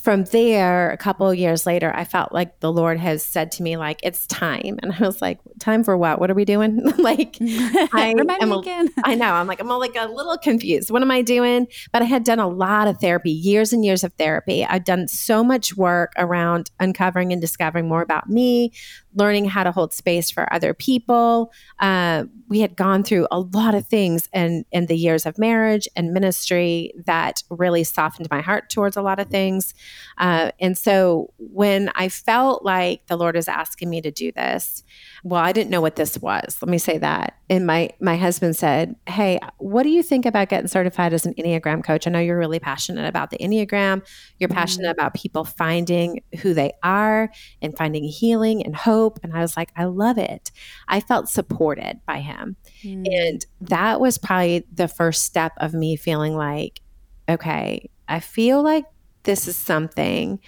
From 0.00 0.24
there, 0.26 0.90
a 0.90 0.96
couple 0.96 1.28
of 1.28 1.36
years 1.36 1.66
later, 1.66 1.92
I 1.94 2.04
felt 2.04 2.32
like 2.32 2.60
the 2.60 2.72
Lord 2.72 2.98
has 2.98 3.24
said 3.24 3.50
to 3.52 3.62
me, 3.62 3.76
like, 3.76 4.00
it's 4.02 4.26
time. 4.28 4.78
And 4.82 4.92
I 4.92 5.00
was 5.00 5.20
like, 5.20 5.40
time 5.58 5.82
for 5.82 5.96
what? 5.96 6.20
What 6.20 6.30
are 6.30 6.34
we 6.34 6.44
doing? 6.44 6.80
like, 6.98 7.36
I 7.40 8.14
am 8.16 8.26
me 8.26 8.36
a- 8.40 8.58
again. 8.58 8.88
I 9.04 9.14
know. 9.14 9.32
I'm 9.32 9.46
like, 9.46 9.60
I'm 9.60 9.70
all 9.70 9.80
like 9.80 9.96
a 9.96 10.06
little 10.06 10.38
confused. 10.38 10.90
What 10.90 11.02
am 11.02 11.10
I 11.10 11.22
doing? 11.22 11.66
But 11.92 12.02
I 12.02 12.04
had 12.04 12.24
done 12.24 12.38
a 12.38 12.48
lot 12.48 12.86
of 12.86 12.98
therapy, 12.98 13.32
years 13.32 13.72
and 13.72 13.84
years 13.84 14.04
of 14.04 14.12
therapy. 14.14 14.64
I'd 14.64 14.84
done 14.84 15.08
so 15.08 15.42
much 15.42 15.76
work 15.76 16.12
around 16.16 16.70
uncovering 16.78 17.32
and 17.32 17.40
discovering 17.40 17.88
more 17.88 18.00
about 18.00 18.30
me, 18.30 18.72
learning 19.14 19.46
how 19.46 19.64
to 19.64 19.72
hold 19.72 19.92
space 19.92 20.30
for 20.30 20.50
other 20.52 20.72
people. 20.72 21.52
Uh, 21.80 22.24
we 22.48 22.60
had 22.60 22.76
gone 22.76 23.02
through 23.02 23.26
a 23.30 23.40
lot 23.40 23.74
of 23.74 23.86
things 23.86 24.28
in, 24.32 24.64
in 24.72 24.86
the 24.86 24.96
years 24.96 25.26
of 25.26 25.36
marriage 25.36 25.88
and 25.96 26.12
ministry 26.12 26.92
that 27.06 27.42
really 27.50 27.84
softened 27.84 28.28
my 28.30 28.40
heart 28.40 28.70
towards 28.70 28.96
a 28.96 29.02
lot 29.02 29.18
of 29.18 29.28
things. 29.28 29.74
Uh, 30.18 30.50
and 30.60 30.76
so 30.76 31.32
when 31.38 31.90
I 31.94 32.08
felt 32.08 32.64
like 32.64 33.06
the 33.06 33.16
Lord 33.16 33.36
was 33.36 33.48
asking 33.48 33.88
me 33.90 34.00
to 34.02 34.10
do 34.10 34.32
this, 34.32 34.82
well, 35.24 35.42
I 35.42 35.52
didn't 35.52 35.70
know 35.70 35.80
what 35.80 35.96
this 35.96 36.18
was. 36.18 36.58
Let 36.60 36.68
me 36.68 36.78
say 36.78 36.98
that. 36.98 37.36
And 37.48 37.66
my 37.66 37.90
my 38.00 38.16
husband 38.16 38.56
said, 38.56 38.94
"Hey, 39.06 39.40
what 39.58 39.82
do 39.82 39.88
you 39.88 40.02
think 40.02 40.24
about 40.24 40.48
getting 40.48 40.68
certified 40.68 41.12
as 41.12 41.26
an 41.26 41.34
Enneagram 41.34 41.84
coach? 41.84 42.06
I 42.06 42.10
know 42.10 42.20
you're 42.20 42.38
really 42.38 42.60
passionate 42.60 43.08
about 43.08 43.30
the 43.30 43.38
Enneagram. 43.38 44.06
You're 44.38 44.48
passionate 44.48 44.90
about 44.90 45.14
people 45.14 45.44
finding 45.44 46.22
who 46.40 46.54
they 46.54 46.72
are 46.82 47.30
and 47.60 47.76
finding 47.76 48.04
healing 48.04 48.64
and 48.64 48.76
hope." 48.76 49.18
And 49.22 49.34
I 49.34 49.40
was 49.40 49.56
like, 49.56 49.72
"I 49.76 49.84
love 49.84 50.18
it." 50.18 50.52
I 50.86 51.00
felt 51.00 51.28
supported 51.28 52.00
by 52.06 52.20
him. 52.20 52.56
And 52.84 53.44
that 53.62 54.00
was 54.00 54.18
probably 54.18 54.66
the 54.72 54.88
first 54.88 55.24
step 55.24 55.52
of 55.58 55.74
me 55.74 55.96
feeling 55.96 56.36
like, 56.36 56.80
okay, 57.28 57.90
I 58.08 58.20
feel 58.20 58.62
like 58.62 58.84
this 59.24 59.48
is 59.48 59.56
something 59.56 60.40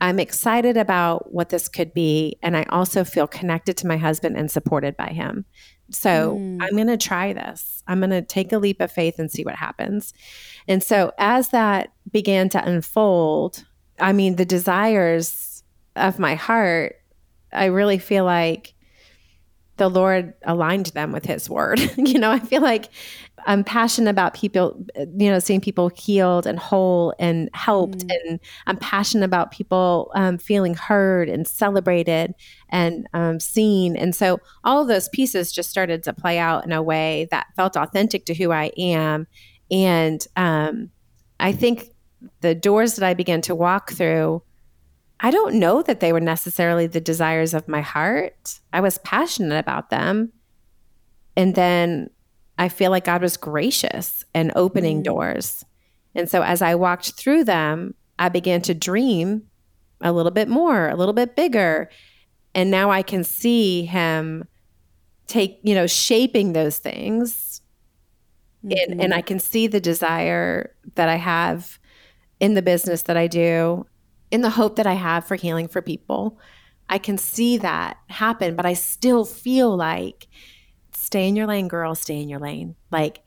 I'm 0.00 0.18
excited 0.18 0.76
about 0.76 1.32
what 1.32 1.50
this 1.50 1.68
could 1.68 1.94
be. 1.94 2.36
And 2.42 2.56
I 2.56 2.64
also 2.70 3.04
feel 3.04 3.28
connected 3.28 3.76
to 3.78 3.86
my 3.86 3.96
husband 3.96 4.36
and 4.36 4.50
supported 4.50 4.96
by 4.96 5.08
him. 5.08 5.44
So 5.90 6.36
Mm. 6.36 6.60
I'm 6.60 6.74
going 6.74 6.88
to 6.88 6.96
try 6.96 7.32
this. 7.32 7.84
I'm 7.86 8.00
going 8.00 8.10
to 8.10 8.22
take 8.22 8.52
a 8.52 8.58
leap 8.58 8.80
of 8.80 8.90
faith 8.90 9.20
and 9.20 9.30
see 9.30 9.44
what 9.44 9.54
happens. 9.54 10.12
And 10.66 10.82
so 10.82 11.12
as 11.18 11.50
that 11.50 11.92
began 12.10 12.48
to 12.48 12.68
unfold, 12.68 13.64
I 14.00 14.12
mean, 14.12 14.34
the 14.36 14.44
desires 14.44 15.62
of 15.94 16.18
my 16.18 16.34
heart, 16.34 16.96
I 17.52 17.66
really 17.66 17.98
feel 17.98 18.24
like 18.24 18.74
the 19.82 19.88
Lord 19.88 20.32
aligned 20.44 20.86
them 20.86 21.10
with 21.10 21.26
his 21.26 21.50
word. 21.50 21.80
you 21.96 22.16
know, 22.16 22.30
I 22.30 22.38
feel 22.38 22.62
like 22.62 22.88
I'm 23.46 23.64
passionate 23.64 24.10
about 24.10 24.32
people, 24.32 24.86
you 24.96 25.28
know, 25.28 25.40
seeing 25.40 25.60
people 25.60 25.88
healed 25.88 26.46
and 26.46 26.56
whole 26.56 27.14
and 27.18 27.50
helped. 27.52 28.04
And 28.08 28.38
I'm 28.68 28.76
passionate 28.76 29.24
about 29.24 29.50
people 29.50 30.12
um, 30.14 30.38
feeling 30.38 30.74
heard 30.74 31.28
and 31.28 31.48
celebrated 31.48 32.32
and 32.68 33.08
um, 33.12 33.40
seen. 33.40 33.96
And 33.96 34.14
so 34.14 34.38
all 34.62 34.80
of 34.80 34.86
those 34.86 35.08
pieces 35.08 35.50
just 35.50 35.68
started 35.68 36.04
to 36.04 36.12
play 36.12 36.38
out 36.38 36.64
in 36.64 36.70
a 36.70 36.80
way 36.80 37.26
that 37.32 37.48
felt 37.56 37.76
authentic 37.76 38.24
to 38.26 38.34
who 38.34 38.52
I 38.52 38.70
am. 38.78 39.26
And 39.68 40.24
um, 40.36 40.90
I 41.40 41.50
think 41.50 41.90
the 42.40 42.54
doors 42.54 42.94
that 42.94 43.04
I 43.04 43.14
began 43.14 43.40
to 43.42 43.54
walk 43.56 43.90
through, 43.90 44.44
I 45.22 45.30
don't 45.30 45.54
know 45.54 45.82
that 45.82 46.00
they 46.00 46.12
were 46.12 46.20
necessarily 46.20 46.88
the 46.88 47.00
desires 47.00 47.54
of 47.54 47.68
my 47.68 47.80
heart. 47.80 48.58
I 48.72 48.80
was 48.80 48.98
passionate 48.98 49.58
about 49.58 49.88
them. 49.88 50.32
And 51.36 51.54
then 51.54 52.10
I 52.58 52.68
feel 52.68 52.90
like 52.90 53.04
God 53.04 53.22
was 53.22 53.36
gracious 53.36 54.24
and 54.34 54.52
opening 54.56 55.00
mm. 55.00 55.04
doors. 55.04 55.64
And 56.14 56.28
so 56.28 56.42
as 56.42 56.60
I 56.60 56.74
walked 56.74 57.12
through 57.12 57.44
them, 57.44 57.94
I 58.18 58.28
began 58.28 58.60
to 58.62 58.74
dream 58.74 59.44
a 60.00 60.12
little 60.12 60.32
bit 60.32 60.48
more, 60.48 60.88
a 60.88 60.96
little 60.96 61.14
bit 61.14 61.36
bigger. 61.36 61.88
And 62.54 62.70
now 62.70 62.90
I 62.90 63.02
can 63.02 63.22
see 63.22 63.84
him 63.84 64.46
take, 65.28 65.60
you 65.62 65.74
know, 65.74 65.86
shaping 65.86 66.52
those 66.52 66.78
things. 66.78 67.62
And, 68.62 68.72
and 68.72 69.00
mm-hmm. 69.00 69.12
I 69.12 69.22
can 69.22 69.38
see 69.38 69.68
the 69.68 69.80
desire 69.80 70.74
that 70.96 71.08
I 71.08 71.16
have 71.16 71.78
in 72.40 72.54
the 72.54 72.62
business 72.62 73.02
that 73.04 73.16
I 73.16 73.28
do, 73.28 73.86
in 74.32 74.40
the 74.40 74.50
hope 74.50 74.76
that 74.76 74.86
I 74.86 74.94
have 74.94 75.24
for 75.26 75.36
healing 75.36 75.68
for 75.68 75.80
people. 75.80 76.38
I 76.88 76.98
can 76.98 77.18
see 77.18 77.58
that 77.58 77.98
happen, 78.08 78.56
but 78.56 78.66
I 78.66 78.72
still 78.72 79.24
feel 79.24 79.76
like 79.76 80.26
stay 80.92 81.28
in 81.28 81.36
your 81.36 81.46
lane, 81.46 81.68
girl, 81.68 81.94
stay 81.94 82.20
in 82.20 82.28
your 82.28 82.40
lane. 82.40 82.74
Like, 82.90 83.20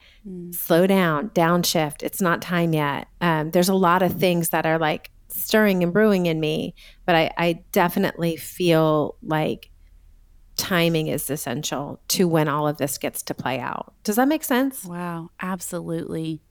slow 0.51 0.87
down, 0.87 1.29
downshift. 1.29 2.01
It's 2.01 2.21
not 2.21 2.41
time 2.41 2.73
yet. 2.73 3.07
Um, 3.21 3.51
there's 3.51 3.69
a 3.69 3.75
lot 3.75 4.01
of 4.01 4.19
things 4.19 4.49
that 4.49 4.65
are 4.65 4.79
like 4.79 5.11
stirring 5.27 5.83
and 5.83 5.93
brewing 5.93 6.25
in 6.25 6.39
me, 6.39 6.73
but 7.05 7.15
I, 7.15 7.31
I 7.37 7.63
definitely 7.71 8.35
feel 8.35 9.15
like 9.21 9.69
timing 10.55 11.07
is 11.07 11.29
essential 11.29 11.99
to 12.07 12.27
when 12.27 12.47
all 12.47 12.67
of 12.67 12.77
this 12.77 12.97
gets 12.97 13.21
to 13.23 13.33
play 13.35 13.59
out. 13.59 13.93
Does 14.03 14.15
that 14.15 14.27
make 14.27 14.43
sense? 14.43 14.83
Wow, 14.83 15.29
absolutely. 15.39 16.41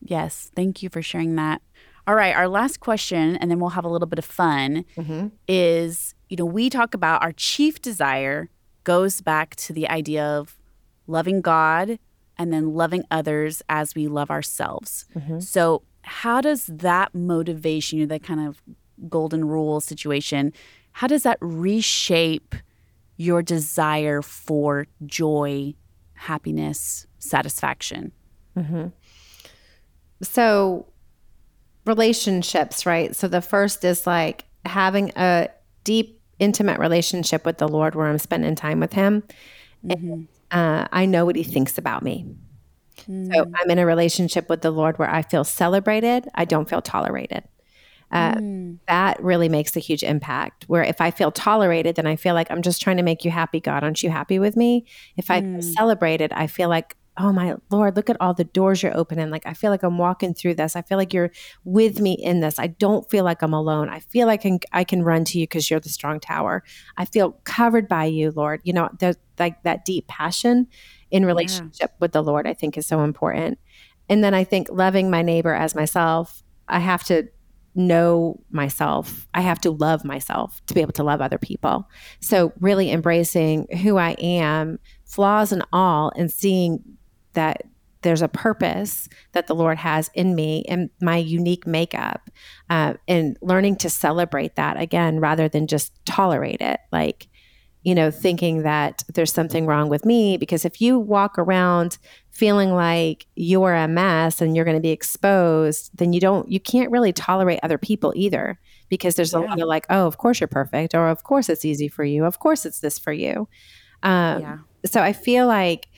Yes, 0.00 0.50
thank 0.56 0.82
you 0.82 0.88
for 0.88 1.02
sharing 1.02 1.34
that. 1.36 1.60
All 2.06 2.14
right, 2.14 2.34
our 2.36 2.48
last 2.48 2.80
question, 2.80 3.36
and 3.36 3.50
then 3.50 3.60
we'll 3.60 3.70
have 3.70 3.84
a 3.84 3.88
little 3.88 4.06
bit 4.06 4.18
of 4.18 4.24
fun, 4.24 4.84
mm-hmm. 4.96 5.28
is 5.48 6.14
you 6.28 6.36
know, 6.36 6.44
we 6.44 6.68
talk 6.70 6.94
about 6.94 7.22
our 7.22 7.32
chief 7.32 7.80
desire 7.80 8.48
goes 8.82 9.20
back 9.20 9.56
to 9.56 9.72
the 9.72 9.88
idea 9.88 10.24
of 10.24 10.58
loving 11.06 11.40
God 11.40 11.98
and 12.36 12.52
then 12.52 12.74
loving 12.74 13.04
others 13.10 13.62
as 13.68 13.94
we 13.94 14.08
love 14.08 14.30
ourselves. 14.30 15.06
Mm-hmm. 15.14 15.40
So, 15.40 15.82
how 16.02 16.40
does 16.40 16.66
that 16.66 17.14
motivation, 17.14 17.98
you 17.98 18.04
know, 18.04 18.08
that 18.08 18.22
kind 18.22 18.46
of 18.46 18.60
golden 19.08 19.44
rule 19.46 19.80
situation, 19.80 20.52
how 20.92 21.06
does 21.06 21.22
that 21.22 21.38
reshape 21.40 22.54
your 23.16 23.42
desire 23.42 24.20
for 24.20 24.86
joy, 25.06 25.74
happiness, 26.14 27.06
satisfaction? 27.18 28.12
Mm-hmm. 28.56 28.88
So, 30.22 30.86
relationships, 31.86 32.86
right? 32.86 33.14
So, 33.14 33.28
the 33.28 33.40
first 33.42 33.84
is 33.84 34.06
like 34.06 34.44
having 34.64 35.12
a 35.16 35.48
deep, 35.84 36.20
intimate 36.38 36.78
relationship 36.80 37.44
with 37.44 37.58
the 37.58 37.68
Lord 37.68 37.94
where 37.94 38.06
I'm 38.06 38.18
spending 38.18 38.54
time 38.54 38.80
with 38.80 38.92
Him. 38.92 39.22
And, 39.88 40.00
uh, 40.50 40.88
I 40.92 41.06
know 41.06 41.24
what 41.26 41.36
He 41.36 41.44
thinks 41.44 41.78
about 41.78 42.02
me. 42.02 42.26
So, 43.32 43.44
I'm 43.54 43.70
in 43.70 43.78
a 43.78 43.86
relationship 43.86 44.48
with 44.48 44.62
the 44.62 44.70
Lord 44.70 44.98
where 44.98 45.10
I 45.10 45.22
feel 45.22 45.44
celebrated, 45.44 46.28
I 46.34 46.44
don't 46.44 46.68
feel 46.68 46.82
tolerated. 46.82 47.44
Uh, 48.12 48.34
That 48.88 49.22
really 49.22 49.48
makes 49.48 49.76
a 49.76 49.80
huge 49.80 50.02
impact. 50.04 50.64
Where 50.68 50.82
if 50.84 51.00
I 51.00 51.10
feel 51.10 51.30
tolerated, 51.32 51.96
then 51.96 52.06
I 52.06 52.16
feel 52.16 52.34
like 52.34 52.50
I'm 52.50 52.62
just 52.62 52.82
trying 52.82 52.98
to 52.98 53.02
make 53.02 53.24
you 53.24 53.30
happy, 53.30 53.60
God. 53.60 53.82
Aren't 53.84 54.02
you 54.02 54.10
happy 54.10 54.38
with 54.38 54.56
me? 54.56 54.86
If 55.16 55.30
I 55.30 55.40
feel 55.40 55.62
celebrated, 55.62 56.32
I 56.32 56.46
feel 56.46 56.68
like, 56.68 56.96
oh 57.16 57.32
my 57.32 57.54
Lord, 57.70 57.96
look 57.96 58.10
at 58.10 58.16
all 58.20 58.34
the 58.34 58.44
doors 58.44 58.82
you're 58.82 58.96
opening. 58.96 59.30
Like 59.30 59.46
I 59.46 59.54
feel 59.54 59.70
like 59.70 59.82
I'm 59.82 59.98
walking 59.98 60.34
through 60.34 60.54
this. 60.54 60.74
I 60.74 60.82
feel 60.82 60.98
like 60.98 61.12
you're 61.12 61.30
with 61.64 62.00
me 62.00 62.12
in 62.12 62.40
this. 62.40 62.58
I 62.58 62.68
don't 62.68 63.08
feel 63.08 63.24
like 63.24 63.42
I'm 63.42 63.52
alone. 63.52 63.88
I 63.88 64.00
feel 64.00 64.26
like 64.26 64.40
I 64.40 64.42
can, 64.42 64.58
I 64.72 64.84
can 64.84 65.02
run 65.02 65.24
to 65.26 65.38
you 65.38 65.44
because 65.44 65.70
you're 65.70 65.80
the 65.80 65.88
strong 65.88 66.18
tower. 66.20 66.64
I 66.96 67.04
feel 67.04 67.32
covered 67.44 67.88
by 67.88 68.06
you, 68.06 68.32
Lord. 68.32 68.60
You 68.64 68.72
know, 68.72 68.90
there's 68.98 69.16
like 69.38 69.62
that 69.62 69.84
deep 69.84 70.06
passion 70.08 70.66
in 71.10 71.24
relationship 71.24 71.92
with 72.00 72.12
the 72.12 72.22
Lord, 72.22 72.46
I 72.46 72.54
think 72.54 72.76
is 72.76 72.86
so 72.86 73.02
important. 73.02 73.58
And 74.08 74.22
then 74.22 74.34
I 74.34 74.44
think 74.44 74.68
loving 74.70 75.10
my 75.10 75.22
neighbor 75.22 75.54
as 75.54 75.74
myself, 75.74 76.42
I 76.68 76.80
have 76.80 77.04
to 77.04 77.28
know 77.74 78.40
myself. 78.50 79.26
I 79.34 79.40
have 79.40 79.60
to 79.62 79.70
love 79.70 80.04
myself 80.04 80.60
to 80.66 80.74
be 80.74 80.80
able 80.80 80.92
to 80.92 81.02
love 81.02 81.20
other 81.20 81.38
people. 81.38 81.88
So, 82.20 82.52
really 82.60 82.90
embracing 82.90 83.66
who 83.82 83.96
I 83.96 84.10
am, 84.12 84.78
flaws 85.04 85.52
and 85.52 85.64
all, 85.72 86.12
and 86.16 86.32
seeing 86.32 86.82
that 87.34 87.62
there's 88.02 88.22
a 88.22 88.28
purpose 88.28 89.08
that 89.32 89.46
the 89.46 89.54
Lord 89.54 89.78
has 89.78 90.10
in 90.14 90.34
me 90.34 90.64
and 90.68 90.90
my 91.00 91.16
unique 91.16 91.66
makeup, 91.66 92.30
uh, 92.68 92.94
and 93.08 93.36
learning 93.40 93.76
to 93.76 93.88
celebrate 93.88 94.56
that 94.56 94.78
again 94.78 95.20
rather 95.20 95.48
than 95.48 95.66
just 95.66 95.92
tolerate 96.04 96.60
it. 96.60 96.80
Like, 96.92 97.28
you 97.82 97.94
know, 97.94 98.10
thinking 98.10 98.62
that 98.62 99.04
there's 99.14 99.32
something 99.32 99.66
wrong 99.66 99.88
with 99.88 100.04
me. 100.04 100.36
Because 100.36 100.64
if 100.64 100.80
you 100.80 100.98
walk 100.98 101.38
around 101.38 101.98
feeling 102.30 102.72
like 102.72 103.26
you're 103.36 103.74
a 103.74 103.88
mess 103.88 104.40
and 104.40 104.54
you're 104.54 104.64
going 104.64 104.76
to 104.76 104.82
be 104.82 104.90
exposed, 104.90 105.90
then 105.94 106.12
you 106.12 106.20
don't, 106.20 106.50
you 106.50 106.60
can't 106.60 106.90
really 106.90 107.12
tolerate 107.12 107.60
other 107.62 107.78
people 107.78 108.12
either. 108.16 108.58
Because 108.90 109.14
there's 109.14 109.32
a 109.32 109.40
lot 109.40 109.60
of 109.60 109.66
like, 109.66 109.86
oh, 109.88 110.06
of 110.06 110.18
course 110.18 110.40
you're 110.40 110.48
perfect, 110.48 110.94
or 110.94 111.08
of 111.08 111.24
course 111.24 111.48
it's 111.48 111.64
easy 111.64 111.88
for 111.88 112.04
you, 112.04 112.26
of 112.26 112.38
course 112.38 112.66
it's 112.66 112.80
this 112.80 112.98
for 112.98 113.12
you. 113.12 113.48
Um, 114.02 114.42
Yeah. 114.42 114.58
So 114.86 115.00
I 115.00 115.14
feel 115.14 115.46
like 115.46 115.88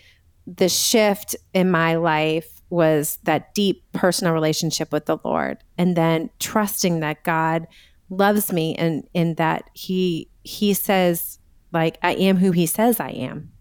the 0.46 0.68
shift 0.68 1.36
in 1.52 1.70
my 1.70 1.96
life 1.96 2.62
was 2.68 3.18
that 3.24 3.54
deep 3.54 3.84
personal 3.92 4.32
relationship 4.32 4.92
with 4.92 5.06
the 5.06 5.18
Lord, 5.24 5.58
and 5.78 5.96
then 5.96 6.30
trusting 6.38 7.00
that 7.00 7.24
God 7.24 7.66
loves 8.10 8.52
me 8.52 8.74
and 8.76 9.08
and 9.14 9.36
that 9.36 9.70
He 9.72 10.30
He 10.42 10.74
says 10.74 11.38
like 11.72 11.98
I 12.02 12.14
am 12.14 12.36
who 12.36 12.52
He 12.52 12.66
says 12.66 13.00
I 13.00 13.10
am, 13.10 13.52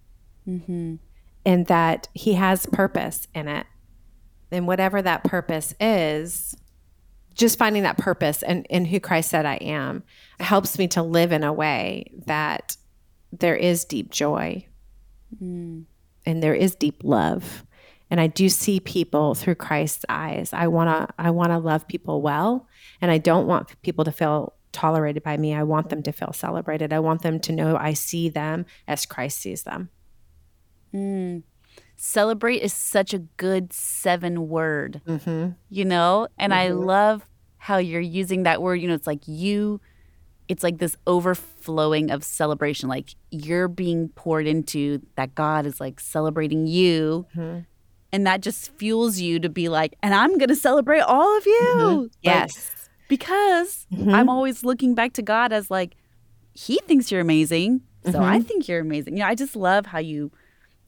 mm-hmm. 0.47 0.95
and 1.45 1.67
that 1.67 2.07
He 2.13 2.33
has 2.33 2.65
purpose 2.67 3.27
in 3.33 3.47
it, 3.47 3.65
and 4.51 4.67
whatever 4.67 5.01
that 5.01 5.23
purpose 5.23 5.73
is, 5.79 6.55
just 7.33 7.57
finding 7.57 7.83
that 7.83 7.97
purpose 7.97 8.41
and 8.43 8.65
in 8.69 8.85
who 8.85 8.99
Christ 8.99 9.29
said 9.29 9.45
I 9.45 9.55
am 9.55 10.03
helps 10.39 10.79
me 10.79 10.87
to 10.89 11.03
live 11.03 11.31
in 11.31 11.43
a 11.43 11.53
way 11.53 12.11
that 12.25 12.77
there 13.31 13.55
is 13.55 13.85
deep 13.85 14.09
joy 14.09 14.65
mm. 15.41 15.83
And 16.25 16.41
there 16.41 16.55
is 16.55 16.75
deep 16.75 17.01
love. 17.03 17.65
And 18.11 18.21
i 18.21 18.27
do 18.27 18.49
see 18.49 18.79
people 18.79 19.33
through 19.35 19.55
christ's 19.55 20.05
eyes. 20.09 20.53
I 20.53 20.67
want 20.67 20.89
to 20.89 21.13
i 21.17 21.31
want 21.31 21.51
to 21.51 21.57
love 21.57 21.87
people 21.87 22.21
well 22.21 22.67
and 23.01 23.11
i 23.11 23.17
don't 23.17 23.47
want 23.47 23.81
people 23.81 24.05
to 24.05 24.11
feel 24.11 24.53
tolerated 24.71 25.23
by 25.23 25.37
me. 25.37 25.53
I 25.53 25.63
want 25.63 25.89
them 25.89 26.03
to 26.03 26.11
feel 26.11 26.33
celebrated. 26.33 26.93
I 26.93 26.99
want 26.99 27.23
them 27.23 27.39
to 27.41 27.51
know 27.51 27.77
i 27.77 27.93
see 27.93 28.29
them 28.29 28.65
as 28.87 29.05
christ 29.05 29.39
sees 29.39 29.63
them. 29.63 29.89
Mm. 30.93 31.43
Celebrate 31.97 32.61
is 32.61 32.73
such 32.73 33.13
a 33.13 33.19
good 33.19 33.71
seven 33.71 34.49
word, 34.49 35.01
mm-hmm. 35.07 35.51
you 35.69 35.85
know? 35.85 36.27
And 36.37 36.53
I 36.53 36.67
mm-hmm. 36.67 36.83
love 36.83 37.25
how 37.57 37.77
you're 37.77 38.01
using 38.01 38.43
that 38.43 38.61
word. 38.61 38.75
You 38.75 38.87
know, 38.87 38.93
it's 38.93 39.07
like 39.07 39.27
you, 39.27 39.79
it's 40.47 40.63
like 40.63 40.77
this 40.77 40.95
overflowing 41.07 42.11
of 42.11 42.23
celebration. 42.23 42.89
Like 42.89 43.15
you're 43.31 43.67
being 43.67 44.09
poured 44.09 44.47
into, 44.47 45.01
that 45.15 45.35
God 45.35 45.65
is 45.65 45.79
like 45.79 45.99
celebrating 45.99 46.67
you. 46.67 47.25
Mm-hmm. 47.35 47.59
And 48.11 48.27
that 48.27 48.41
just 48.41 48.71
fuels 48.77 49.19
you 49.19 49.39
to 49.39 49.49
be 49.49 49.67
like, 49.67 49.95
and 50.01 50.13
I'm 50.13 50.37
going 50.37 50.47
to 50.49 50.55
celebrate 50.55 51.01
all 51.01 51.37
of 51.37 51.45
you. 51.45 51.61
Mm-hmm. 51.75 52.01
Like, 52.01 52.11
yes 52.21 52.75
because 53.07 53.87
mm-hmm. 53.93 54.13
I'm 54.13 54.29
always 54.29 54.63
looking 54.63 54.95
back 54.95 55.13
to 55.13 55.21
God 55.21 55.51
as 55.51 55.69
like, 55.69 55.95
He 56.53 56.79
thinks 56.85 57.11
you're 57.11 57.21
amazing, 57.21 57.81
so 58.11 58.21
I 58.21 58.39
think 58.39 58.67
you're 58.67 58.81
amazing. 58.81 59.17
You 59.17 59.23
know, 59.23 59.29
I 59.29 59.35
just 59.35 59.55
love 59.55 59.87
how 59.87 59.99
you 59.99 60.31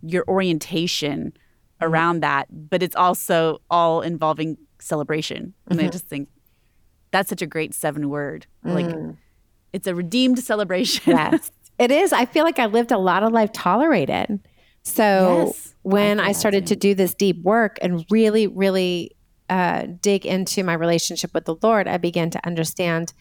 your 0.04 0.24
orientation 0.28 1.34
around 1.82 2.22
that, 2.22 2.48
but 2.52 2.84
it's 2.84 2.96
also 2.96 3.60
all 3.70 4.02
involving 4.02 4.58
celebration. 4.80 5.56
And 5.68 5.82
I 5.82 5.90
just 5.90 6.06
think 6.06 6.30
that's 7.10 7.30
such 7.30 7.42
a 7.42 7.48
great 7.48 7.74
seven 7.74 8.10
word. 8.10 8.46
Like 8.64 8.86
mm. 8.86 9.18
It's 9.74 9.88
a 9.88 9.96
redeemed 9.96 10.40
celebration. 10.40 11.16
yes. 11.16 11.52
It 11.80 11.92
is. 11.92 12.12
I 12.12 12.26
feel 12.26 12.44
like 12.44 12.58
i 12.60 12.66
lived 12.66 12.92
a 12.92 12.98
lot 12.98 13.24
of 13.24 13.32
life 13.32 13.52
tolerated. 13.52 14.40
So 14.84 15.46
Yes, 15.48 15.76
when 15.84 16.20
I 16.20 16.30
I, 16.30 16.32
started 16.32 16.66
to 16.68 16.76
do 16.76 16.96
this 16.96 17.14
deep 17.14 17.42
work 17.44 17.78
and 17.82 18.06
really 18.10 18.48
really 18.48 19.16
uh, 19.50 19.88
dig 20.02 20.26
into 20.26 20.64
my 20.64 20.74
relationship 20.74 21.34
with 21.34 21.46
the 21.46 21.56
lord 21.62 21.88
i 21.88 21.96
began 21.98 22.30
to 22.30 22.46
understand 22.46 23.14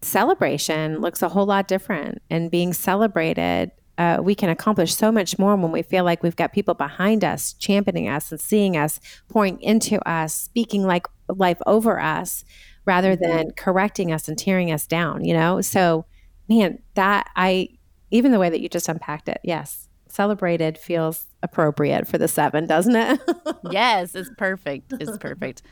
celebration 0.00 1.00
looks 1.00 1.22
a 1.22 1.28
whole 1.28 1.46
lot 1.46 1.68
different. 1.68 2.22
And 2.30 2.50
being 2.50 2.72
celebrated 2.72 3.70
uh, 3.98 4.18
we 4.22 4.34
can 4.34 4.50
accomplish 4.50 4.94
so 4.94 5.10
much 5.10 5.38
more 5.38 5.56
when 5.56 5.72
we 5.72 5.80
feel 5.80 6.04
like 6.04 6.22
we've 6.22 6.36
got 6.36 6.52
people 6.52 6.74
behind 6.74 7.24
us 7.24 7.54
championing 7.54 8.08
us 8.08 8.30
and 8.30 8.38
seeing 8.38 8.76
us 8.76 9.00
pouring 9.28 9.58
into 9.62 9.98
us 10.06 10.34
speaking 10.34 10.82
like 10.82 11.06
life 11.28 11.58
over 11.66 11.98
us 11.98 12.44
rather 12.86 13.14
mm-hmm. 13.14 13.30
than 13.30 13.50
correcting 13.52 14.12
us 14.12 14.28
and 14.28 14.38
tearing 14.38 14.72
us 14.72 14.86
down 14.86 15.24
you 15.24 15.34
know 15.34 15.60
so 15.60 16.06
man 16.48 16.78
that 16.94 17.30
i 17.36 17.68
even 18.10 18.32
the 18.32 18.38
way 18.38 18.48
that 18.48 18.60
you 18.60 18.68
just 18.68 18.88
unpacked 18.88 19.28
it 19.28 19.40
yes 19.44 19.88
celebrated 20.08 20.78
feels 20.78 21.26
appropriate 21.42 22.08
for 22.08 22.16
the 22.16 22.28
seven 22.28 22.66
doesn't 22.66 22.96
it 22.96 23.20
yes, 23.70 24.14
it's 24.14 24.30
perfect. 24.36 24.92
It's 25.00 25.18
perfect. 25.18 25.62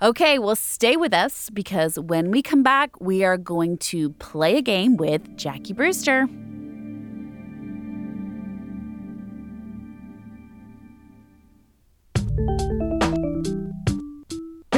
Okay, 0.00 0.38
well, 0.38 0.56
stay 0.56 0.96
with 0.96 1.12
us 1.12 1.50
because 1.50 1.98
when 1.98 2.30
we 2.30 2.40
come 2.42 2.62
back, 2.62 3.00
we 3.00 3.24
are 3.24 3.36
going 3.36 3.78
to 3.78 4.10
play 4.10 4.56
a 4.56 4.62
game 4.62 4.96
with 4.96 5.36
Jackie 5.36 5.72
Brewster. 5.72 6.28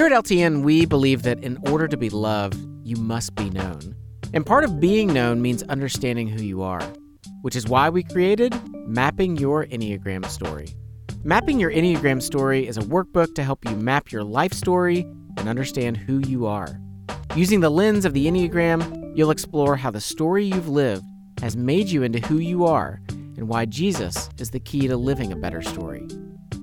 Here 0.00 0.06
at 0.06 0.24
LTN, 0.24 0.62
we 0.62 0.86
believe 0.86 1.24
that 1.24 1.44
in 1.44 1.58
order 1.68 1.86
to 1.86 1.96
be 1.98 2.08
loved, 2.08 2.58
you 2.82 2.96
must 2.96 3.34
be 3.34 3.50
known. 3.50 3.94
And 4.32 4.46
part 4.46 4.64
of 4.64 4.80
being 4.80 5.12
known 5.12 5.42
means 5.42 5.62
understanding 5.64 6.26
who 6.26 6.42
you 6.42 6.62
are, 6.62 6.80
which 7.42 7.54
is 7.54 7.68
why 7.68 7.90
we 7.90 8.02
created 8.02 8.58
Mapping 8.88 9.36
Your 9.36 9.66
Enneagram 9.66 10.24
Story. 10.24 10.68
Mapping 11.22 11.60
Your 11.60 11.70
Enneagram 11.70 12.22
Story 12.22 12.66
is 12.66 12.78
a 12.78 12.80
workbook 12.80 13.34
to 13.34 13.44
help 13.44 13.62
you 13.68 13.76
map 13.76 14.10
your 14.10 14.24
life 14.24 14.54
story 14.54 15.00
and 15.36 15.50
understand 15.50 15.98
who 15.98 16.20
you 16.20 16.46
are. 16.46 16.80
Using 17.36 17.60
the 17.60 17.68
lens 17.68 18.06
of 18.06 18.14
the 18.14 18.24
Enneagram, 18.24 19.14
you'll 19.14 19.30
explore 19.30 19.76
how 19.76 19.90
the 19.90 20.00
story 20.00 20.46
you've 20.46 20.70
lived 20.70 21.04
has 21.42 21.58
made 21.58 21.90
you 21.90 22.04
into 22.04 22.26
who 22.26 22.38
you 22.38 22.64
are 22.64 23.02
and 23.10 23.48
why 23.48 23.66
Jesus 23.66 24.30
is 24.38 24.48
the 24.48 24.60
key 24.60 24.88
to 24.88 24.96
living 24.96 25.30
a 25.30 25.36
better 25.36 25.60
story. 25.60 26.08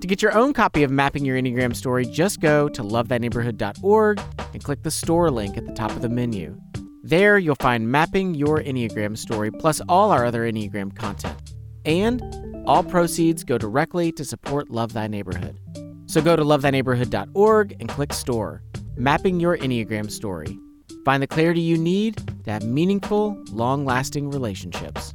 To 0.01 0.05
get 0.07 0.21
your 0.21 0.37
own 0.37 0.53
copy 0.53 0.83
of 0.83 0.91
Mapping 0.91 1.25
Your 1.25 1.37
Enneagram 1.37 1.75
Story, 1.75 2.05
just 2.05 2.39
go 2.39 2.69
to 2.69 2.83
lovethyneighborhood.org 2.83 4.21
and 4.53 4.63
click 4.63 4.83
the 4.83 4.91
store 4.91 5.31
link 5.31 5.57
at 5.57 5.65
the 5.65 5.73
top 5.73 5.89
of 5.91 6.01
the 6.01 6.09
menu. 6.09 6.55
There, 7.01 7.39
you'll 7.39 7.55
find 7.55 7.89
Mapping 7.89 8.35
Your 8.35 8.59
Enneagram 8.61 9.17
Story 9.17 9.49
plus 9.49 9.81
all 9.89 10.11
our 10.11 10.23
other 10.23 10.41
Enneagram 10.41 10.95
content. 10.95 11.53
And 11.83 12.21
all 12.67 12.83
proceeds 12.83 13.43
go 13.43 13.57
directly 13.57 14.11
to 14.11 14.23
support 14.23 14.69
Love 14.69 14.93
Thy 14.93 15.07
Neighborhood. 15.07 15.59
So 16.05 16.21
go 16.21 16.35
to 16.35 16.43
lovethyneighborhood.org 16.43 17.75
and 17.79 17.89
click 17.89 18.13
Store, 18.13 18.61
Mapping 18.97 19.39
Your 19.39 19.57
Enneagram 19.57 20.11
Story. 20.11 20.59
Find 21.05 21.23
the 21.23 21.27
clarity 21.27 21.61
you 21.61 21.77
need 21.77 22.17
to 22.43 22.51
have 22.51 22.63
meaningful, 22.63 23.41
long 23.51 23.83
lasting 23.83 24.29
relationships. 24.29 25.13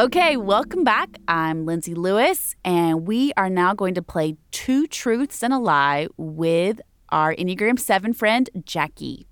Okay, 0.00 0.38
welcome 0.38 0.82
back. 0.82 1.18
I'm 1.28 1.66
Lindsey 1.66 1.94
Lewis, 1.94 2.56
and 2.64 3.06
we 3.06 3.34
are 3.36 3.50
now 3.50 3.74
going 3.74 3.92
to 3.96 4.00
play 4.00 4.38
Two 4.50 4.86
Truths 4.86 5.42
and 5.42 5.52
a 5.52 5.58
Lie 5.58 6.08
with 6.16 6.80
our 7.10 7.34
Enneagram 7.34 7.78
7 7.78 8.14
friend, 8.14 8.48
Jackie. 8.64 9.26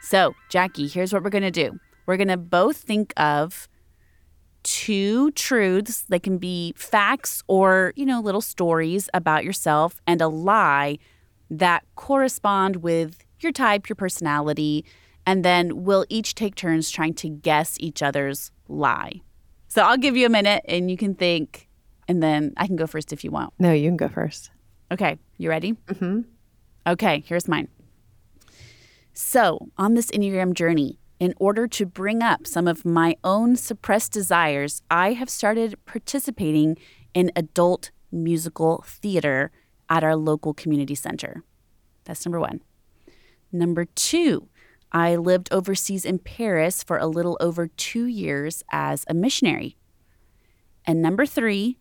So, 0.00 0.36
Jackie, 0.48 0.86
here's 0.86 1.12
what 1.12 1.24
we're 1.24 1.30
going 1.30 1.42
to 1.42 1.50
do. 1.50 1.80
We're 2.06 2.18
going 2.18 2.28
to 2.28 2.36
both 2.36 2.76
think 2.76 3.12
of 3.16 3.68
two 4.62 5.32
truths. 5.32 6.04
They 6.08 6.20
can 6.20 6.38
be 6.38 6.72
facts 6.76 7.42
or, 7.48 7.92
you 7.96 8.06
know, 8.06 8.20
little 8.20 8.40
stories 8.40 9.08
about 9.12 9.42
yourself 9.42 10.00
and 10.06 10.20
a 10.20 10.28
lie 10.28 10.98
that 11.50 11.84
correspond 11.96 12.76
with 12.76 13.24
your 13.40 13.52
type, 13.52 13.88
your 13.88 13.96
personality, 13.96 14.84
and 15.26 15.44
then 15.44 15.84
we'll 15.84 16.06
each 16.08 16.34
take 16.34 16.54
turns 16.54 16.90
trying 16.90 17.14
to 17.14 17.28
guess 17.28 17.76
each 17.80 18.02
other's 18.02 18.50
lie. 18.68 19.20
So 19.68 19.82
I'll 19.82 19.98
give 19.98 20.16
you 20.16 20.26
a 20.26 20.30
minute 20.30 20.64
and 20.66 20.90
you 20.90 20.96
can 20.96 21.14
think, 21.14 21.68
and 22.08 22.22
then 22.22 22.52
I 22.56 22.66
can 22.66 22.76
go 22.76 22.86
first 22.86 23.12
if 23.12 23.24
you 23.24 23.30
want. 23.30 23.52
No, 23.58 23.72
you 23.72 23.88
can 23.88 23.96
go 23.96 24.08
first. 24.08 24.50
Okay, 24.92 25.18
you 25.38 25.48
ready? 25.48 25.74
Mm-hmm. 25.86 26.22
Okay, 26.86 27.22
here's 27.26 27.46
mine. 27.46 27.68
So, 29.12 29.68
on 29.76 29.94
this 29.94 30.10
Enneagram 30.10 30.54
journey, 30.54 30.98
in 31.18 31.34
order 31.38 31.68
to 31.68 31.84
bring 31.84 32.22
up 32.22 32.46
some 32.46 32.66
of 32.66 32.84
my 32.84 33.16
own 33.22 33.54
suppressed 33.54 34.12
desires, 34.12 34.82
I 34.90 35.12
have 35.12 35.28
started 35.28 35.76
participating 35.84 36.78
in 37.12 37.30
adult 37.36 37.90
musical 38.10 38.82
theater 38.86 39.52
at 39.90 40.04
our 40.04 40.16
local 40.16 40.54
community 40.54 40.94
center. 40.94 41.42
That's 42.04 42.24
number 42.24 42.40
one. 42.40 42.62
Number 43.52 43.84
two, 43.84 44.48
I 44.92 45.16
lived 45.16 45.52
overseas 45.52 46.04
in 46.04 46.20
Paris 46.20 46.82
for 46.82 46.96
a 46.96 47.06
little 47.06 47.36
over 47.40 47.66
two 47.66 48.06
years 48.06 48.62
as 48.72 49.04
a 49.08 49.14
missionary. 49.14 49.76
And 50.86 51.02
number 51.02 51.26
three, 51.26 51.76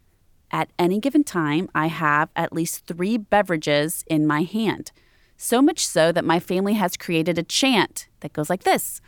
at 0.51 0.71
any 0.77 0.99
given 0.99 1.23
time, 1.23 1.69
I 1.73 1.87
have 1.87 2.29
at 2.35 2.53
least 2.53 2.85
three 2.85 3.17
beverages 3.17 4.03
in 4.07 4.25
my 4.25 4.41
hand. 4.41 4.91
So 5.37 5.61
much 5.61 5.87
so 5.87 6.11
that 6.11 6.25
my 6.25 6.39
family 6.39 6.73
has 6.73 6.97
created 6.97 7.37
a 7.37 7.43
chant 7.43 8.07
that 8.19 8.33
goes 8.33 8.49
like 8.49 8.63
this 8.63 8.99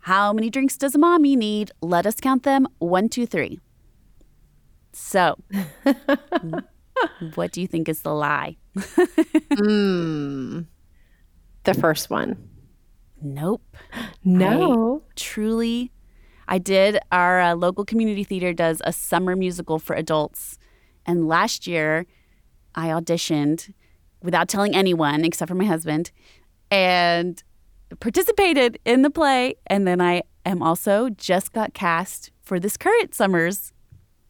How 0.00 0.32
many 0.32 0.50
drinks 0.50 0.76
does 0.76 0.94
a 0.94 0.98
mommy 0.98 1.34
need? 1.34 1.70
Let 1.80 2.06
us 2.06 2.20
count 2.20 2.42
them 2.42 2.66
one, 2.78 3.08
two, 3.08 3.26
three. 3.26 3.60
So, 4.92 5.38
what 7.34 7.52
do 7.52 7.60
you 7.60 7.66
think 7.66 7.88
is 7.88 8.02
the 8.02 8.14
lie? 8.14 8.56
mm, 8.76 10.66
the 11.64 11.74
first 11.74 12.10
one. 12.10 12.36
Nope. 13.20 13.62
No. 14.24 15.02
I 15.04 15.12
truly, 15.16 15.92
I 16.46 16.58
did. 16.58 16.98
Our 17.10 17.40
uh, 17.40 17.54
local 17.54 17.84
community 17.84 18.24
theater 18.24 18.52
does 18.52 18.80
a 18.84 18.92
summer 18.92 19.34
musical 19.36 19.78
for 19.78 19.96
adults. 19.96 20.58
And 21.06 21.26
last 21.26 21.66
year, 21.66 22.06
I 22.74 22.88
auditioned 22.88 23.72
without 24.22 24.48
telling 24.48 24.74
anyone 24.74 25.24
except 25.24 25.48
for 25.48 25.54
my 25.54 25.64
husband 25.64 26.10
and 26.70 27.42
participated 28.00 28.78
in 28.84 29.02
the 29.02 29.10
play. 29.10 29.54
And 29.66 29.86
then 29.86 30.00
I 30.00 30.22
am 30.44 30.62
also 30.62 31.08
just 31.10 31.52
got 31.52 31.74
cast 31.74 32.30
for 32.42 32.60
this 32.60 32.76
current 32.76 33.14
summer's 33.14 33.72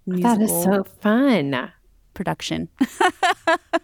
musical 0.06 0.36
That 0.36 0.42
is 0.42 0.62
so 0.62 0.84
fun. 0.84 1.72
Production. 2.18 2.68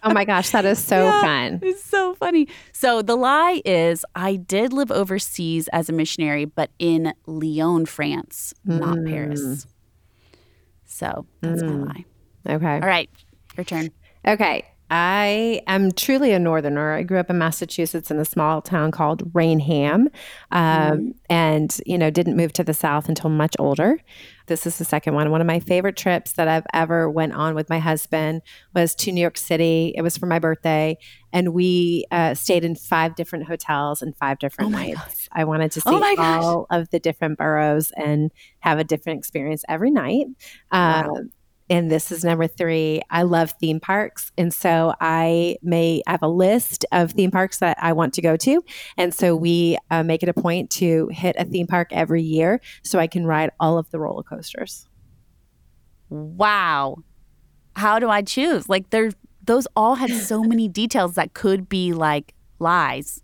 Oh 0.07 0.12
my 0.12 0.26
gosh, 0.26 0.51
that 0.51 0.66
is 0.66 0.78
so 0.78 1.05
Yeah, 1.05 1.20
fun. 1.22 1.61
It's 1.62 1.82
so 1.82 2.14
funny. 2.16 2.47
So 2.72 3.01
the 3.01 3.16
lie 3.16 3.62
is 3.64 4.05
I 4.14 4.37
did 4.37 4.70
live 4.74 4.91
overseas 4.91 5.66
as 5.68 5.89
a 5.89 5.93
missionary, 5.95 6.45
but 6.45 6.70
in 6.78 7.14
Lyon, 7.26 7.87
France, 7.87 8.53
not 8.66 8.99
Mm. 8.99 9.09
Paris. 9.09 9.66
So 10.85 11.24
that's 11.41 11.62
my 11.62 11.72
lie. 11.76 12.05
Okay. 12.47 12.74
All 12.74 12.80
right, 12.80 13.09
your 13.57 13.64
turn. 13.64 13.91
Okay. 14.26 14.66
I 14.91 15.62
am 15.66 15.91
truly 15.93 16.32
a 16.32 16.39
northerner. 16.39 16.93
I 16.93 17.03
grew 17.03 17.18
up 17.18 17.30
in 17.30 17.39
Massachusetts 17.39 18.11
in 18.11 18.18
a 18.18 18.24
small 18.26 18.61
town 18.61 18.91
called 18.91 19.22
Raynham, 19.35 20.11
um, 20.53 21.14
and 21.30 21.80
you 21.87 21.97
know 21.97 22.11
didn't 22.11 22.37
move 22.37 22.53
to 22.55 22.64
the 22.64 22.74
south 22.74 23.09
until 23.09 23.30
much 23.30 23.55
older. 23.59 23.99
This 24.47 24.66
is 24.66 24.78
the 24.78 24.84
second 24.84 25.14
one. 25.14 25.30
One 25.30 25.40
of 25.40 25.47
my 25.47 25.61
favorite 25.61 25.97
trips 25.97 26.32
that 26.32 26.49
I've 26.49 26.66
ever 26.72 27.09
went 27.09 27.32
on 27.32 27.55
with 27.55 27.70
my 27.70 27.78
husband 27.78 28.42
was 28.74 28.95
to 28.97 29.12
New 29.12 29.20
York 29.20 29.38
City. 29.38 29.95
It 29.97 30.03
was 30.03 30.16
for 30.16 30.26
my 30.26 30.38
birthday, 30.38 30.99
and 31.32 31.55
we 31.55 32.05
uh, 32.11 32.34
stayed 32.34 32.64
in 32.64 32.74
five 32.74 33.14
different 33.14 33.47
hotels 33.47 34.03
and 34.03 34.16
five 34.16 34.38
different 34.38 34.74
Oh 34.74 34.78
nights. 34.78 35.28
I 35.32 35.45
wanted 35.45 35.72
to 35.72 35.80
see 35.80 35.90
Oh 35.90 36.14
all 36.18 36.66
of 36.70 36.90
the 36.90 36.99
different 36.99 37.38
boroughs 37.38 37.90
and 37.97 38.30
have 38.61 38.78
a 38.78 38.84
different 38.84 39.18
experience 39.18 39.64
every 39.68 39.90
night. 39.90 40.26
Um, 40.70 41.30
and 41.71 41.91
this 41.91 42.12
is 42.12 42.25
number 42.25 42.47
three. 42.47 43.01
I 43.11 43.23
love 43.23 43.55
theme 43.59 43.81
parks. 43.81 44.33
And 44.37 44.53
so 44.53 44.95
I 45.01 45.57
may 45.62 46.03
have 46.07 46.23
a 46.23 46.29
list 46.29 46.85
of 46.93 47.12
theme 47.12 47.31
parks 47.31 47.59
that 47.59 47.79
I 47.81 47.93
want 47.93 48.12
to 48.15 48.23
go 48.23 48.37
to. 48.37 48.62
And 48.99 49.15
so 49.15 49.35
we 49.35 49.79
uh, 49.91 50.03
make 50.03 50.23
it 50.23 50.29
a 50.29 50.35
point 50.35 50.71
to 50.73 51.09
hit 51.11 51.37
a 51.39 51.45
theme 51.45 51.67
park 51.67 51.89
every 51.91 52.23
year 52.23 52.61
so 52.83 52.99
I 52.99 53.07
can 53.07 53.27
ride 53.27 53.51
all 53.59 53.79
of 53.79 53.91
the 53.91 53.99
roller 53.99 54.23
coasters. 54.23 54.87
Wow. 56.11 56.99
How 57.77 57.99
do 57.99 58.11
I 58.11 58.23
choose? 58.23 58.69
Like 58.69 58.91
there 58.91 59.11
those 59.43 59.67
all 59.77 59.95
had 59.95 60.11
so 60.11 60.43
many 60.45 60.69
details 60.69 61.15
that 61.15 61.35
could 61.35 61.69
be 61.69 61.93
like 61.93 62.35
lies. 62.59 63.23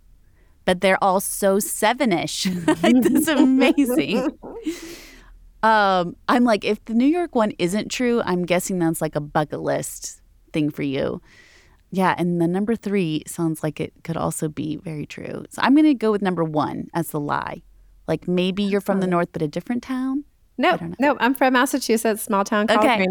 But 0.65 0.81
they're 0.81 1.03
all 1.03 1.19
so 1.19 1.59
seven-ish. 1.59 2.45
like 2.83 3.01
that's 3.01 3.27
amazing. 3.27 4.37
Um, 5.63 6.15
I'm 6.27 6.43
like, 6.43 6.65
if 6.65 6.83
the 6.85 6.93
New 6.93 7.05
York 7.05 7.35
one 7.35 7.51
isn't 7.59 7.89
true, 7.89 8.21
I'm 8.25 8.45
guessing 8.45 8.79
that's 8.79 9.01
like 9.01 9.15
a 9.15 9.21
bucket 9.21 9.61
list 9.61 10.21
thing 10.53 10.69
for 10.69 10.83
you. 10.83 11.21
Yeah, 11.91 12.15
and 12.17 12.41
the 12.41 12.47
number 12.47 12.75
three 12.75 13.23
sounds 13.27 13.63
like 13.63 13.79
it 13.79 13.93
could 14.03 14.17
also 14.17 14.47
be 14.47 14.77
very 14.77 15.05
true. 15.05 15.45
So 15.49 15.61
I'm 15.61 15.75
gonna 15.75 15.93
go 15.93 16.11
with 16.11 16.21
number 16.21 16.43
one 16.43 16.87
as 16.93 17.09
the 17.09 17.19
lie. 17.19 17.61
Like 18.07 18.27
maybe 18.27 18.63
you're 18.63 18.81
from 18.81 18.99
the 19.01 19.07
north 19.07 19.29
but 19.33 19.41
a 19.41 19.47
different 19.47 19.83
town. 19.83 20.23
No, 20.57 20.77
no, 20.99 21.17
I'm 21.19 21.33
from 21.33 21.53
Massachusetts, 21.53 22.23
small 22.23 22.43
town 22.43 22.67
called 22.67 22.79
Okay. 22.79 23.05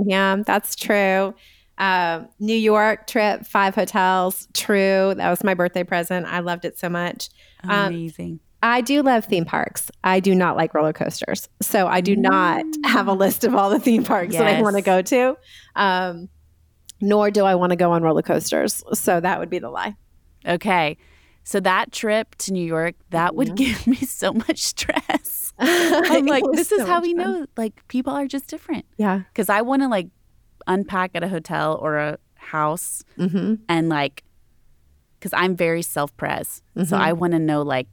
That's 0.46 0.74
true. 0.76 1.34
Um, 1.78 2.28
New 2.38 2.54
York 2.54 3.06
trip, 3.06 3.46
five 3.46 3.74
hotels. 3.74 4.46
True. 4.52 5.14
That 5.16 5.30
was 5.30 5.42
my 5.42 5.54
birthday 5.54 5.82
present. 5.82 6.26
I 6.26 6.40
loved 6.40 6.64
it 6.64 6.78
so 6.78 6.88
much. 6.90 7.30
Um, 7.64 7.86
Amazing. 7.86 8.40
I 8.62 8.80
do 8.82 9.02
love 9.02 9.24
theme 9.24 9.44
parks. 9.46 9.90
I 10.04 10.20
do 10.20 10.34
not 10.34 10.56
like 10.56 10.74
roller 10.74 10.92
coasters. 10.92 11.48
So 11.62 11.86
I 11.86 12.00
do 12.02 12.14
not 12.14 12.64
have 12.84 13.08
a 13.08 13.12
list 13.14 13.44
of 13.44 13.54
all 13.54 13.70
the 13.70 13.80
theme 13.80 14.04
parks 14.04 14.34
that 14.34 14.46
I 14.46 14.60
want 14.60 14.76
to 14.76 14.82
go 14.82 15.00
to. 15.02 15.36
Um, 15.76 16.28
nor 17.00 17.30
do 17.30 17.44
I 17.44 17.54
want 17.54 17.70
to 17.70 17.76
go 17.76 17.92
on 17.92 18.02
roller 18.02 18.20
coasters. 18.22 18.82
So 18.92 19.18
that 19.20 19.38
would 19.38 19.48
be 19.48 19.58
the 19.60 19.70
lie. 19.70 19.96
Okay. 20.46 20.98
So 21.42 21.58
that 21.60 21.90
trip 21.90 22.34
to 22.36 22.52
New 22.52 22.64
York, 22.64 22.96
that 23.10 23.34
would 23.34 23.56
give 23.56 23.86
me 23.86 23.96
so 23.96 24.32
much 24.34 24.58
stress. 24.58 25.54
I'm 25.58 26.26
like, 26.26 26.44
this 26.52 26.70
is 26.70 26.80
so 26.80 26.86
how 26.86 27.00
we 27.00 27.14
fun. 27.14 27.16
know 27.40 27.46
like 27.56 27.86
people 27.88 28.12
are 28.12 28.26
just 28.26 28.46
different. 28.48 28.84
Yeah. 28.98 29.22
Cause 29.34 29.48
I 29.48 29.62
want 29.62 29.80
to 29.82 29.88
like 29.88 30.08
unpack 30.66 31.12
at 31.14 31.22
a 31.24 31.28
hotel 31.28 31.78
or 31.80 31.96
a 31.96 32.18
house 32.34 33.02
Mm-hmm. 33.18 33.54
and 33.70 33.88
like, 33.88 34.22
cause 35.22 35.32
I'm 35.34 35.56
very 35.56 35.82
self 35.82 36.14
pres. 36.18 36.60
So 36.76 36.82
Mhm. 36.96 37.00
I 37.00 37.12
want 37.14 37.32
to 37.32 37.38
know 37.38 37.62
like, 37.62 37.88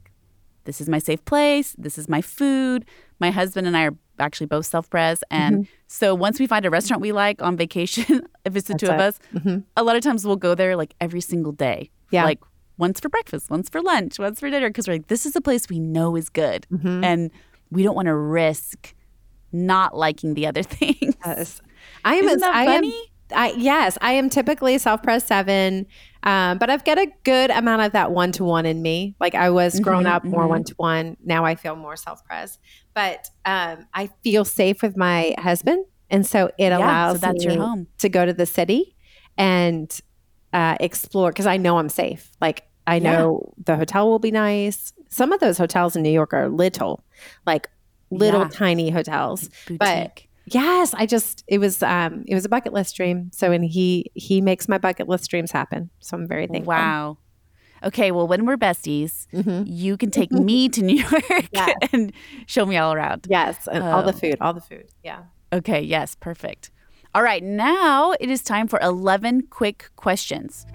this 0.68 0.80
is 0.82 0.88
my 0.88 0.98
safe 0.98 1.24
place. 1.24 1.74
This 1.78 1.96
is 1.96 2.08
my 2.08 2.20
food. 2.20 2.84
My 3.18 3.30
husband 3.30 3.66
and 3.66 3.74
I 3.76 3.84
are 3.86 3.96
actually 4.20 4.46
both 4.46 4.66
self 4.66 4.88
pres. 4.90 5.24
And 5.30 5.66
so 5.86 6.14
once 6.14 6.38
we 6.38 6.46
find 6.46 6.66
a 6.66 6.70
restaurant 6.70 7.00
we 7.00 7.12
like 7.12 7.40
on 7.42 7.56
vacation, 7.56 8.04
if 8.44 8.54
it's 8.54 8.68
the 8.68 8.74
That's 8.74 8.82
two 8.82 8.88
of 8.90 9.00
it. 9.00 9.00
us, 9.00 9.18
Mhm. 9.34 9.64
a 9.76 9.82
lot 9.82 9.96
of 9.96 10.02
times 10.02 10.26
we'll 10.26 10.36
go 10.48 10.54
there 10.54 10.76
like 10.76 10.92
every 11.00 11.22
single 11.22 11.52
day. 11.52 11.90
Yeah. 12.10 12.24
Like 12.24 12.40
once 12.76 13.00
for 13.00 13.08
breakfast, 13.08 13.48
once 13.50 13.68
for 13.70 13.80
lunch, 13.80 14.18
once 14.18 14.38
for 14.40 14.50
dinner, 14.50 14.68
because 14.68 14.86
we're 14.86 14.94
like, 14.94 15.08
this 15.08 15.24
is 15.26 15.34
a 15.34 15.40
place 15.40 15.68
we 15.70 15.78
know 15.80 16.14
is 16.16 16.28
good. 16.28 16.66
And 16.84 17.30
we 17.70 17.82
don't 17.82 17.96
want 17.96 18.06
to 18.06 18.14
risk 18.14 18.94
not 19.52 19.96
liking 19.96 20.34
the 20.34 20.46
other 20.46 20.62
things. 20.78 21.14
Yes. 21.24 21.60
I 22.04 22.16
am. 22.16 22.24
Isn't 22.26 22.40
that 22.40 22.54
I 22.54 22.64
am- 22.64 22.68
funny? 22.84 23.12
I 23.34 23.52
yes, 23.58 23.98
I 24.00 24.12
am 24.12 24.30
typically 24.30 24.78
self 24.78 25.02
pres 25.02 25.22
seven, 25.24 25.86
um, 26.22 26.58
but 26.58 26.68
I've 26.70 26.84
got 26.84 26.98
a 26.98 27.06
good 27.24 27.50
amount 27.50 27.82
of 27.82 27.92
that 27.92 28.12
one 28.12 28.32
to 28.32 28.44
one 28.44 28.66
in 28.66 28.82
me. 28.82 29.16
Like 29.20 29.34
I 29.34 29.50
was 29.50 29.78
growing 29.80 30.06
Mhm, 30.06 30.10
up 30.14 30.24
more 30.24 30.46
one 30.48 30.64
to 30.64 30.74
one. 30.76 31.16
Now 31.24 31.44
I 31.44 31.54
feel 31.54 31.76
more 31.76 31.96
self 31.96 32.24
pres, 32.24 32.58
but 32.94 33.26
um, 33.44 33.86
I 33.94 34.08
feel 34.24 34.44
safe 34.44 34.82
with 34.82 34.96
my 34.96 35.34
husband, 35.38 35.84
and 36.10 36.26
so 36.26 36.50
it 36.58 36.72
Yeah, 36.72 36.78
allows 36.78 37.20
so 37.20 37.26
that's 37.26 37.44
me 37.44 37.52
your 37.54 37.62
home. 37.62 37.86
to 37.98 38.08
go 38.08 38.26
to 38.26 38.32
the 38.32 38.46
city 38.46 38.96
and 39.36 39.96
uh, 40.52 40.76
explore 40.80 41.30
because 41.30 41.46
I 41.46 41.56
know 41.56 41.78
I'm 41.78 41.88
safe. 41.88 42.30
Like 42.40 42.64
I 42.86 42.98
Yeah. 42.98 43.12
know 43.12 43.52
the 43.64 43.76
hotel 43.76 44.08
will 44.08 44.18
be 44.18 44.30
nice. 44.30 44.92
Some 45.10 45.32
of 45.32 45.40
those 45.40 45.58
hotels 45.58 45.94
in 45.96 46.02
New 46.02 46.10
York 46.10 46.32
are 46.32 46.48
little, 46.48 47.04
like 47.46 47.68
little 48.10 48.42
Yeah. 48.42 48.48
tiny 48.48 48.90
hotels. 48.90 49.48
Boutique. 49.66 49.78
But 49.78 50.27
yes, 50.54 50.94
I 50.94 51.06
just 51.06 51.44
it 51.48 51.58
was 51.58 51.82
um 51.82 52.24
it 52.26 52.34
was 52.34 52.44
a 52.44 52.48
bucket 52.48 52.72
list 52.72 52.96
dream. 52.96 53.30
So 53.32 53.52
and 53.52 53.64
he 53.64 54.10
he 54.14 54.40
makes 54.40 54.68
my 54.68 54.78
bucket 54.78 55.08
list 55.08 55.28
dreams 55.30 55.50
happen. 55.52 55.90
So 56.00 56.16
I'm 56.16 56.26
very 56.28 56.46
thankful. 56.46 56.68
Wow. 56.74 57.18
Okay, 57.84 58.10
well, 58.10 58.26
when 58.26 58.44
we're 58.44 58.56
besties, 58.56 59.28
Mhm. 59.32 59.64
you 59.68 59.96
can 59.96 60.10
take 60.10 60.32
me 60.32 60.68
to 60.74 60.82
New 60.82 60.96
York 60.96 61.48
Yes. 61.52 61.74
and 61.92 62.12
show 62.46 62.66
me 62.66 62.76
all 62.76 62.92
around. 62.92 63.26
Yes, 63.30 63.68
and 63.70 63.84
all 63.84 64.02
the 64.02 64.08
Oh. 64.12 64.12
food, 64.12 64.36
all 64.40 64.52
the 64.52 64.60
food. 64.60 64.86
Yeah. 65.04 65.20
Okay, 65.52 65.80
yes, 65.80 66.16
perfect. 66.16 66.70
All 67.14 67.22
right, 67.22 67.42
now 67.42 68.12
it 68.20 68.28
is 68.30 68.42
time 68.42 68.66
for 68.68 68.78
11 68.80 69.42
quick 69.48 69.90
questions. 69.96 70.66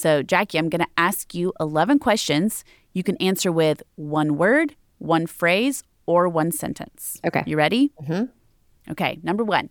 So, 0.00 0.22
Jackie, 0.22 0.56
I'm 0.56 0.70
going 0.70 0.80
to 0.80 0.88
ask 0.96 1.34
you 1.34 1.52
11 1.60 1.98
questions. 1.98 2.64
You 2.94 3.02
can 3.02 3.18
answer 3.18 3.52
with 3.52 3.82
one 3.96 4.38
word, 4.38 4.74
one 4.96 5.26
phrase, 5.26 5.84
or 6.06 6.26
one 6.26 6.52
sentence. 6.52 7.20
Okay. 7.22 7.42
You 7.46 7.58
ready? 7.58 7.92
Mm-hmm. 8.02 8.92
Okay, 8.92 9.20
number 9.22 9.44
one. 9.44 9.68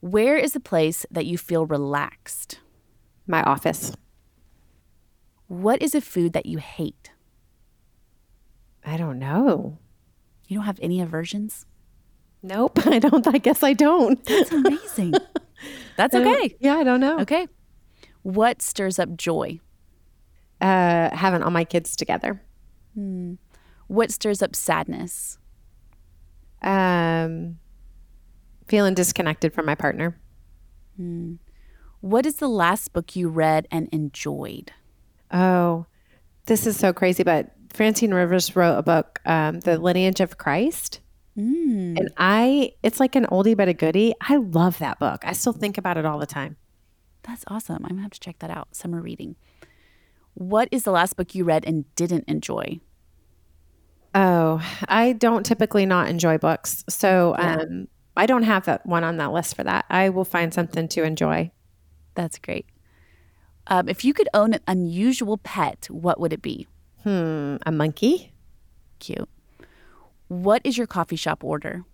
Where 0.00 0.38
is 0.38 0.54
the 0.54 0.60
place 0.60 1.04
that 1.10 1.26
you 1.26 1.36
feel 1.36 1.66
relaxed? 1.66 2.60
My 3.26 3.42
office. 3.42 3.92
What 5.46 5.82
is 5.82 5.94
a 5.94 6.00
food 6.00 6.32
that 6.32 6.46
you 6.46 6.56
hate? 6.56 7.10
I 8.82 8.96
don't 8.96 9.18
know. 9.18 9.76
You 10.48 10.56
don't 10.56 10.64
have 10.64 10.80
any 10.80 11.02
aversions? 11.02 11.66
Nope, 12.42 12.80
I 12.86 12.98
don't. 12.98 13.26
I 13.26 13.36
guess 13.36 13.62
I 13.62 13.74
don't. 13.74 14.24
That's 14.24 14.52
amazing. 14.52 15.12
That's 15.98 16.14
okay. 16.14 16.56
Yeah, 16.60 16.76
I 16.76 16.82
don't 16.82 17.00
know. 17.00 17.20
Okay. 17.20 17.46
What 18.22 18.62
stirs 18.62 18.98
up 18.98 19.14
joy? 19.18 19.60
Uh, 20.60 21.14
having 21.14 21.42
all 21.42 21.50
my 21.50 21.64
kids 21.64 21.96
together. 21.96 22.42
What 23.88 24.10
stirs 24.10 24.42
up 24.42 24.56
sadness? 24.56 25.38
Um, 26.62 27.58
feeling 28.66 28.94
disconnected 28.94 29.52
from 29.52 29.66
my 29.66 29.74
partner. 29.74 30.18
What 32.00 32.24
is 32.24 32.36
the 32.36 32.48
last 32.48 32.92
book 32.92 33.14
you 33.14 33.28
read 33.28 33.68
and 33.70 33.88
enjoyed? 33.92 34.72
Oh, 35.30 35.86
this 36.46 36.66
is 36.66 36.76
so 36.78 36.92
crazy. 36.92 37.22
But 37.22 37.50
Francine 37.72 38.14
Rivers 38.14 38.56
wrote 38.56 38.78
a 38.78 38.82
book, 38.82 39.20
um, 39.26 39.60
The 39.60 39.78
Lineage 39.78 40.20
of 40.20 40.38
Christ. 40.38 41.00
Mm. 41.36 41.98
And 41.98 42.10
I, 42.16 42.72
it's 42.82 42.98
like 42.98 43.14
an 43.14 43.26
oldie 43.26 43.56
but 43.56 43.68
a 43.68 43.74
goodie. 43.74 44.14
I 44.22 44.36
love 44.36 44.78
that 44.78 44.98
book. 44.98 45.22
I 45.24 45.34
still 45.34 45.52
think 45.52 45.76
about 45.76 45.98
it 45.98 46.06
all 46.06 46.18
the 46.18 46.26
time. 46.26 46.56
That's 47.24 47.44
awesome. 47.48 47.84
I'm 47.84 47.90
going 47.90 47.96
to 47.96 48.02
have 48.02 48.12
to 48.12 48.20
check 48.20 48.38
that 48.38 48.50
out. 48.50 48.74
Summer 48.74 49.02
reading. 49.02 49.36
What 50.36 50.68
is 50.70 50.82
the 50.84 50.90
last 50.90 51.16
book 51.16 51.34
you 51.34 51.44
read 51.44 51.64
and 51.66 51.86
didn't 51.94 52.24
enjoy? 52.28 52.80
Oh, 54.14 54.62
I 54.86 55.14
don't 55.14 55.46
typically 55.46 55.86
not 55.86 56.08
enjoy 56.08 56.36
books. 56.36 56.84
So 56.90 57.34
um, 57.38 57.88
I 58.18 58.26
don't 58.26 58.42
have 58.42 58.66
that 58.66 58.84
one 58.84 59.02
on 59.02 59.16
that 59.16 59.32
list 59.32 59.56
for 59.56 59.64
that. 59.64 59.86
I 59.88 60.10
will 60.10 60.26
find 60.26 60.52
something 60.52 60.88
to 60.88 61.04
enjoy. 61.04 61.52
That's 62.14 62.38
great. 62.38 62.66
Um, 63.68 63.88
if 63.88 64.04
you 64.04 64.12
could 64.12 64.28
own 64.34 64.52
an 64.52 64.60
unusual 64.66 65.38
pet, 65.38 65.86
what 65.90 66.20
would 66.20 66.34
it 66.34 66.42
be? 66.42 66.68
Hmm, 67.02 67.56
a 67.64 67.72
monkey. 67.72 68.34
Cute. 68.98 69.28
What 70.28 70.60
is 70.64 70.76
your 70.76 70.86
coffee 70.86 71.16
shop 71.16 71.42
order? 71.42 71.84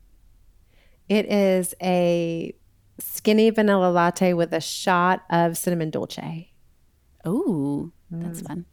It 1.09 1.27
is 1.27 1.77
a 1.81 2.55
skinny 2.99 3.51
vanilla 3.51 3.91
latte 3.91 4.33
with 4.33 4.53
a 4.53 4.61
shot 4.61 5.23
of 5.31 5.57
cinnamon 5.57 5.91
dolce. 5.91 6.51
Oh, 7.25 7.93
that's 8.21 8.43
fun. 8.43 8.67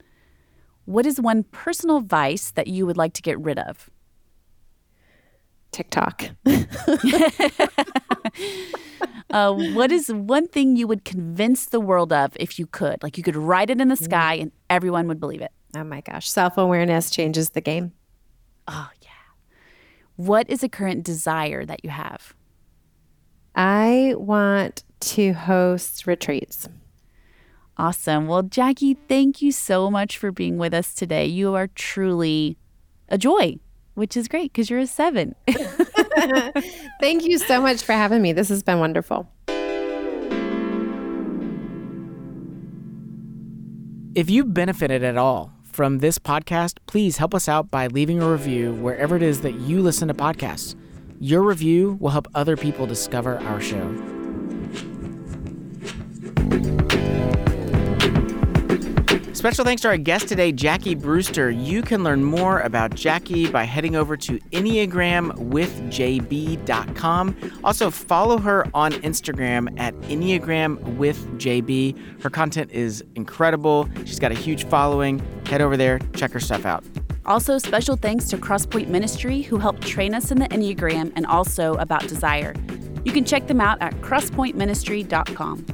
What 0.86 1.06
is 1.06 1.22
one 1.22 1.44
personal 1.44 2.02
vice 2.02 2.52
that 2.52 2.68
you 2.68 2.86
would 2.86 2.98
like 2.98 3.14
to 3.14 3.22
get 3.22 3.40
rid 3.40 3.60
of? 3.60 3.90
TikTok. 5.72 6.30
Uh, 9.32 9.54
what 9.54 9.92
is 9.92 10.12
one 10.12 10.48
thing 10.48 10.76
you 10.76 10.88
would 10.88 11.06
convince 11.06 11.68
the 11.68 11.80
world 11.80 12.12
of 12.12 12.36
if 12.40 12.58
you 12.58 12.66
could? 12.66 13.02
Like 13.04 13.16
you 13.18 13.24
could 13.24 13.36
write 13.36 13.70
it 13.70 13.80
in 13.80 13.88
the 13.88 13.96
sky 13.96 14.34
and 14.34 14.52
everyone 14.70 15.08
would 15.08 15.20
believe 15.20 15.42
it. 15.42 15.52
oh 15.76 15.84
my 15.84 16.02
gosh. 16.02 16.30
Self 16.30 16.58
awareness 16.58 17.12
changes 17.12 17.52
the 17.52 17.62
game. 17.62 17.92
Oh, 18.68 18.90
yeah. 19.02 19.10
What 20.16 20.50
is 20.50 20.64
a 20.64 20.70
current 20.70 21.04
desire 21.04 21.64
that 21.66 21.84
you 21.84 21.92
have? 21.92 22.34
I 23.56 24.16
want 24.18 24.84
to 25.02 25.34
host 25.34 26.08
retreats. 26.08 26.68
Awesome. 27.80 28.28
Well, 28.28 28.44
Jackie, 28.44 28.96
thank 29.08 29.42
you 29.42 29.54
so 29.54 29.90
much 29.90 30.18
for 30.18 30.34
being 30.34 30.58
with 30.58 30.74
us 30.74 30.94
today. 30.94 31.26
You 31.26 31.56
are 31.56 31.68
truly 31.68 32.58
a 33.08 33.18
joy, 33.18 33.56
which 33.94 34.18
is 34.18 34.28
great 34.28 34.52
because 34.52 34.70
you're 34.70 34.80
a 34.80 34.86
seven. 34.86 35.34
Thank 37.00 37.24
you 37.24 37.38
so 37.38 37.62
much 37.62 37.82
for 37.82 37.94
having 37.94 38.22
me. 38.22 38.34
This 38.34 38.50
has 38.50 38.64
been 38.64 38.80
wonderful. 38.80 39.30
If 44.14 44.30
you 44.30 44.44
benefited 44.44 45.02
at 45.02 45.18
all 45.18 45.54
from 45.64 46.00
this 46.00 46.20
podcast, 46.20 46.80
please 46.86 47.16
help 47.16 47.34
us 47.34 47.48
out 47.48 47.72
by 47.72 47.88
leaving 47.88 48.22
a 48.22 48.30
review 48.30 48.74
wherever 48.74 49.16
it 49.16 49.24
is 49.24 49.40
that 49.40 49.54
you 49.54 49.82
listen 49.82 50.10
to 50.10 50.14
podcasts. 50.14 50.76
Your 51.22 51.44
review 51.44 51.96
will 52.02 52.10
help 52.10 52.28
other 52.36 52.58
people 52.58 52.86
discover 52.86 53.38
our 53.40 53.62
show. 53.62 54.19
Special 59.40 59.64
thanks 59.64 59.82
to 59.84 59.88
our 59.88 59.96
guest 59.96 60.28
today, 60.28 60.52
Jackie 60.52 60.96
Brewster. 60.96 61.50
You 61.50 61.82
can 61.82 62.04
learn 62.04 62.26
more 62.26 62.60
about 62.60 62.94
Jackie 62.94 63.50
by 63.50 63.64
heading 63.64 63.96
over 63.96 64.18
to 64.18 64.38
EnneagramWithJB.com. 64.38 67.36
Also, 67.64 67.90
follow 67.90 68.38
her 68.40 68.68
on 68.74 68.92
Instagram 68.92 69.80
at 69.80 69.96
EnneagramWithJB. 70.02 72.22
Her 72.22 72.30
content 72.30 72.70
is 72.74 73.02
incredible. 73.16 73.88
She's 74.04 74.20
got 74.20 74.34
a 74.34 74.36
huge 74.36 74.66
following. 74.66 75.20
Head 75.46 75.62
over 75.62 75.78
there, 75.78 76.00
check 76.16 76.34
her 76.34 76.42
stuff 76.42 76.66
out. 76.66 76.84
Also, 77.26 77.58
special 77.58 77.96
thanks 77.96 78.28
to 78.28 78.38
Crosspoint 78.38 78.90
Ministry, 78.90 79.42
who 79.42 79.58
helped 79.58 79.84
train 79.84 80.14
us 80.14 80.32
in 80.32 80.40
the 80.40 80.50
Enneagram 80.50 81.14
and 81.16 81.26
also 81.26 81.76
about 81.76 82.06
desire. 82.10 82.54
You 83.06 83.14
can 83.14 83.24
check 83.24 83.48
them 83.48 83.62
out 83.62 83.78
at 83.80 83.94
crosspointministry.com. 84.02 85.66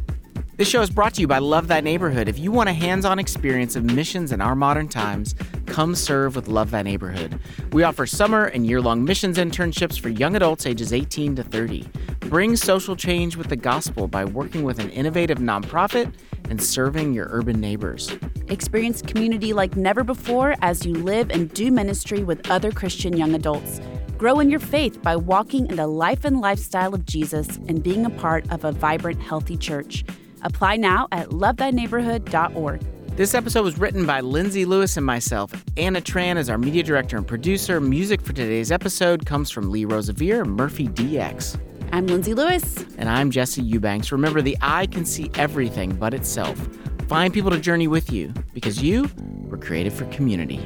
This 0.58 0.70
show 0.70 0.82
is 0.82 0.89
brought 0.89 1.14
to 1.16 1.22
you 1.22 1.28
by 1.28 1.39
Love 1.39 1.68
Thy 1.68 1.82
Neighborhood. 1.82 2.30
If 2.30 2.39
you 2.39 2.49
want 2.49 2.70
a 2.70 2.74
hands 2.74 3.03
on 3.03 3.20
experience 3.20 3.76
of 3.76 3.84
missions 3.84 4.32
in 4.32 4.39
our 4.39 4.56
modern 4.56 4.88
times, 4.88 5.36
come 5.66 5.93
serve 5.95 6.34
with 6.38 6.47
Love 6.47 6.72
Thy 6.72 6.82
Neighborhood. 6.82 7.38
We 7.74 7.84
offer 7.84 8.06
summer 8.06 8.45
and 8.45 8.66
year 8.66 8.80
long 8.80 9.03
missions 9.03 9.38
internships 9.38 9.99
for 9.99 10.08
young 10.08 10.34
adults 10.38 10.66
ages 10.66 10.93
18 10.93 11.36
to 11.36 11.43
30. 11.43 11.86
Bring 12.22 12.56
social 12.56 12.95
change 12.95 13.36
with 13.36 13.49
the 13.49 13.58
gospel 13.58 14.08
by 14.08 14.24
working 14.24 14.64
with 14.64 14.80
an 14.80 14.89
innovative 14.91 15.39
nonprofit 15.39 16.14
and 16.49 16.64
serving 16.64 17.14
your 17.14 17.28
urban 17.32 17.60
neighbors. 17.60 18.10
Experience 18.47 19.01
community 19.01 19.51
like 19.51 19.76
never 19.76 20.06
before 20.06 20.56
as 20.62 20.86
you 20.86 20.93
live 20.93 21.32
and 21.32 21.53
do 21.53 21.70
ministry 21.70 22.24
with 22.24 22.49
other 22.49 22.72
Christian 22.72 23.18
young 23.18 23.36
adults. 23.36 23.82
Grow 24.18 24.39
in 24.39 24.49
your 24.49 24.62
faith 24.62 25.01
by 25.01 25.18
walking 25.18 25.68
in 25.68 25.76
the 25.76 25.88
life 25.88 26.24
and 26.24 26.39
lifestyle 26.39 26.95
of 26.95 27.06
Jesus 27.06 27.58
and 27.68 27.84
being 27.84 28.06
a 28.06 28.10
part 28.10 28.49
of 28.49 28.64
a 28.64 28.72
vibrant, 28.72 29.22
healthy 29.22 29.58
church. 29.58 30.06
Apply 30.45 30.77
now 30.77 31.07
at 31.11 31.29
lovethyneighborhood.org. 31.29 32.81
This 33.17 33.33
episode 33.33 33.63
was 33.63 33.77
written 33.77 34.05
by 34.05 34.19
Lindsey 34.21 34.63
Lewis 34.65 34.95
and 34.97 35.05
myself. 35.05 35.51
Anna 35.75 36.01
Tran 36.01 36.37
is 36.37 36.49
our 36.49 36.57
media 36.57 36.83
director 36.83 37.17
and 37.17 37.27
producer. 37.27 37.81
Music 37.81 38.21
for 38.21 38.33
today's 38.33 38.71
episode 38.71 39.25
comes 39.25 39.49
from 39.49 39.71
Lee 39.71 39.85
Rosevere 39.85 40.41
and 40.41 40.51
Murphy 40.51 40.87
DX. 40.87 41.59
I'm 41.91 42.07
Lindsey 42.07 42.33
Lewis. 42.33 42.85
And 42.97 43.09
I'm 43.09 43.31
Jesse 43.31 43.63
Eubanks. 43.63 44.11
Remember, 44.11 44.41
the 44.41 44.57
eye 44.61 44.85
can 44.85 45.05
see 45.05 45.31
everything 45.35 45.95
but 45.95 46.13
itself. 46.13 46.59
Find 47.07 47.33
people 47.33 47.51
to 47.51 47.59
journey 47.59 47.87
with 47.87 48.11
you 48.11 48.33
because 48.53 48.83
you 48.83 49.09
were 49.47 49.57
created 49.57 49.93
for 49.93 50.05
community. 50.05 50.59